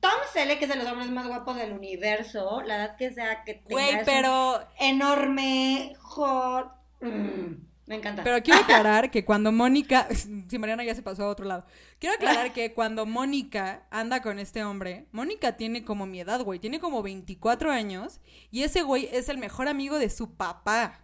Tom 0.01 0.11
Selleck, 0.33 0.59
que 0.59 0.65
es 0.65 0.71
de 0.71 0.77
los 0.77 0.87
hombres 0.87 1.11
más 1.11 1.27
guapos 1.29 1.57
del 1.57 1.73
universo, 1.73 2.63
la 2.63 2.77
edad 2.77 2.97
que 2.97 3.13
sea 3.13 3.45
que 3.45 3.55
tenga, 3.55 3.69
Güey, 3.69 3.91
es 3.91 3.99
un 3.99 4.05
pero, 4.07 4.67
enorme, 4.79 5.95
hot. 6.01 6.73
Mm, 7.03 7.55
me 7.91 7.97
encanta. 7.97 8.25
pero 8.25 8.43
quiero 8.43 8.61
aclarar 8.65 9.11
que 9.11 9.25
cuando 9.27 9.53
Mónica, 9.53 10.09
si 10.49 10.59
Mariana 10.59 10.85
ya 10.85 10.95
se 10.95 11.03
pasó 11.03 11.25
a 11.25 11.29
otro 11.29 11.45
lado, 11.45 11.67
quiero 11.99 12.15
aclarar 12.15 12.53
que 12.55 12.73
cuando 12.73 13.05
Mónica 13.05 13.87
anda 13.91 14.23
con 14.23 14.39
este 14.39 14.65
hombre, 14.65 15.07
Mónica 15.13 15.57
tiene 15.59 15.85
como 15.85 16.07
mi 16.07 16.21
edad, 16.21 16.41
güey, 16.43 16.59
tiene 16.59 16.81
como 16.81 17.03
24 17.03 17.71
años 17.71 18.21
y 18.51 18.63
ese 18.63 18.81
güey 18.83 19.09
es 19.13 19.29
el 19.29 19.37
mejor 19.37 19.69
amigo 19.69 19.99
de 19.99 20.09
su 20.09 20.35
papá. 20.37 21.01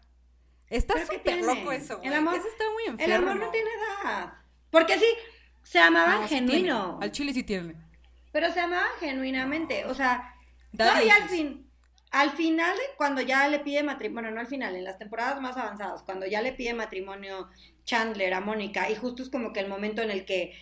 Está 0.68 0.94
¿Pero 0.94 1.07
qué 1.09 1.16
súper 1.16 1.44
loco 1.44 1.70
eso, 1.72 1.96
güey. 1.99 2.09
El 2.09 2.14
amor- 2.14 2.35
Eso 2.37 2.49
está 2.49 2.64
muy 2.72 2.83
El 2.85 2.90
enfermo. 2.90 3.31
amor 3.31 3.44
no 3.46 3.51
tiene 3.51 3.70
edad. 4.03 4.33
Porque 4.70 4.99
sí, 4.99 5.07
se 5.62 5.79
amaban 5.79 6.22
No, 6.22 6.29
sí 6.29 6.35
genuino. 6.37 6.90
tiene. 6.90 7.05
Al 7.05 7.12
chile 7.12 7.33
sí 7.33 7.42
tiene. 7.44 7.75
Pero 8.33 8.53
se 8.53 8.61
amaban 8.61 8.88
genuinamente. 8.99 9.85
O 9.87 9.94
sea, 9.94 10.35
Daddy 10.72 10.90
todavía 10.90 11.14
al 11.22 11.29
fin. 11.29 11.66
Al 12.11 12.31
final, 12.33 12.77
cuando 12.97 13.21
ya 13.21 13.49
le 13.49 13.59
pide 13.61 13.83
matrimonio, 13.83 14.23
bueno, 14.23 14.35
no 14.35 14.40
al 14.40 14.47
final, 14.47 14.75
en 14.77 14.85
las 14.85 14.99
temporadas 14.99 15.40
más 15.40 15.57
avanzadas, 15.57 16.03
cuando 16.03 16.27
ya 16.27 16.40
le 16.40 16.53
pide 16.53 16.73
matrimonio 16.73 17.49
Chandler 17.85 18.33
a 18.35 18.40
Mónica, 18.40 18.90
y 18.90 18.95
justo 18.97 19.23
es 19.23 19.29
como 19.31 19.53
que 19.53 19.61
el 19.61 19.69
momento 19.69 20.03
en 20.03 20.11
el 20.11 20.25
que 20.25 20.55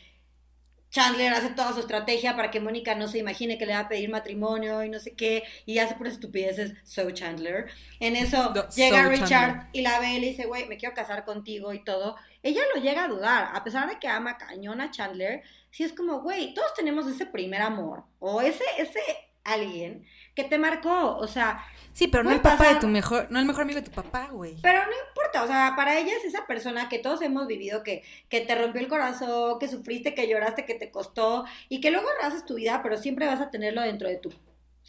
Chandler 0.90 1.32
hace 1.34 1.50
toda 1.50 1.72
su 1.72 1.80
estrategia 1.80 2.36
para 2.36 2.50
que 2.52 2.60
Mónica 2.60 2.94
no 2.94 3.08
se 3.08 3.18
imagine 3.18 3.58
que 3.58 3.66
le 3.66 3.72
va 3.74 3.80
a 3.80 3.88
pedir 3.88 4.08
matrimonio 4.10 4.84
y 4.84 4.88
no 4.88 5.00
sé 5.00 5.16
qué, 5.16 5.42
y 5.66 5.78
hace 5.78 5.96
por 5.96 6.06
estupideces, 6.06 6.74
so 6.84 7.10
Chandler. 7.10 7.66
En 8.00 8.14
eso 8.16 8.54
No, 8.54 8.68
llega 8.74 9.02
so 9.02 9.08
Richard 9.08 9.28
Chandler. 9.28 9.68
y 9.72 9.82
la 9.82 9.98
ve 9.98 10.14
y 10.14 10.20
le 10.20 10.28
dice, 10.28 10.46
güey, 10.46 10.66
me 10.68 10.76
quiero 10.76 10.94
casar 10.94 11.24
contigo 11.24 11.72
y 11.72 11.82
todo. 11.84 12.16
Ella 12.42 12.62
lo 12.74 12.80
llega 12.80 13.04
a 13.04 13.08
dudar, 13.08 13.50
a 13.54 13.64
pesar 13.64 13.88
de 13.88 13.98
que 13.98 14.06
ama 14.08 14.38
cañón 14.38 14.80
a 14.80 14.90
Chandler, 14.92 15.42
sí 15.70 15.82
es 15.84 15.92
como, 15.92 16.20
güey, 16.22 16.54
todos 16.54 16.74
tenemos 16.74 17.06
ese 17.08 17.26
primer 17.26 17.62
amor, 17.62 18.04
o 18.20 18.40
ese, 18.40 18.64
ese 18.78 19.00
alguien 19.44 20.04
que 20.34 20.44
te 20.44 20.58
marcó, 20.58 21.16
o 21.16 21.26
sea, 21.26 21.64
Sí, 21.92 22.08
pero 22.08 22.24
no 22.24 22.32
el 22.32 22.40
papá 22.40 22.50
de 22.50 22.58
pasar. 22.58 22.80
tu 22.80 22.88
mejor, 22.88 23.28
no 23.30 23.38
el 23.38 23.44
mejor 23.46 23.62
amigo 23.62 23.80
de 23.80 23.86
tu 23.88 23.92
papá, 23.92 24.28
güey. 24.32 24.56
pero 24.62 24.80
no 24.84 24.92
importa, 25.08 25.44
o 25.44 25.46
sea, 25.46 25.74
para 25.76 25.96
ella 25.98 26.12
es 26.16 26.24
esa 26.24 26.46
persona 26.46 26.88
que 26.88 26.98
todos 26.98 27.22
hemos 27.22 27.46
vivido, 27.46 27.82
que, 27.84 28.02
que 28.28 28.40
te 28.40 28.54
rompió 28.56 28.80
el 28.80 28.88
corazón, 28.88 29.58
que 29.60 29.68
sufriste, 29.68 30.14
que 30.14 30.26
lloraste, 30.28 30.64
que 30.66 30.74
te 30.74 30.90
costó, 30.90 31.44
y 31.68 31.80
que 31.80 31.90
luego 31.92 32.08
haces 32.22 32.44
tu 32.46 32.54
vida, 32.56 32.82
pero 32.82 32.96
siempre 32.96 33.26
vas 33.26 33.40
a 33.40 33.50
tenerlo 33.50 33.82
dentro 33.82 34.08
de 34.08 34.16
tus 34.16 34.34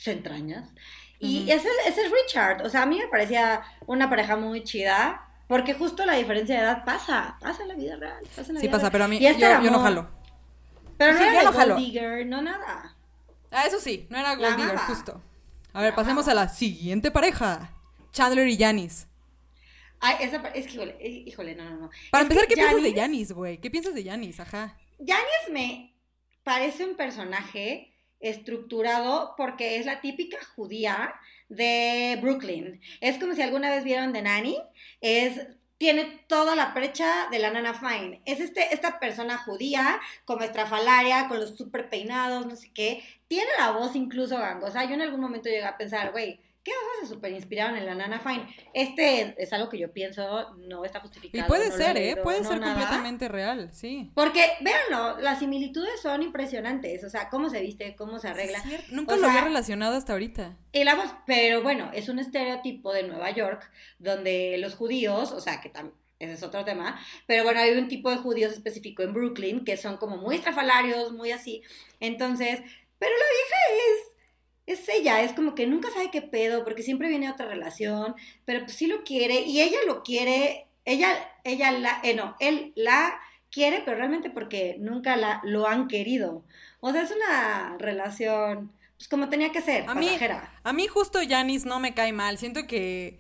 entrañas. 0.06 0.70
Y 1.20 1.44
Ujú. 1.44 1.52
ese, 1.52 1.70
ese 1.88 2.02
es 2.06 2.12
Richard, 2.12 2.66
o 2.66 2.70
sea, 2.70 2.84
a 2.84 2.86
mí 2.86 2.98
me 3.00 3.08
parecía 3.08 3.62
una 3.86 4.10
pareja 4.10 4.36
muy 4.36 4.64
chida, 4.64 5.28
porque 5.48 5.74
justo 5.76 6.06
la 6.06 6.14
diferencia 6.14 6.56
de 6.56 6.62
edad 6.62 6.84
pasa, 6.86 7.38
pasa 7.40 7.62
en 7.62 7.68
la 7.70 7.76
vida 7.76 7.96
real, 7.98 8.24
pasa 8.36 8.50
en 8.50 8.56
la 8.56 8.62
Sí 8.62 8.68
vida 8.68 8.72
pasa, 8.72 8.84
real. 8.86 8.92
pero 8.94 9.04
a 9.06 9.08
mí 9.08 9.26
este 9.26 9.42
yo, 9.42 9.62
yo 9.62 9.72
no 9.72 9.80
jalo. 9.80 10.10
Pero 10.98 11.14
no 11.14 11.20
Sí, 11.20 11.24
era 11.26 11.44
yo 11.44 11.52
no 11.52 11.58
jalo. 11.58 11.76
digger, 11.76 12.26
no 12.26 12.42
nada. 12.42 12.95
Ah, 13.58 13.66
eso 13.66 13.80
sí, 13.80 14.06
no 14.10 14.18
era 14.18 14.36
Gold 14.36 14.58
Digger, 14.58 14.78
justo. 14.78 15.22
A 15.74 15.82
ver, 15.82 15.92
La 15.92 15.96
pasemos 15.96 16.28
a 16.28 16.34
la 16.34 16.50
siguiente 16.50 17.10
pareja. 17.12 17.74
Chandler 18.12 18.48
y 18.50 18.58
Janis. 18.58 19.08
Ay, 20.00 20.18
esa, 20.22 20.38
es 20.50 20.68
que, 20.68 20.74
híjole, 20.74 20.98
eh, 21.00 21.24
híjole, 21.26 21.56
no, 21.56 21.64
no, 21.64 21.76
no. 21.78 21.90
Para 22.12 22.24
Es 22.24 22.30
empezar, 22.30 22.48
¿qué 22.48 22.56
piensas 22.56 22.82
de 22.84 22.90
Janis- 22.92 23.00
Janis, 23.02 23.32
güey? 23.32 23.58
¿Qué 23.60 23.72
piensas 23.72 23.94
de 23.96 24.04
Janis? 24.04 24.40
Ajá. 24.40 24.78
Janice 25.00 25.52
me 25.52 25.96
parece 26.44 26.86
un 26.86 26.96
personaje 26.96 27.94
estructurado 28.20 29.34
porque 29.38 29.78
es 29.78 29.86
la 29.86 30.02
típica 30.02 30.38
judía 30.56 31.14
de 31.50 32.18
Brooklyn. 32.22 32.82
Es 33.02 33.18
como 33.18 33.34
si 33.36 33.42
alguna 33.42 33.70
vez 33.70 33.84
vieron 33.84 34.14
The 34.14 34.22
Nanny. 34.22 34.58
Es 35.02 35.40
tiene 35.78 36.24
toda 36.28 36.56
la 36.56 36.74
precha 36.74 37.28
de 37.32 37.40
la 37.40 37.52
nana 37.52 37.74
fine. 37.74 38.22
Es 38.26 38.40
este, 38.40 38.74
esta 38.74 39.00
persona 39.00 39.38
judía, 39.38 40.00
como 40.26 40.44
estrafalaria, 40.44 41.28
con 41.28 41.40
los 41.40 41.58
super 41.58 41.90
peinados, 41.90 42.46
no 42.46 42.56
sé 42.56 42.72
qué. 42.74 43.04
Tiene 43.28 43.50
la 43.60 43.72
voz 43.72 43.96
incluso 43.96 44.38
gangosa. 44.38 44.86
Yo 44.86 44.94
en 44.94 45.02
algún 45.02 45.22
momento 45.22 45.50
llegué 45.50 45.66
a 45.66 45.78
pensar, 45.78 46.12
güey, 46.12 46.40
¿qué 46.66 46.72
cosas 46.72 47.08
se 47.08 47.14
super 47.14 47.32
inspiraron 47.32 47.78
en 47.78 47.86
la 47.86 47.96
nana 47.96 48.20
fine? 48.20 48.46
Este 48.74 49.36
es 49.42 49.54
algo 49.54 49.70
que 49.70 49.78
yo 49.78 49.94
pienso, 49.94 50.54
no 50.58 50.84
está 50.84 50.98
Y 50.98 51.02
justificado. 51.02 51.48
puede 51.48 51.70
no 51.70 51.70
lo 51.70 51.76
he 51.76 51.86
ser, 51.86 51.98
¿eh? 51.98 52.18
Puede 52.22 52.42
no 52.42 52.50
ser 52.50 52.60
nada. 52.60 52.74
completamente 52.74 53.28
real, 53.30 53.70
sí. 53.72 54.12
Porque, 54.16 54.44
véanlo, 54.62 55.20
las 55.22 55.40
similitudes 55.40 56.02
son 56.02 56.24
impresionantes. 56.24 57.04
O 57.06 57.10
sea, 57.10 57.30
cómo 57.30 57.50
se 57.50 57.62
viste, 57.62 57.96
cómo 57.96 58.20
se 58.20 58.28
arregla. 58.30 58.58
Es 58.70 58.92
Nunca 58.92 59.14
O 59.14 59.16
lo 59.16 59.22
sea- 59.22 59.30
había 59.32 59.44
relacionado 59.46 59.96
hasta 59.96 60.12
ahorita. 60.14 60.58
Y 60.74 60.84
la 60.84 60.96
voz, 60.96 61.10
pero 61.26 61.62
bueno, 61.62 61.90
es 61.94 62.10
un 62.10 62.20
estereotipo 62.20 62.92
de 62.92 63.04
Nueva 63.04 63.30
York 63.32 63.72
donde 64.00 64.58
los 64.58 64.76
judíos, 64.76 65.32
o 65.32 65.40
sea, 65.40 65.62
que 65.62 65.70
también. 65.70 65.96
Ese 66.18 66.32
es 66.32 66.44
otro 66.44 66.64
tema. 66.64 66.98
Pero 67.28 67.44
bueno, 67.44 67.60
hay 67.60 67.72
un 67.78 67.90
tipo 67.90 68.10
de 68.10 68.16
judíos 68.18 68.54
específico 68.54 69.04
en 69.04 69.14
Brooklyn 69.14 69.66
que 69.66 69.76
son 69.76 69.98
como 69.98 70.16
muy 70.16 70.36
estrafalarios, 70.38 71.12
muy 71.12 71.32
así. 71.32 71.62
Entonces, 72.00 72.62
pero 72.98 73.12
la 73.12 73.26
vieja 73.26 73.84
es, 73.92 74.15
es 74.66 74.88
ella, 74.90 75.22
es 75.22 75.34
como 75.34 75.56
que 75.56 75.68
nunca 75.68 75.90
sabe 75.92 76.10
qué 76.12 76.22
pedo, 76.22 76.64
porque 76.64 76.84
siempre 76.84 77.08
viene 77.10 77.30
otra 77.30 77.46
relación, 77.48 78.16
pero 78.46 78.62
pues 78.62 78.74
sí 78.74 78.88
lo 78.88 79.04
quiere, 79.04 79.42
y 79.42 79.62
ella 79.62 79.78
lo 79.88 80.04
quiere, 80.04 80.68
ella, 80.86 81.10
ella 81.44 81.72
la, 81.72 82.00
eh, 82.04 82.16
no, 82.16 82.36
él 82.40 82.74
la 82.76 83.20
quiere, 83.52 83.82
pero 83.86 83.98
realmente 83.98 84.30
porque 84.30 84.76
nunca 84.80 85.16
la, 85.18 85.40
lo 85.44 85.68
han 85.68 85.88
querido. 85.88 86.44
O 86.80 86.92
sea, 86.92 87.04
es 87.04 87.12
una 87.12 87.78
relación, 87.80 88.72
pues 88.98 89.08
como 89.08 89.30
tenía 89.30 89.52
que 89.52 89.62
ser, 89.62 89.86
A 89.88 89.96
mí- 89.96 90.08
pasajera. 90.08 90.54
A 90.64 90.74
mí 90.74 90.88
justo 90.88 91.20
Janis 91.28 91.66
no 91.66 91.80
me 91.80 91.94
cae 91.94 92.12
mal. 92.14 92.38
Siento 92.38 92.68
que 92.68 93.20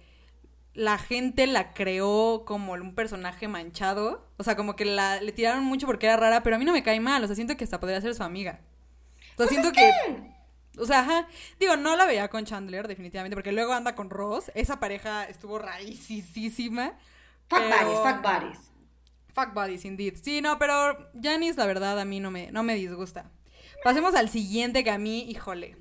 la 0.73 0.97
gente 0.97 1.47
la 1.47 1.73
creó 1.73 2.43
como 2.45 2.73
un 2.73 2.95
personaje 2.95 3.47
manchado. 3.47 4.27
O 4.37 4.43
sea, 4.43 4.55
como 4.57 4.75
que 4.75 4.83
la, 4.85 5.21
le 5.21 5.31
tiraron 5.31 5.63
mucho 5.63 5.87
porque 5.87 6.07
era 6.07 6.17
rara, 6.17 6.43
pero 6.43 6.57
a 6.57 6.59
mí 6.59 6.65
no 6.65 6.73
me 6.73 6.83
cae 6.83 6.99
mal. 6.99 7.23
O 7.23 7.27
sea, 7.27 7.35
siento 7.35 7.55
que 7.55 7.63
hasta 7.63 7.79
podría 7.79 8.01
ser 8.01 8.13
su 8.13 8.23
amiga. 8.23 8.59
O 9.33 9.37
Pues 9.37 9.49
sea, 9.49 9.61
siento 9.61 9.71
que... 9.71 10.34
O 10.77 10.85
sea, 10.85 10.99
ajá. 10.99 11.27
Digo, 11.59 11.75
no 11.75 11.95
la 11.95 12.05
veía 12.05 12.27
con 12.29 12.45
Chandler, 12.45 12.87
definitivamente, 12.87 13.35
porque 13.35 13.51
luego 13.51 13.73
anda 13.73 13.95
con 13.95 14.09
Ross. 14.09 14.51
Esa 14.55 14.79
pareja 14.79 15.25
estuvo 15.25 15.59
raícisísima. 15.59 16.93
Fuck 17.47 17.59
pero- 17.59 17.87
buddies, 17.89 17.99
fuck 17.99 18.21
buddies. 18.23 18.59
Fuck 19.33 19.53
buddies, 19.53 19.85
indeed. 19.85 20.15
Sí, 20.21 20.41
no, 20.41 20.57
pero 20.57 21.09
Janice, 21.21 21.57
la 21.57 21.65
verdad, 21.65 21.99
a 21.99 22.05
mí 22.05 22.19
no 22.19 22.31
me, 22.31 22.51
no 22.51 22.63
me 22.63 22.75
disgusta. 22.75 23.29
Pasemos 23.83 24.15
al 24.15 24.29
siguiente 24.29 24.83
que 24.83 24.91
a 24.91 24.97
mí, 24.97 25.29
híjole. 25.29 25.77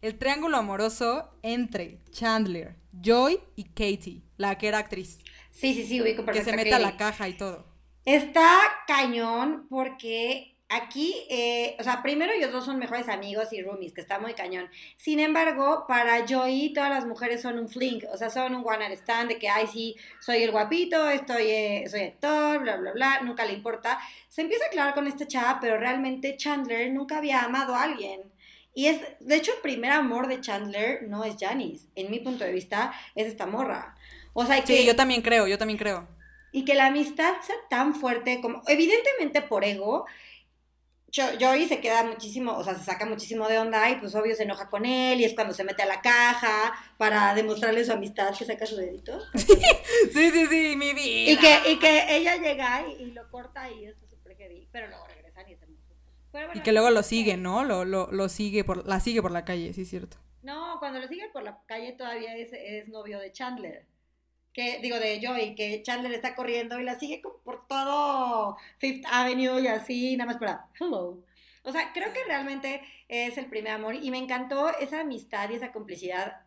El 0.00 0.18
triángulo 0.18 0.56
amoroso 0.56 1.30
entre 1.42 2.00
Chandler, 2.10 2.76
Joy 3.02 3.40
y 3.56 3.64
Katie, 3.64 4.22
la 4.36 4.56
que 4.58 4.68
era 4.68 4.78
actriz. 4.78 5.20
Sí, 5.50 5.72
sí, 5.74 5.86
sí, 5.86 6.00
ubico 6.00 6.24
Que 6.26 6.42
se 6.44 6.54
mete 6.54 6.74
a 6.74 6.78
la 6.78 6.96
caja 6.96 7.28
y 7.28 7.34
todo. 7.36 7.66
Está 8.04 8.50
cañón 8.86 9.66
porque 9.70 10.53
aquí, 10.74 11.14
eh, 11.30 11.76
o 11.80 11.82
sea, 11.82 12.02
primero 12.02 12.32
ellos 12.32 12.52
dos 12.52 12.64
son 12.64 12.78
mejores 12.78 13.08
amigos 13.08 13.52
y 13.52 13.62
roomies, 13.62 13.92
que 13.92 14.00
está 14.00 14.18
muy 14.18 14.34
cañón. 14.34 14.68
Sin 14.96 15.20
embargo, 15.20 15.84
para 15.88 16.26
Joey 16.28 16.72
todas 16.72 16.90
las 16.90 17.06
mujeres 17.06 17.42
son 17.42 17.58
un 17.58 17.68
fling, 17.68 18.02
o 18.12 18.16
sea, 18.16 18.30
son 18.30 18.54
un 18.54 18.62
one 18.66 18.78
night 18.78 18.98
stand 19.00 19.28
de 19.30 19.38
que, 19.38 19.48
ay, 19.48 19.66
sí, 19.66 19.96
soy 20.20 20.42
el 20.42 20.50
guapito, 20.50 21.08
estoy, 21.08 21.44
eh, 21.50 21.84
soy 21.88 22.02
actor, 22.02 22.60
bla, 22.60 22.76
bla, 22.76 22.92
bla, 22.92 23.20
nunca 23.22 23.44
le 23.44 23.52
importa. 23.54 23.98
Se 24.28 24.42
empieza 24.42 24.64
a 24.64 24.68
aclarar 24.68 24.94
con 24.94 25.06
esta 25.06 25.26
chava, 25.26 25.58
pero 25.60 25.78
realmente 25.78 26.36
Chandler 26.36 26.92
nunca 26.92 27.18
había 27.18 27.42
amado 27.42 27.74
a 27.74 27.82
alguien. 27.82 28.20
Y 28.74 28.86
es, 28.86 29.00
de 29.20 29.36
hecho, 29.36 29.52
el 29.54 29.60
primer 29.60 29.92
amor 29.92 30.26
de 30.26 30.40
Chandler 30.40 31.04
no 31.04 31.24
es 31.24 31.36
Janice. 31.38 31.86
En 31.94 32.10
mi 32.10 32.18
punto 32.20 32.44
de 32.44 32.52
vista, 32.52 32.92
es 33.14 33.26
esta 33.28 33.46
morra. 33.46 33.94
O 34.32 34.44
sea, 34.44 34.64
que 34.64 34.78
Sí, 34.78 34.84
yo 34.84 34.96
también 34.96 35.22
creo, 35.22 35.46
yo 35.46 35.58
también 35.58 35.78
creo. 35.78 36.08
y 36.52 36.64
que 36.64 36.74
la 36.74 36.86
amistad 36.86 37.34
sea 37.42 37.56
tan 37.68 37.94
fuerte 37.94 38.40
como, 38.40 38.62
evidentemente 38.68 39.42
por 39.42 39.64
ego, 39.64 40.06
Joey 41.14 41.68
se 41.68 41.80
queda 41.80 42.02
muchísimo, 42.02 42.52
o 42.56 42.64
sea, 42.64 42.74
se 42.74 42.84
saca 42.84 43.06
muchísimo 43.06 43.46
de 43.48 43.58
onda 43.58 43.88
y 43.90 43.96
pues 43.96 44.14
obvio 44.14 44.34
se 44.34 44.42
enoja 44.42 44.68
con 44.68 44.84
él 44.84 45.20
y 45.20 45.24
es 45.24 45.34
cuando 45.34 45.54
se 45.54 45.62
mete 45.64 45.82
a 45.82 45.86
la 45.86 46.00
caja 46.00 46.74
para 46.98 47.34
demostrarle 47.34 47.84
su 47.84 47.92
amistad 47.92 48.36
que 48.36 48.44
saca 48.44 48.66
su 48.66 48.76
dedito. 48.76 49.18
Sí, 50.12 50.30
sí, 50.30 50.46
sí, 50.46 50.76
mi 50.76 50.92
vida. 50.92 51.32
Y 51.32 51.36
que, 51.38 51.70
y 51.70 51.78
que 51.78 52.16
ella 52.16 52.36
llega 52.36 52.84
y, 52.88 53.02
y 53.02 53.06
lo 53.12 53.28
corta 53.30 53.70
y 53.70 53.86
es 53.86 53.96
súper 54.08 54.36
heavy, 54.36 54.68
pero 54.70 54.88
luego 54.88 55.06
regresan 55.06 55.48
y 55.48 55.52
hermoso. 55.52 55.94
Pero 56.32 56.46
bueno, 56.46 56.60
Y 56.60 56.62
que 56.62 56.72
luego 56.72 56.90
lo 56.90 57.02
sigue, 57.02 57.36
¿no? 57.36 57.64
Lo, 57.64 57.84
lo, 57.84 58.10
lo 58.12 58.28
sigue 58.28 58.64
por, 58.64 58.86
la 58.86 59.00
sigue 59.00 59.22
por 59.22 59.30
la 59.30 59.44
calle, 59.44 59.72
sí 59.72 59.82
es 59.82 59.90
cierto. 59.90 60.16
No, 60.42 60.76
cuando 60.78 60.98
lo 61.00 61.08
sigue 61.08 61.28
por 61.32 61.42
la 61.42 61.58
calle 61.66 61.92
todavía 61.92 62.36
es, 62.36 62.50
es 62.52 62.88
novio 62.88 63.18
de 63.18 63.32
Chandler. 63.32 63.86
Que, 64.54 64.78
digo, 64.78 64.98
de 64.98 65.20
Joey, 65.22 65.54
que 65.54 65.82
Chandler 65.82 66.12
está 66.12 66.34
corriendo 66.34 66.80
y 66.80 66.84
la 66.84 66.98
sigue 66.98 67.20
por 67.44 67.66
todo 67.66 68.56
Fifth 68.78 69.04
Avenue 69.10 69.60
y 69.60 69.66
así, 69.66 70.16
nada 70.16 70.32
más 70.32 70.40
para 70.40 70.68
hello. 70.80 71.18
O 71.64 71.72
sea, 71.72 71.92
creo 71.92 72.12
que 72.12 72.24
realmente 72.24 72.82
es 73.08 73.36
el 73.36 73.46
primer 73.46 73.72
amor 73.72 73.96
y 73.96 74.10
me 74.10 74.18
encantó 74.18 74.70
esa 74.78 75.00
amistad 75.00 75.50
y 75.50 75.54
esa 75.54 75.72
complicidad 75.72 76.42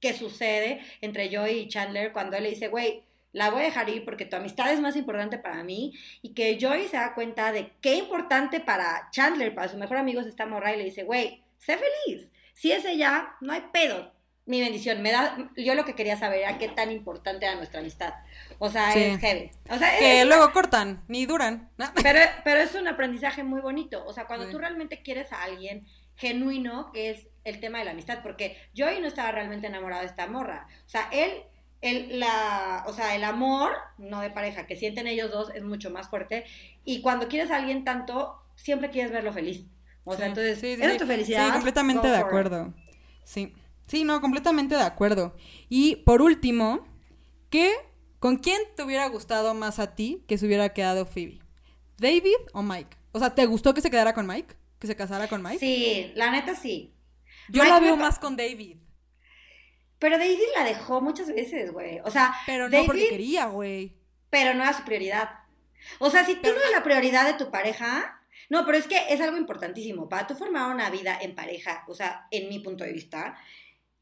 que 0.00 0.14
sucede 0.14 0.80
entre 1.00 1.34
Joey 1.34 1.60
y 1.60 1.68
Chandler 1.68 2.12
cuando 2.12 2.36
él 2.36 2.44
le 2.44 2.50
dice, 2.50 2.68
güey, 2.68 3.04
la 3.32 3.50
voy 3.50 3.60
a 3.60 3.64
dejar 3.64 3.88
ir 3.88 4.04
porque 4.04 4.24
tu 4.24 4.36
amistad 4.36 4.72
es 4.72 4.80
más 4.80 4.96
importante 4.96 5.38
para 5.38 5.62
mí 5.62 5.92
y 6.22 6.34
que 6.34 6.58
Joey 6.60 6.88
se 6.88 6.96
da 6.96 7.14
cuenta 7.14 7.52
de 7.52 7.72
qué 7.80 7.94
importante 7.94 8.60
para 8.60 9.08
Chandler, 9.12 9.54
para 9.54 9.68
su 9.68 9.76
mejor 9.76 9.98
amigo 9.98 10.20
es 10.20 10.26
esta 10.26 10.46
morra 10.46 10.74
y 10.74 10.78
le 10.78 10.84
dice, 10.84 11.04
güey, 11.04 11.42
sé 11.58 11.76
feliz. 11.76 12.30
Si 12.54 12.72
es 12.72 12.84
ella, 12.84 13.34
no 13.40 13.52
hay 13.52 13.62
pedo. 13.72 14.12
Mi 14.50 14.60
bendición, 14.60 15.00
me 15.00 15.12
da, 15.12 15.36
yo 15.56 15.74
lo 15.74 15.84
que 15.84 15.94
quería 15.94 16.16
saber 16.16 16.40
era 16.40 16.58
qué 16.58 16.68
tan 16.68 16.90
importante 16.90 17.46
era 17.46 17.54
nuestra 17.54 17.80
amistad. 17.80 18.14
O 18.58 18.68
sea, 18.68 18.90
Sí. 18.92 18.98
es 19.00 19.20
heavy. 19.20 19.50
O 19.70 19.78
sea, 19.78 19.96
Que 19.98 20.22
es- 20.22 20.26
luego 20.26 20.52
cortan, 20.52 21.02
ni 21.06 21.24
duran. 21.24 21.70
¿no? 21.78 21.86
pero, 22.04 22.18
pero 22.42 22.60
es 22.60 22.74
un 22.74 22.88
aprendizaje 22.88 23.44
muy 23.44 23.60
bonito. 23.60 24.04
O 24.06 24.12
sea, 24.12 24.26
cuando 24.26 24.46
Sí. 24.46 24.52
tú 24.52 24.58
realmente 24.58 25.02
quieres 25.02 25.32
a 25.32 25.42
alguien 25.44 25.86
genuino, 26.16 26.90
que 26.92 27.10
es 27.10 27.28
el 27.44 27.60
tema 27.60 27.78
de 27.78 27.84
la 27.84 27.92
amistad, 27.92 28.22
porque 28.22 28.56
Joey 28.76 29.00
no 29.00 29.06
estaba 29.06 29.30
realmente 29.30 29.68
enamorado 29.68 30.02
de 30.02 30.08
esta 30.08 30.26
morra. 30.26 30.66
O 30.84 30.88
sea, 30.88 31.08
él, 31.12 31.30
él 31.80 32.18
la, 32.20 32.84
o 32.86 32.92
sea, 32.92 33.14
el 33.14 33.24
amor, 33.24 33.72
no 33.98 34.20
de 34.20 34.30
pareja, 34.30 34.66
que 34.66 34.74
sienten 34.76 35.06
ellos 35.06 35.30
dos 35.30 35.50
es 35.54 35.62
mucho 35.62 35.90
más 35.90 36.08
fuerte. 36.08 36.44
Y 36.84 37.00
cuando 37.02 37.28
quieres 37.28 37.50
a 37.52 37.56
alguien 37.56 37.84
tanto, 37.84 38.36
siempre 38.56 38.90
quieres 38.90 39.12
verlo 39.12 39.32
feliz. 39.32 39.64
O 40.04 40.12
sea, 40.16 40.24
Sí, 40.26 40.28
entonces, 40.30 40.58
sí, 40.58 40.98
tu 40.98 41.06
felicidad. 41.06 41.46
Sí, 41.46 41.52
completamente 41.52 42.08
go 42.08 42.12
de 42.12 42.18
it. 42.18 42.24
acuerdo. 42.26 42.74
Sí. 43.24 43.54
Sí, 43.90 44.04
no, 44.04 44.20
completamente 44.20 44.76
de 44.76 44.82
acuerdo. 44.82 45.34
Y 45.68 45.96
por 45.96 46.22
último, 46.22 46.86
¿qué, 47.50 47.72
¿con 48.20 48.36
quién 48.36 48.62
te 48.76 48.84
hubiera 48.84 49.08
gustado 49.08 49.52
más 49.52 49.80
a 49.80 49.96
ti 49.96 50.22
que 50.28 50.38
se 50.38 50.46
hubiera 50.46 50.72
quedado 50.72 51.06
Phoebe? 51.06 51.40
¿David 51.98 52.36
o 52.52 52.62
Mike? 52.62 52.96
O 53.10 53.18
sea, 53.18 53.34
¿te 53.34 53.46
gustó 53.46 53.74
que 53.74 53.80
se 53.80 53.90
quedara 53.90 54.14
con 54.14 54.28
Mike? 54.28 54.54
¿Que 54.78 54.86
se 54.86 54.94
casara 54.94 55.26
con 55.26 55.42
Mike? 55.42 55.58
Sí, 55.58 56.12
la 56.14 56.30
neta 56.30 56.54
sí. 56.54 56.94
Yo 57.48 57.64
Mike 57.64 57.74
la 57.74 57.80
veo 57.80 57.96
más 57.96 58.20
con 58.20 58.36
David. 58.36 58.76
Pero 59.98 60.18
David 60.18 60.38
la 60.56 60.62
dejó 60.64 61.00
muchas 61.00 61.26
veces, 61.26 61.72
güey. 61.72 61.98
O 62.04 62.12
sea, 62.12 62.32
Pero 62.46 62.66
no 62.66 62.70
David, 62.70 62.86
porque 62.86 63.08
quería, 63.08 63.46
güey. 63.46 63.96
pero 64.30 64.54
no 64.54 64.62
era 64.62 64.72
su 64.72 64.84
prioridad. 64.84 65.30
O 65.98 66.10
sea, 66.10 66.24
si 66.24 66.36
tú 66.36 66.48
no 66.48 66.60
eres 66.60 66.70
la 66.70 66.84
prioridad 66.84 67.26
de 67.26 67.44
tu 67.44 67.50
pareja, 67.50 68.20
no, 68.50 68.64
pero 68.64 68.78
es 68.78 68.86
que 68.86 68.98
es 69.10 69.20
algo 69.20 69.36
importantísimo. 69.36 70.08
Para 70.08 70.26
tú 70.26 70.34
formar 70.34 70.72
una 70.74 70.90
vida 70.90 71.18
en 71.20 71.34
pareja, 71.34 71.84
o 71.88 71.94
sea, 71.94 72.28
en 72.30 72.48
mi 72.48 72.60
punto 72.60 72.84
de 72.84 72.92
vista, 72.92 73.36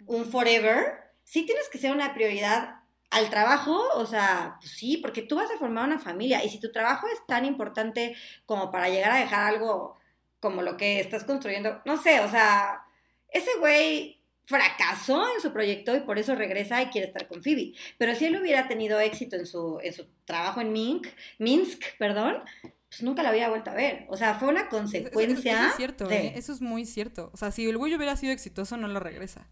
un 0.06 0.24
forever, 0.26 0.94
sí 1.24 1.44
tienes 1.44 1.68
que 1.68 1.78
ser 1.78 1.92
una 1.92 2.14
prioridad 2.14 2.76
al 3.10 3.30
trabajo, 3.30 3.80
o 3.94 4.04
sea, 4.06 4.56
pues 4.60 4.72
sí, 4.72 4.98
porque 4.98 5.22
tú 5.22 5.36
vas 5.36 5.50
a 5.50 5.58
formar 5.58 5.86
una 5.86 5.98
familia 5.98 6.44
y 6.44 6.50
si 6.50 6.60
tu 6.60 6.70
trabajo 6.72 7.06
es 7.06 7.26
tan 7.26 7.44
importante 7.46 8.14
como 8.44 8.70
para 8.70 8.88
llegar 8.90 9.10
a 9.12 9.16
dejar 9.18 9.46
algo 9.54 9.96
como 10.40 10.62
lo 10.62 10.76
que 10.76 11.00
estás 11.00 11.24
construyendo, 11.24 11.80
no 11.86 11.96
sé, 12.00 12.20
o 12.20 12.28
sea, 12.30 12.82
ese 13.28 13.50
güey 13.58 14.20
fracasó 14.44 15.26
en 15.34 15.40
su 15.42 15.52
proyecto 15.52 15.94
y 15.96 16.00
por 16.00 16.18
eso 16.18 16.34
regresa 16.34 16.80
y 16.82 16.86
quiere 16.86 17.06
estar 17.08 17.28
con 17.28 17.42
Phoebe. 17.42 17.72
Pero 17.98 18.14
si 18.14 18.24
él 18.26 18.40
hubiera 18.40 18.66
tenido 18.66 18.98
éxito 18.98 19.36
en 19.36 19.44
su, 19.46 19.78
en 19.82 19.92
su 19.92 20.06
trabajo 20.24 20.60
en 20.62 20.72
Minsk, 20.72 21.06
Minsk, 21.38 21.82
perdón, 21.98 22.42
pues 22.88 23.02
nunca 23.02 23.22
la 23.22 23.28
había 23.28 23.50
vuelto 23.50 23.70
a 23.70 23.74
ver. 23.74 24.06
O 24.08 24.16
sea, 24.16 24.34
fue 24.36 24.48
una 24.48 24.60
Eso, 24.60 24.68
eso- 24.68 24.78
consecuencia 24.78 25.52
eso 25.52 25.66
es 25.70 25.76
cierto, 25.76 26.08
de... 26.08 26.28
¿eh? 26.28 26.32
Eso 26.36 26.52
es 26.52 26.62
muy 26.62 26.86
cierto. 26.86 27.30
O 27.34 27.36
sea, 27.36 27.50
si 27.50 27.68
el 27.68 27.76
güey 27.76 27.94
hubiera 27.94 28.16
sido 28.16 28.32
exitoso, 28.32 28.78
no 28.78 28.88
lo 28.88 29.00
regresa. 29.00 29.46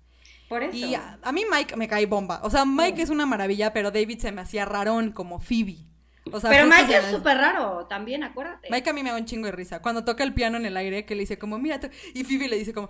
Por 0.49 0.63
eso. 0.63 0.77
Y 0.77 0.95
a, 0.95 1.19
a 1.23 1.33
mí 1.33 1.45
Mike 1.51 1.77
me 1.77 1.89
cae 1.89 2.07
bomba. 2.07 2.41
O 2.43 2.51
sea, 2.51 2.65
Mike 2.65 3.03
es 3.03 3.11
una 3.11 3.27
maravilla, 3.27 3.73
pero 3.73 3.91
David 3.91 4.21
se 4.21 4.33
me 4.33 4.41
hacía 4.43 4.65
rarón 4.65 5.13
como 5.13 5.41
Phoebe. 5.41 5.87
O 6.33 6.41
sea, 6.41 6.51
Pero 6.51 6.67
Mike 6.67 6.97
es 6.97 7.05
súper 7.07 7.37
raro, 7.37 7.87
también, 7.87 8.25
acuérdate. 8.25 8.69
Mike 8.69 8.91
a 8.91 8.93
mí 8.93 9.03
me 9.05 9.11
da 9.11 9.17
un 9.17 9.27
chingo 9.27 9.47
de 9.47 9.53
risa. 9.53 9.81
Cuando 9.81 10.05
toca 10.05 10.25
el 10.25 10.35
piano 10.35 10.57
en 10.57 10.67
el 10.67 10.77
aire, 10.77 11.05
que 11.05 11.15
le 11.15 11.21
dice 11.21 11.39
como, 11.39 11.59
mira, 11.59 11.79
tú-", 11.79 11.89
y 12.15 12.25
Phoebe 12.25 12.49
le 12.49 12.59
dice 12.59 12.73
como, 12.73 12.89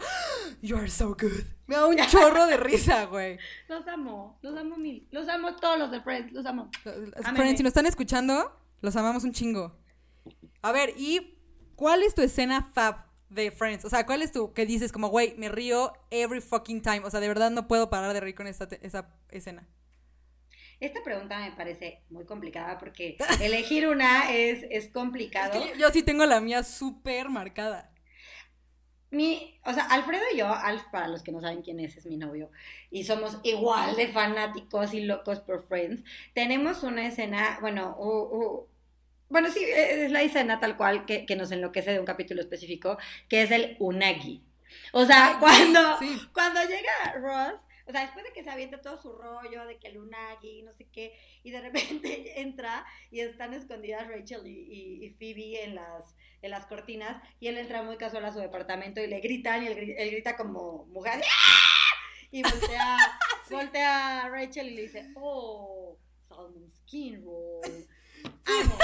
you 0.63 0.77
are 0.77 0.89
so 0.89 1.09
good. 1.09 1.45
Me 1.67 1.77
da 1.77 1.87
un 1.87 1.97
chorro 2.11 2.47
de 2.47 2.57
risa, 2.57 3.05
güey. 3.05 3.39
Los 3.69 3.87
amo, 3.89 4.39
los 4.41 4.57
amo 4.57 4.79
mil. 4.79 5.07
Los 5.11 5.29
amo 5.29 5.55
todos 5.57 5.79
los 5.79 5.91
de 5.91 6.01
Friends, 6.01 6.33
los 6.33 6.47
amo. 6.47 6.71
Friends, 7.35 7.59
si 7.59 7.63
nos 7.63 7.71
están 7.71 7.87
escuchando, 7.87 8.59
los 8.81 8.97
amamos 8.97 9.25
un 9.25 9.33
chingo. 9.33 9.77
A 10.63 10.73
ver, 10.73 10.95
¿y 10.97 11.39
cuál 11.75 12.03
es 12.03 12.15
tu 12.15 12.23
escena 12.23 12.71
fab 12.73 13.06
de 13.31 13.51
Friends? 13.51 13.85
O 13.85 13.91
sea, 13.91 14.07
¿cuál 14.07 14.23
es 14.23 14.33
tu 14.33 14.53
que 14.53 14.67
dices 14.67 14.93
como, 14.93 15.09
güey, 15.09 15.35
me 15.37 15.49
río 15.49 15.93
every 16.11 16.41
fucking 16.41 16.83
time? 16.83 17.01
O 17.05 17.11
sea, 17.11 17.21
de 17.21 17.29
verdad 17.29 17.51
no 17.51 17.69
puedo 17.69 17.91
parar 17.91 18.13
de 18.13 18.21
reír 18.21 18.35
con 18.35 18.47
esta 18.47 18.69
esa 18.83 19.09
escena. 19.31 19.67
Esta 20.81 21.03
pregunta 21.03 21.39
me 21.39 21.53
parece 21.53 22.03
muy 22.11 22.25
complicada 22.27 22.79
porque 22.79 23.17
elegir 23.41 23.89
una 23.89 24.33
es, 24.33 24.65
es 24.71 24.89
complicado. 24.93 25.55
Es 25.55 25.61
que 25.63 25.79
yo, 25.79 25.87
yo 25.89 25.91
sí 25.91 26.03
tengo 26.03 26.25
la 26.27 26.41
mía 26.41 26.63
súper 26.63 27.29
marcada. 27.31 27.93
Mi, 29.11 29.61
o 29.65 29.73
sea, 29.73 29.85
Alfredo 29.87 30.25
y 30.35 30.39
yo, 30.39 30.49
Alf, 30.53 30.83
para 30.91 31.07
los 31.09 31.23
que 31.23 31.31
no 31.31 31.41
saben 31.41 31.63
quién 31.63 31.79
es, 31.79 31.97
es 31.97 32.07
mi 32.07 32.17
novio, 32.17 32.51
y 32.91 33.05
somos 33.05 33.39
igual 33.45 33.95
de 33.97 34.09
fanáticos 34.09 34.95
y 34.95 35.01
locos 35.05 35.41
por 35.41 35.67
Friends. 35.69 36.03
Tenemos 36.35 36.83
una 36.83 37.07
escena, 37.07 37.59
bueno, 37.61 37.95
u- 37.99 38.37
u- 38.37 38.69
bueno, 39.29 39.51
sí, 39.51 39.65
es 39.65 40.11
la 40.11 40.23
escena 40.23 40.59
tal 40.61 40.77
cual 40.77 41.05
que, 41.07 41.27
que 41.27 41.37
nos 41.37 41.51
enloquece 41.53 41.93
de 41.93 42.01
un 42.01 42.07
capítulo 42.07 42.41
específico, 42.41 42.99
que 43.29 43.43
es 43.43 43.51
el 43.51 43.77
Unagi. 43.81 44.43
O 44.93 45.05
sea, 45.05 45.29
Ay, 45.29 45.37
cuando, 45.41 45.99
sí. 45.99 46.21
cuando 46.33 46.61
llega 46.63 47.13
Ross, 47.21 47.61
o 47.87 47.93
sea, 47.93 48.03
después 48.03 48.25
de 48.25 48.33
que 48.33 48.43
se 48.43 48.51
avienta 48.51 48.81
todo 48.81 49.01
su 49.01 49.13
rollo 49.13 49.65
de 49.67 49.79
que 49.79 49.89
el 49.89 49.99
Unagi, 49.99 50.63
no 50.63 50.73
sé 50.73 50.89
qué, 50.93 51.17
y 51.45 51.51
de 51.51 51.61
repente 51.61 52.41
entra 52.41 52.85
y 53.11 53.21
están 53.21 53.55
escondidas 53.55 54.09
Rachel 54.09 54.47
y, 54.47 54.51
y- 54.51 55.05
y 55.07 55.11
Phoebe 55.11 55.65
en 55.65 55.75
las, 55.77 56.05
en 56.43 56.51
las 56.51 56.67
cortinas, 56.67 57.17
y 57.41 57.49
él 57.49 57.59
entra 57.59 57.83
muy 57.83 57.97
casual 57.97 58.25
a 58.25 58.33
su 58.33 58.39
departamento 58.41 59.01
y 59.01 59.07
le 59.07 59.21
gritan, 59.21 59.63
y 59.63 59.69
él, 59.69 59.77
gri- 59.77 59.95
él 59.97 60.11
grita 60.11 60.37
como 60.37 60.85
mujer, 60.87 61.21
¡Ah! 61.25 61.95
y 62.33 62.43
voltea, 62.43 62.97
voltea 63.51 64.23
a 64.25 64.29
Rachel 64.29 64.69
y 64.69 64.75
le 64.75 64.83
dice, 64.83 65.09
oh, 65.15 65.97
salmon 66.29 66.69
skin 66.83 67.25
roll. 67.25 67.87
Amo. 68.47 68.79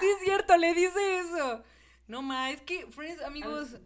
Sí, 0.00 0.06
es 0.06 0.24
cierto, 0.24 0.56
le 0.56 0.74
dice 0.74 1.20
eso. 1.20 1.62
No 2.06 2.22
más, 2.22 2.54
es 2.54 2.62
que 2.62 2.86
Friends, 2.86 3.22
amigos. 3.22 3.76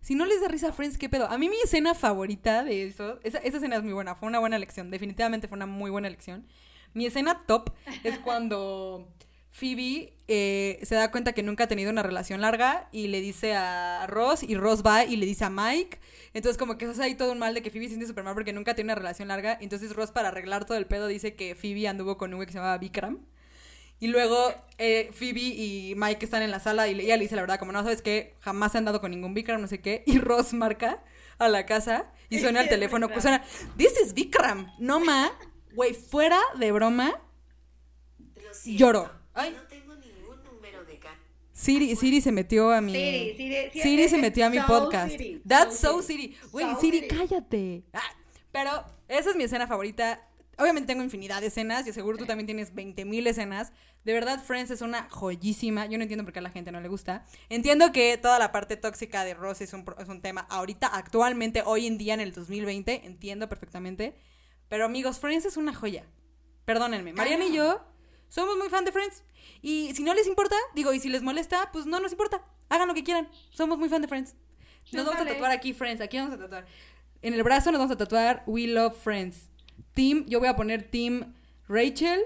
Si 0.00 0.14
no 0.14 0.24
les 0.24 0.40
da 0.40 0.48
risa 0.48 0.68
a 0.68 0.72
Friends, 0.72 0.98
¿qué 0.98 1.08
pedo? 1.08 1.26
A 1.28 1.36
mí 1.38 1.48
mi 1.48 1.56
escena 1.64 1.94
favorita 1.94 2.62
de 2.62 2.86
eso, 2.86 3.18
esa, 3.24 3.38
esa 3.38 3.56
escena 3.56 3.76
es 3.76 3.82
muy 3.82 3.92
buena, 3.92 4.14
fue 4.14 4.28
una 4.28 4.38
buena 4.38 4.54
elección, 4.56 4.90
definitivamente 4.90 5.48
fue 5.48 5.56
una 5.56 5.66
muy 5.66 5.90
buena 5.90 6.06
elección. 6.06 6.46
Mi 6.94 7.06
escena 7.06 7.42
top 7.46 7.72
es 8.04 8.18
cuando 8.24 9.08
Phoebe 9.56 10.12
eh, 10.28 10.80
se 10.82 10.94
da 10.94 11.10
cuenta 11.10 11.32
que 11.32 11.42
nunca 11.42 11.64
ha 11.64 11.66
tenido 11.66 11.90
una 11.90 12.02
relación 12.02 12.42
larga 12.42 12.88
y 12.92 13.08
le 13.08 13.22
dice 13.22 13.54
a 13.54 14.06
Ross 14.06 14.42
y 14.42 14.54
Ross 14.54 14.82
va 14.84 15.04
y 15.04 15.16
le 15.16 15.24
dice 15.24 15.44
a 15.44 15.50
Mike. 15.50 15.98
Entonces 16.34 16.58
como 16.58 16.76
que 16.76 16.84
eso 16.84 16.92
es 16.92 17.00
ahí 17.00 17.14
todo 17.14 17.32
un 17.32 17.38
mal 17.38 17.54
de 17.54 17.62
que 17.62 17.70
Phoebe 17.70 17.86
se 17.86 17.90
siente 17.90 18.06
súper 18.06 18.22
mal 18.22 18.34
porque 18.34 18.52
nunca 18.52 18.74
tiene 18.74 18.92
una 18.92 18.96
relación 18.96 19.28
larga. 19.28 19.56
Entonces 19.60 19.96
Ross 19.96 20.10
para 20.10 20.28
arreglar 20.28 20.66
todo 20.66 20.76
el 20.76 20.86
pedo 20.86 21.06
dice 21.06 21.34
que 21.34 21.54
Phoebe 21.54 21.88
anduvo 21.88 22.18
con 22.18 22.32
un 22.34 22.36
güey 22.36 22.46
que 22.46 22.52
se 22.52 22.58
llamaba 22.58 22.76
Vikram. 22.76 23.20
Y 23.98 24.08
luego 24.08 24.52
eh, 24.78 25.10
Phoebe 25.12 25.40
y 25.40 25.94
Mike 25.96 26.24
están 26.24 26.42
en 26.42 26.50
la 26.50 26.60
sala 26.60 26.86
y 26.88 27.00
ella 27.00 27.16
le 27.16 27.22
dice 27.22 27.34
la 27.36 27.42
verdad, 27.42 27.58
como 27.58 27.72
no 27.72 27.82
sabes 27.82 28.02
qué, 28.02 28.34
jamás 28.40 28.72
se 28.72 28.78
han 28.78 28.84
dado 28.84 29.00
con 29.00 29.10
ningún 29.10 29.32
Vikram, 29.34 29.60
no 29.60 29.68
sé 29.68 29.80
qué. 29.80 30.02
Y 30.06 30.18
Ross 30.18 30.52
marca 30.52 31.02
a 31.38 31.48
la 31.48 31.64
casa 31.66 32.10
y 32.28 32.38
suena 32.38 32.60
el 32.60 32.68
teléfono. 32.70 33.06
Vikram. 33.08 33.22
Suena, 33.22 33.44
This 33.76 33.94
is 34.04 34.12
Vikram. 34.14 34.70
No 34.78 35.00
ma, 35.00 35.32
güey, 35.74 35.94
fuera 35.94 36.38
de 36.58 36.72
broma, 36.72 37.20
Lo 38.18 38.54
siento, 38.54 38.80
lloro. 38.84 39.10
Ay. 39.34 39.54
No 39.56 39.62
tengo 39.68 39.94
ningún 39.96 40.42
número 40.44 40.84
de. 40.84 41.00
Siri, 41.52 41.96
Siri 41.96 42.20
se 42.20 42.32
metió 42.32 42.70
a 42.72 42.80
mi. 42.82 42.92
Siri, 42.92 43.34
Siri, 43.36 43.56
sí, 43.72 43.80
Siri 43.80 44.02
es- 44.02 44.10
se 44.10 44.18
metió 44.18 44.44
a 44.46 44.50
mi 44.50 44.58
so 44.58 44.66
podcast. 44.66 45.10
Siri, 45.12 45.42
That's 45.48 45.78
so 45.78 46.02
Siri. 46.02 46.34
Siri. 46.34 46.38
Güey, 46.52 46.66
So 46.74 46.80
Siri, 46.80 46.98
Siri. 47.00 47.08
cállate. 47.16 47.82
Ah, 47.94 48.00
pero 48.52 48.84
esa 49.08 49.30
es 49.30 49.36
mi 49.36 49.44
escena 49.44 49.66
favorita. 49.66 50.20
Obviamente 50.58 50.86
tengo 50.86 51.02
infinidad 51.02 51.42
de 51.42 51.48
escenas 51.48 51.86
y 51.86 51.92
seguro 51.92 52.16
tú 52.16 52.24
también 52.24 52.46
tienes 52.46 52.74
20 52.74 53.04
mil 53.04 53.26
escenas. 53.26 53.72
De 54.04 54.14
verdad, 54.14 54.42
Friends 54.42 54.70
es 54.70 54.80
una 54.80 55.08
joyísima. 55.10 55.84
Yo 55.86 55.98
no 55.98 56.02
entiendo 56.02 56.24
por 56.24 56.32
qué 56.32 56.38
a 56.38 56.42
la 56.42 56.50
gente 56.50 56.72
no 56.72 56.80
le 56.80 56.88
gusta. 56.88 57.26
Entiendo 57.50 57.92
que 57.92 58.16
toda 58.16 58.38
la 58.38 58.52
parte 58.52 58.76
tóxica 58.76 59.24
de 59.24 59.34
Ross 59.34 59.60
es 59.60 59.74
un, 59.74 59.84
es 59.98 60.08
un 60.08 60.22
tema 60.22 60.46
ahorita, 60.48 60.86
actualmente, 60.86 61.62
hoy 61.66 61.86
en 61.86 61.98
día, 61.98 62.14
en 62.14 62.20
el 62.20 62.32
2020. 62.32 63.04
Entiendo 63.04 63.48
perfectamente. 63.50 64.16
Pero 64.68 64.86
amigos, 64.86 65.18
Friends 65.18 65.44
es 65.44 65.58
una 65.58 65.74
joya. 65.74 66.04
Perdónenme. 66.64 67.12
Mariana 67.12 67.46
y 67.46 67.52
yo 67.52 67.84
Somos 68.28 68.56
muy 68.56 68.68
fan 68.68 68.84
de 68.84 68.92
Friends. 68.92 69.24
Y 69.60 69.94
si 69.94 70.02
no 70.02 70.14
les 70.14 70.26
importa, 70.26 70.56
digo, 70.74 70.92
y 70.94 71.00
si 71.00 71.08
les 71.08 71.22
molesta, 71.22 71.70
pues 71.70 71.84
no 71.84 72.00
nos 72.00 72.12
importa. 72.12 72.42
Hagan 72.70 72.88
lo 72.88 72.94
que 72.94 73.04
quieran. 73.04 73.28
Somos 73.50 73.78
muy 73.78 73.88
fan 73.88 74.00
de 74.00 74.08
Friends. 74.08 74.34
Nos 74.92 75.04
vamos 75.04 75.20
a 75.20 75.26
tatuar 75.26 75.50
aquí 75.50 75.74
Friends. 75.74 76.00
Aquí 76.00 76.16
vamos 76.16 76.32
a 76.32 76.38
tatuar. 76.38 76.66
En 77.20 77.34
el 77.34 77.42
brazo 77.42 77.70
nos 77.70 77.78
vamos 77.78 77.92
a 77.94 77.98
tatuar 77.98 78.42
We 78.46 78.66
Love 78.66 78.96
Friends. 78.96 79.50
Team, 79.94 80.24
yo 80.26 80.38
voy 80.38 80.48
a 80.48 80.56
poner 80.56 80.82
Team 80.90 81.34
Rachel 81.68 82.20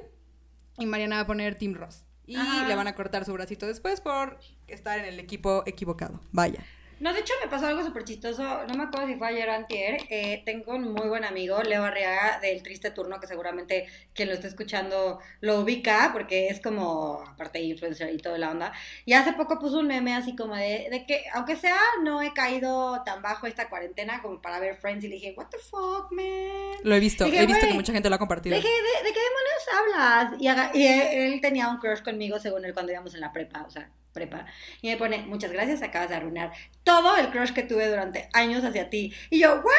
y 0.78 0.86
Mariana 0.86 1.16
va 1.16 1.22
a 1.22 1.26
poner 1.26 1.56
Team 1.56 1.74
Ross. 1.74 2.04
Y 2.26 2.36
Ajá. 2.36 2.68
le 2.68 2.76
van 2.76 2.86
a 2.86 2.94
cortar 2.94 3.24
su 3.24 3.32
bracito 3.32 3.66
después 3.66 4.00
por 4.00 4.38
estar 4.68 4.98
en 4.98 5.04
el 5.04 5.18
equipo 5.18 5.64
equivocado. 5.66 6.20
Vaya. 6.30 6.64
No, 7.00 7.12
de 7.14 7.20
hecho 7.20 7.32
me 7.42 7.48
pasó 7.50 7.66
algo 7.66 7.82
súper 7.82 8.04
chistoso, 8.04 8.42
no 8.68 8.74
me 8.74 8.84
acuerdo 8.84 9.06
si 9.08 9.14
fue 9.16 9.28
ayer 9.28 9.48
o 9.48 9.52
antier, 9.52 10.02
eh, 10.10 10.42
tengo 10.44 10.74
un 10.74 10.92
muy 10.92 11.08
buen 11.08 11.24
amigo, 11.24 11.62
Leo 11.62 11.82
Arriaga, 11.84 12.38
del 12.40 12.62
Triste 12.62 12.90
Turno, 12.90 13.18
que 13.18 13.26
seguramente 13.26 13.86
quien 14.14 14.28
lo 14.28 14.34
esté 14.34 14.48
escuchando 14.48 15.18
lo 15.40 15.60
ubica, 15.60 16.10
porque 16.12 16.48
es 16.48 16.60
como, 16.60 17.22
aparte 17.26 17.58
de 17.58 17.64
influencer 17.64 18.12
y 18.14 18.18
toda 18.18 18.36
la 18.36 18.50
onda, 18.50 18.72
y 19.06 19.14
hace 19.14 19.32
poco 19.32 19.58
puso 19.58 19.78
un 19.78 19.86
meme 19.86 20.14
así 20.14 20.36
como 20.36 20.54
de, 20.54 20.88
de 20.90 21.06
que, 21.06 21.24
aunque 21.32 21.56
sea, 21.56 21.78
no 22.02 22.20
he 22.20 22.34
caído 22.34 23.02
tan 23.02 23.22
bajo 23.22 23.46
esta 23.46 23.70
cuarentena 23.70 24.20
como 24.20 24.42
para 24.42 24.60
ver 24.60 24.76
Friends, 24.76 25.02
y 25.04 25.08
le 25.08 25.14
dije, 25.14 25.34
what 25.36 25.46
the 25.46 25.58
fuck, 25.58 26.12
man. 26.12 26.76
Lo 26.82 26.94
he 26.94 27.00
visto. 27.00 27.24
Dije, 27.24 27.38
he 27.42 27.46
visto 27.46 27.60
que 27.60 27.66
"Güey, 27.68 27.76
mucha 27.78 27.92
gente 27.94 28.10
lo 28.10 28.16
ha 28.16 28.18
compartido. 28.18 28.54
dije, 28.56 28.68
¿de, 28.68 29.08
de 29.08 29.14
qué 29.14 29.20
demonios 29.20 29.96
hablas? 30.28 30.40
Y, 30.40 30.48
haga- 30.48 30.70
y 30.74 30.86
él, 30.86 31.32
él 31.32 31.40
tenía 31.40 31.68
un 31.68 31.78
crush 31.78 32.02
conmigo, 32.02 32.38
según 32.38 32.64
él, 32.66 32.74
cuando 32.74 32.92
íbamos 32.92 33.14
en 33.14 33.20
la 33.20 33.32
prepa, 33.32 33.62
o 33.66 33.70
sea, 33.70 33.90
prepa. 34.12 34.46
Y 34.82 34.88
me 34.88 34.96
pone, 34.96 35.18
muchas 35.18 35.52
gracias, 35.52 35.82
acabas 35.82 36.08
de 36.08 36.16
arruinar 36.16 36.52
todo 36.84 37.16
el 37.16 37.30
crush 37.30 37.52
que 37.52 37.62
tuve 37.62 37.88
durante 37.88 38.28
años 38.32 38.64
hacia 38.64 38.90
ti. 38.90 39.12
Y 39.30 39.40
yo, 39.40 39.56
¿what? 39.56 39.72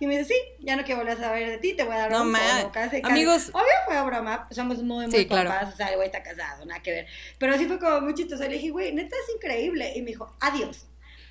Y 0.00 0.06
me 0.06 0.18
dice, 0.18 0.32
sí, 0.34 0.64
ya 0.64 0.76
no 0.76 0.84
quiero 0.84 1.00
volver 1.00 1.16
a 1.16 1.20
saber 1.20 1.48
de 1.50 1.58
ti, 1.58 1.74
te 1.74 1.84
voy 1.84 1.94
a 1.94 1.98
dar 1.98 2.10
No, 2.10 2.22
un 2.22 2.32
casi, 2.32 2.66
casi". 2.70 3.00
Amigos- 3.04 3.50
Obvio 3.52 3.64
fue 3.86 4.02
broma, 4.02 4.48
somos 4.50 4.82
muy, 4.82 5.06
muy 5.06 5.16
Sí, 5.16 5.26
claro. 5.26 5.50
o 5.68 5.76
sea, 5.76 5.88
el 5.88 5.96
güey 5.96 6.06
está 6.08 6.22
casado, 6.22 6.64
nada 6.64 6.82
que 6.82 6.90
ver. 6.90 7.06
Pero 7.38 7.56
sí 7.58 7.66
fue 7.66 7.78
como 7.78 8.00
muy 8.00 8.14
chistoso. 8.14 8.42
Le 8.44 8.54
dije, 8.56 8.70
güey, 8.70 8.92
neta 8.92 9.14
es 9.16 9.34
increíble. 9.34 9.92
Y 9.94 10.00
me 10.02 10.08
dijo, 10.08 10.34
adiós. 10.40 10.86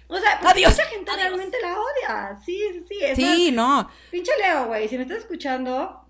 O 0.08 0.18
sea, 0.18 0.40
Adiós, 0.44 0.72
mucha 0.72 0.86
gente 0.86 1.10
adiós. 1.12 1.24
realmente 1.26 1.58
la 1.64 1.74
odia. 1.80 2.40
Sí, 2.46 2.62
sí, 2.74 2.86
sí. 2.88 3.00
es 3.04 3.16
Sí, 3.16 3.52
no. 3.52 3.90
Pinche 4.12 4.32
Leo, 4.38 4.68
güey, 4.68 4.88
si 4.88 4.98
me 4.98 5.02
estás 5.04 5.18
escuchando, 5.18 6.05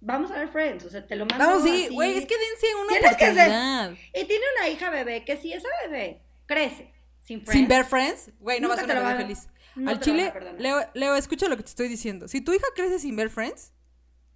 vamos 0.00 0.30
a 0.30 0.38
ver 0.38 0.48
Friends, 0.48 0.84
o 0.84 0.90
sea, 0.90 1.06
te 1.06 1.16
lo 1.16 1.26
mando 1.26 1.44
Vamos, 1.44 1.62
sí, 1.62 1.88
güey, 1.90 2.18
es 2.18 2.26
que 2.26 2.34
dense 2.36 2.74
una 2.80 2.88
Tienes 2.88 3.16
que 3.16 3.24
oportunidad. 3.24 3.92
Y 4.14 4.24
tiene 4.24 4.44
una 4.56 4.68
hija 4.68 4.90
bebé, 4.90 5.24
que 5.24 5.36
si 5.36 5.52
esa 5.52 5.68
bebé 5.82 6.22
crece 6.46 6.92
sin 7.20 7.40
Friends... 7.40 7.52
Sin 7.52 7.68
ver 7.68 7.84
Friends, 7.84 8.30
güey, 8.40 8.60
no 8.60 8.68
vas 8.68 8.78
a 8.78 8.86
ser 8.86 8.98
una 8.98 9.08
bebé 9.08 9.22
feliz. 9.22 9.48
no 9.76 9.90
Al 9.90 10.00
chile. 10.00 10.32
Leo, 10.58 10.80
Leo, 10.94 11.14
escucha 11.16 11.48
lo 11.48 11.56
que 11.56 11.62
te 11.62 11.70
estoy 11.70 11.88
diciendo. 11.88 12.28
Si 12.28 12.40
tu 12.40 12.52
hija 12.52 12.66
crece 12.74 12.98
sin 12.98 13.16
ver 13.16 13.30
Friends, 13.30 13.72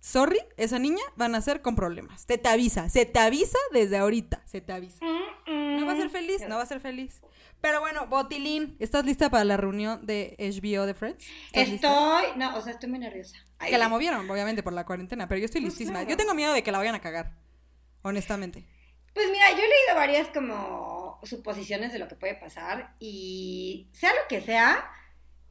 sorry, 0.03 0.41
esa 0.57 0.81
niña 0.81 1.03
va 1.19 1.27
a 1.27 1.29
nacer 1.29 1.63
con 1.63 1.77
problemas. 1.77 2.25
Se 2.27 2.37
te 2.37 2.49
avisa, 2.49 2.89
se 2.89 3.07
te 3.07 3.21
avisa 3.21 3.57
desde 3.73 3.97
ahorita, 3.97 4.43
se 4.45 4.61
te 4.61 4.73
avisa. 4.73 4.99
No 5.47 5.87
va 5.87 5.93
a 5.93 5.97
ser 5.97 6.11
feliz, 6.11 6.43
no 6.49 6.57
va 6.57 6.63
a 6.63 6.67
ser 6.67 6.81
feliz. 6.81 7.23
Pero 7.61 7.79
bueno, 7.81 8.09
Botilín, 8.09 8.77
¿estás 8.81 9.05
lista 9.05 9.31
para 9.31 9.45
la 9.45 9.57
reunión 9.57 10.05
de 10.05 10.35
HBO 10.39 10.85
de 10.85 10.95
Friends? 10.95 11.25
Estoy... 11.53 12.25
No, 12.35 12.57
o 12.57 12.61
sea, 12.61 12.73
estoy 12.73 12.91
muy 12.91 12.99
nerviosa. 12.99 13.37
Que 13.61 13.79
la 13.79 13.89
movieron, 13.89 14.29
obviamente, 14.29 14.65
por 14.65 14.73
la 14.73 14.85
cuarentena, 14.85 15.29
pero 15.29 15.39
yo 15.39 15.45
estoy 15.45 15.61
Pues 15.61 15.75
listísima. 15.75 16.01
claro. 16.01 16.11
Yo 16.11 16.17
tengo 16.17 16.35
miedo 16.35 16.53
de 16.53 16.65
que 16.65 16.73
la 16.73 16.79
vayan 16.79 16.97
a 16.97 17.01
cagar, 17.01 17.37
honestamente. 18.03 18.67
Pues 19.15 19.27
mira, 19.31 19.51
yo 19.51 19.59
he 19.59 19.69
leído 19.69 19.95
varias 19.95 20.29
como 20.29 21.21
suposiciones 21.23 21.93
de 21.93 22.01
lo 22.01 22.09
que 22.09 22.17
puede 22.17 22.35
pasar 22.35 22.97
y 22.99 23.89
sea 23.93 24.11
lo 24.11 24.27
que 24.29 24.41
sea, 24.41 24.85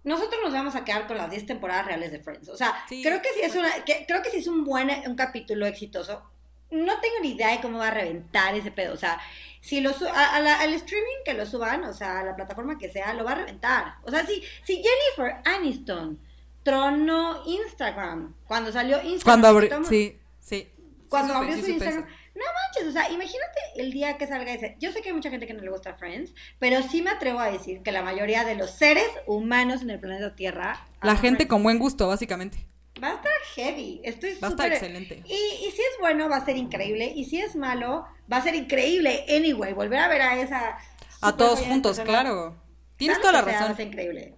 nosotros 0.04 0.39
nos 0.43 0.54
vamos 0.54 0.76
a 0.76 0.84
quedar 0.84 1.08
con 1.08 1.18
las 1.18 1.30
10 1.30 1.45
temporadas 1.45 1.86
reales 1.86 2.12
de 2.12 2.20
Friends. 2.20 2.49
O 2.49 2.58
sea, 2.58 2.86
Sí, 2.89 3.02
creo 3.04 3.22
que 3.22 3.30
sí 3.34 3.41
es 3.43 3.56
una 3.56 3.70
que, 3.86 4.06
creo 4.08 4.22
que 4.22 4.30
sí 4.32 4.38
es 4.38 4.47
un 4.47 4.64
buen 4.66 4.89
un 5.08 5.16
capítulo 5.16 5.66
exitoso. 5.66 6.24
No 6.72 6.99
tengo 7.02 7.16
ni 7.22 7.32
idea 7.34 7.52
de 7.52 7.60
cómo 7.62 7.80
va 7.80 7.89
a 7.89 7.91
reventar 7.91 8.56
ese 8.56 8.72
pedo, 8.72 8.93
o 8.93 8.97
sea, 8.97 9.20
si 9.60 9.82
lo 9.82 9.91
su- 9.93 10.08
a- 10.08 10.36
a 10.36 10.39
la- 10.39 10.60
al 10.62 10.74
streaming 10.74 11.24
que 11.26 11.34
lo 11.34 11.45
suban, 11.45 11.84
o 11.84 11.93
sea, 11.93 12.20
a 12.22 12.24
la 12.24 12.36
plataforma 12.36 12.78
que 12.78 12.89
sea, 12.89 13.14
lo 13.14 13.26
va 13.26 13.34
a 13.34 13.36
reventar. 13.36 13.95
O 14.04 14.10
sea, 14.10 14.26
si 14.26 14.41
si 14.64 14.82
Jennifer 14.82 15.41
Aniston 15.45 16.18
tronó 16.64 17.43
Instagram 17.45 18.36
cuando 18.47 18.72
salió 18.72 18.97
Instagram, 19.02 19.22
Cuando 19.24 19.47
sí, 19.89 20.20
sí. 20.39 20.72
cuando 21.10 21.34
Sí 21.34 21.38
abrió 21.39 21.54
su 21.58 21.70
Instagram. 21.72 22.08
No 22.34 22.43
manches, 22.45 22.88
o 22.89 22.91
sea, 22.93 23.09
imagínate 23.11 23.59
el 23.75 23.91
día 23.91 24.17
que 24.17 24.25
salga 24.27 24.53
ese. 24.53 24.77
Yo 24.79 24.91
sé 24.91 25.01
que 25.01 25.09
hay 25.09 25.15
mucha 25.15 25.29
gente 25.29 25.47
que 25.47 25.53
no 25.53 25.61
le 25.61 25.69
gusta 25.69 25.93
Friends, 25.95 26.34
pero 26.59 26.82
sí 26.82 27.01
me 27.01 27.09
atrevo 27.09 27.39
a 27.39 27.51
decir 27.51 27.82
que 27.84 27.91
la 27.91 28.01
mayoría 28.03 28.43
de 28.45 28.55
los 28.55 28.71
seres 28.71 29.07
humanos 29.27 29.82
en 29.82 29.89
el 29.89 29.99
planeta 29.99 30.34
Tierra. 30.36 30.86
La 31.01 31.15
gente 31.15 31.38
Friends. 31.38 31.49
con 31.49 31.63
buen 31.63 31.77
gusto, 31.77 32.07
básicamente. 32.07 32.65
Va 33.03 33.09
a 33.11 33.13
estar 33.15 33.32
heavy. 33.55 34.01
Estoy 34.03 34.36
Va 34.36 34.47
a 34.47 34.51
estar 34.51 34.67
súper- 34.67 34.73
excelente. 34.73 35.23
Y, 35.25 35.34
y 35.34 35.71
si 35.71 35.82
es 35.82 35.99
bueno, 35.99 36.29
va 36.29 36.38
a 36.38 36.45
ser 36.45 36.55
increíble. 36.55 37.11
Y 37.15 37.25
si 37.25 37.39
es 37.41 37.55
malo, 37.55 38.05
va 38.32 38.38
a 38.38 38.41
ser 38.43 38.55
increíble. 38.55 39.25
Anyway, 39.29 39.73
volver 39.73 39.99
a 39.99 40.07
ver 40.07 40.21
a 40.21 40.39
esa. 40.39 40.77
A 41.21 41.32
super 41.32 41.36
todos 41.38 41.59
juntos, 41.59 41.97
persona, 41.97 42.21
claro. 42.21 42.61
Tienes 42.97 43.19
toda 43.19 43.34
la 43.34 43.43
sea, 43.43 43.59
razón. 43.59 43.75
Ser 43.75 43.88
increíble. 43.88 44.36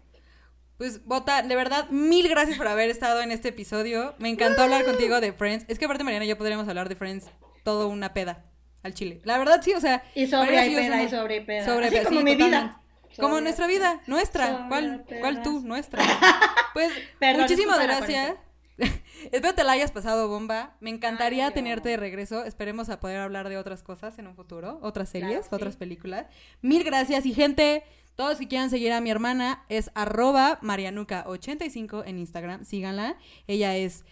Pues, 0.77 1.05
Bota, 1.05 1.41
de 1.43 1.55
verdad, 1.55 1.89
mil 1.89 2.27
gracias 2.27 2.57
por 2.57 2.67
haber 2.67 2.89
estado 2.89 3.21
en 3.21 3.31
este 3.31 3.49
episodio. 3.49 4.15
Me 4.17 4.29
encantó 4.29 4.63
hablar 4.63 4.83
contigo 4.85 5.19
de 5.21 5.31
Friends. 5.33 5.65
Es 5.67 5.77
que 5.77 5.85
aparte, 5.85 6.03
Mariana 6.03 6.25
y 6.25 6.29
yo 6.29 6.37
podríamos 6.37 6.67
hablar 6.67 6.89
de 6.89 6.95
Friends 6.95 7.27
todo 7.63 7.87
una 7.87 8.13
peda 8.13 8.45
al 8.83 8.93
chile. 8.93 9.21
La 9.23 9.37
verdad, 9.37 9.61
sí, 9.63 9.73
o 9.73 9.79
sea. 9.79 10.03
Y 10.15 10.27
sobre 10.27 10.57
hay 10.57 10.75
peda, 10.75 11.03
y 11.03 11.09
sobre 11.09 11.41
peda. 11.41 11.65
Sobre 11.65 11.87
Así 11.87 11.95
peda, 11.95 12.05
como 12.05 12.19
sí, 12.19 12.23
mi 12.25 12.35
vida. 12.35 12.79
Como 13.17 13.41
nuestra 13.41 13.67
vida, 13.67 14.01
nuestra. 14.07 14.47
sobre 14.47 14.67
¿Cuál. 14.67 15.05
¿Cuál 15.19 15.43
tú? 15.43 15.61
Nuestra. 15.61 16.03
Pues, 16.73 16.91
Perdón, 17.19 17.43
muchísimas 17.43 17.79
gracias. 17.83 18.33
Espero 19.31 19.53
te 19.53 19.63
la 19.63 19.73
hayas 19.73 19.91
pasado 19.91 20.27
bomba. 20.27 20.75
Me 20.79 20.89
encantaría 20.89 21.45
Ay, 21.45 21.53
tenerte 21.53 21.89
de 21.89 21.97
regreso. 21.97 22.43
Esperemos 22.45 22.89
a 22.89 22.99
poder 22.99 23.19
hablar 23.19 23.47
de 23.47 23.57
otras 23.59 23.83
cosas 23.83 24.17
en 24.17 24.25
un 24.25 24.35
futuro, 24.35 24.79
otras 24.81 25.09
series, 25.09 25.29
Claro, 25.29 25.43
sí. 25.43 25.55
otras 25.55 25.77
películas. 25.77 26.25
Mil 26.63 26.83
gracias 26.83 27.27
y 27.27 27.33
gente, 27.35 27.83
todos 28.15 28.39
que 28.39 28.47
quieran 28.47 28.71
seguir 28.71 28.91
a 28.91 29.01
mi 29.01 29.11
hermana 29.11 29.63
es 29.69 29.91
arroba 29.93 30.59
marianuca85 30.61 32.03
en 32.07 32.17
Instagram. 32.17 32.65
Síganla. 32.65 33.17
Ella 33.47 33.75
es 33.75 34.03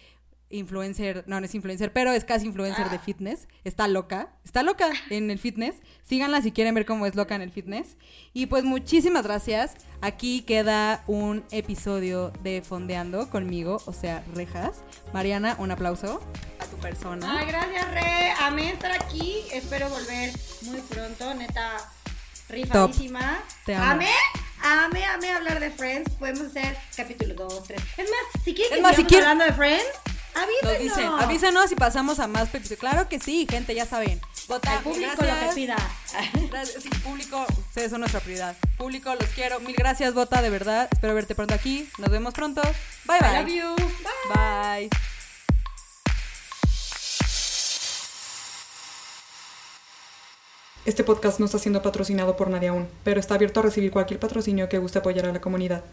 influencer, 0.52 1.24
no, 1.28 1.40
no 1.40 1.46
es 1.46 1.56
influencer, 1.56 1.92
pero 1.94 2.12
es 2.12 2.24
casi 2.26 2.46
influencer 2.48 2.90
de 2.90 2.98
Ah. 2.98 3.00
fitness. 3.00 3.48
Está 3.64 3.88
loca, 3.88 4.30
está 4.46 4.64
loca 4.64 4.90
en 5.10 5.32
el 5.32 5.40
fitness. 5.40 5.76
Síganla 6.04 6.42
si 6.42 6.52
quieren 6.52 6.74
ver 6.76 6.86
cómo 6.86 7.06
es 7.06 7.16
loca 7.16 7.36
en 7.36 7.42
el 7.42 7.52
fitness. 7.52 7.98
Y 8.34 8.46
pues 8.48 8.64
muchísimas 8.64 9.24
gracias. 9.24 9.74
Aquí 10.02 10.42
queda 10.42 11.04
un 11.08 11.44
episodio 11.52 12.32
de 12.44 12.62
Fondeando 12.62 13.30
conmigo, 13.30 13.82
o 13.86 13.94
sea, 13.94 14.24
Rejas. 14.34 14.84
Mariana, 15.14 15.56
un 15.60 15.72
aplauso 15.72 16.22
a 16.60 16.66
tu 16.66 16.78
persona. 16.78 17.40
Ay, 17.40 17.48
gracias, 17.48 17.92
Re. 17.92 18.32
Amé 18.40 18.72
estar 18.72 18.92
aquí. 18.92 19.44
Espero 19.54 19.90
volver 19.90 20.32
muy 20.64 20.80
pronto. 20.82 21.34
Neta, 21.36 21.78
rifadísima. 22.50 23.42
Te 23.66 23.76
amo. 23.76 23.92
Amé, 23.92 24.10
amé, 24.64 25.06
amé 25.06 25.32
hablar 25.32 25.60
de 25.60 25.70
Friends. 25.72 26.10
Podemos 26.16 26.42
hacer 26.48 26.78
capítulo 26.96 27.34
2, 27.36 27.64
3. 27.64 27.82
Es 27.98 28.10
más, 28.10 28.44
si 28.44 28.54
quieren 28.54 28.74
Es 28.74 28.78
que 28.78 28.82
más, 28.82 28.92
si 28.92 28.96
sigamos 29.04 29.10
quieren- 29.10 29.30
hablando 29.30 29.46
de 29.46 29.54
Friends, 29.54 29.86
Nos 30.34 30.44
avísenos. 30.44 30.80
dicen, 30.80 31.12
avísenos 31.20 31.72
y 31.72 31.76
pasamos 31.76 32.20
a 32.20 32.28
más 32.28 32.54
episodios. 32.54 32.80
Claro 32.80 33.08
que 33.10 33.20
sí, 33.20 33.46
gente, 33.50 33.76
ya 33.76 33.86
saben. 33.86 34.20
Vota, 34.48 34.72
Al 34.78 34.84
público 34.84 35.12
gracias. 35.18 35.42
lo 35.44 35.50
que 35.50 35.56
pida. 35.56 35.76
Gracias, 36.50 36.84
sí, 36.84 36.90
público, 37.04 37.46
ustedes 37.68 37.92
son 37.92 38.00
nuestra 38.02 38.20
prioridad. 38.22 38.56
Público, 38.78 39.14
los 39.16 39.30
quiero. 39.30 39.60
Mil 39.60 39.76
gracias, 39.76 40.14
Bota, 40.14 40.42
de 40.42 40.50
verdad. 40.50 40.88
Espero 40.92 41.14
verte 41.14 41.36
pronto 41.36 41.54
aquí. 41.54 41.90
Nos 41.98 42.10
vemos 42.10 42.34
pronto. 42.34 42.62
Bye, 43.06 43.18
I 43.18 43.22
bye. 43.22 43.40
love 43.44 43.50
you. 43.50 43.76
Bye. 44.34 44.88
Bye. 44.88 44.90
Este 50.86 51.04
podcast 51.04 51.40
no 51.40 51.46
está 51.46 51.60
siendo 51.60 51.82
patrocinado 51.82 52.36
por 52.36 52.50
nadie 52.50 52.70
aún, 52.70 52.88
pero 53.04 53.20
está 53.20 53.36
abierto 53.36 53.60
a 53.60 53.64
recibir 53.64 53.92
cualquier 53.92 54.20
patrocinio 54.20 54.68
que 54.68 54.80
guste 54.80 55.00
apoyar 55.00 55.28
a 55.28 55.32
la 55.32 55.42
comunidad. 55.42 55.84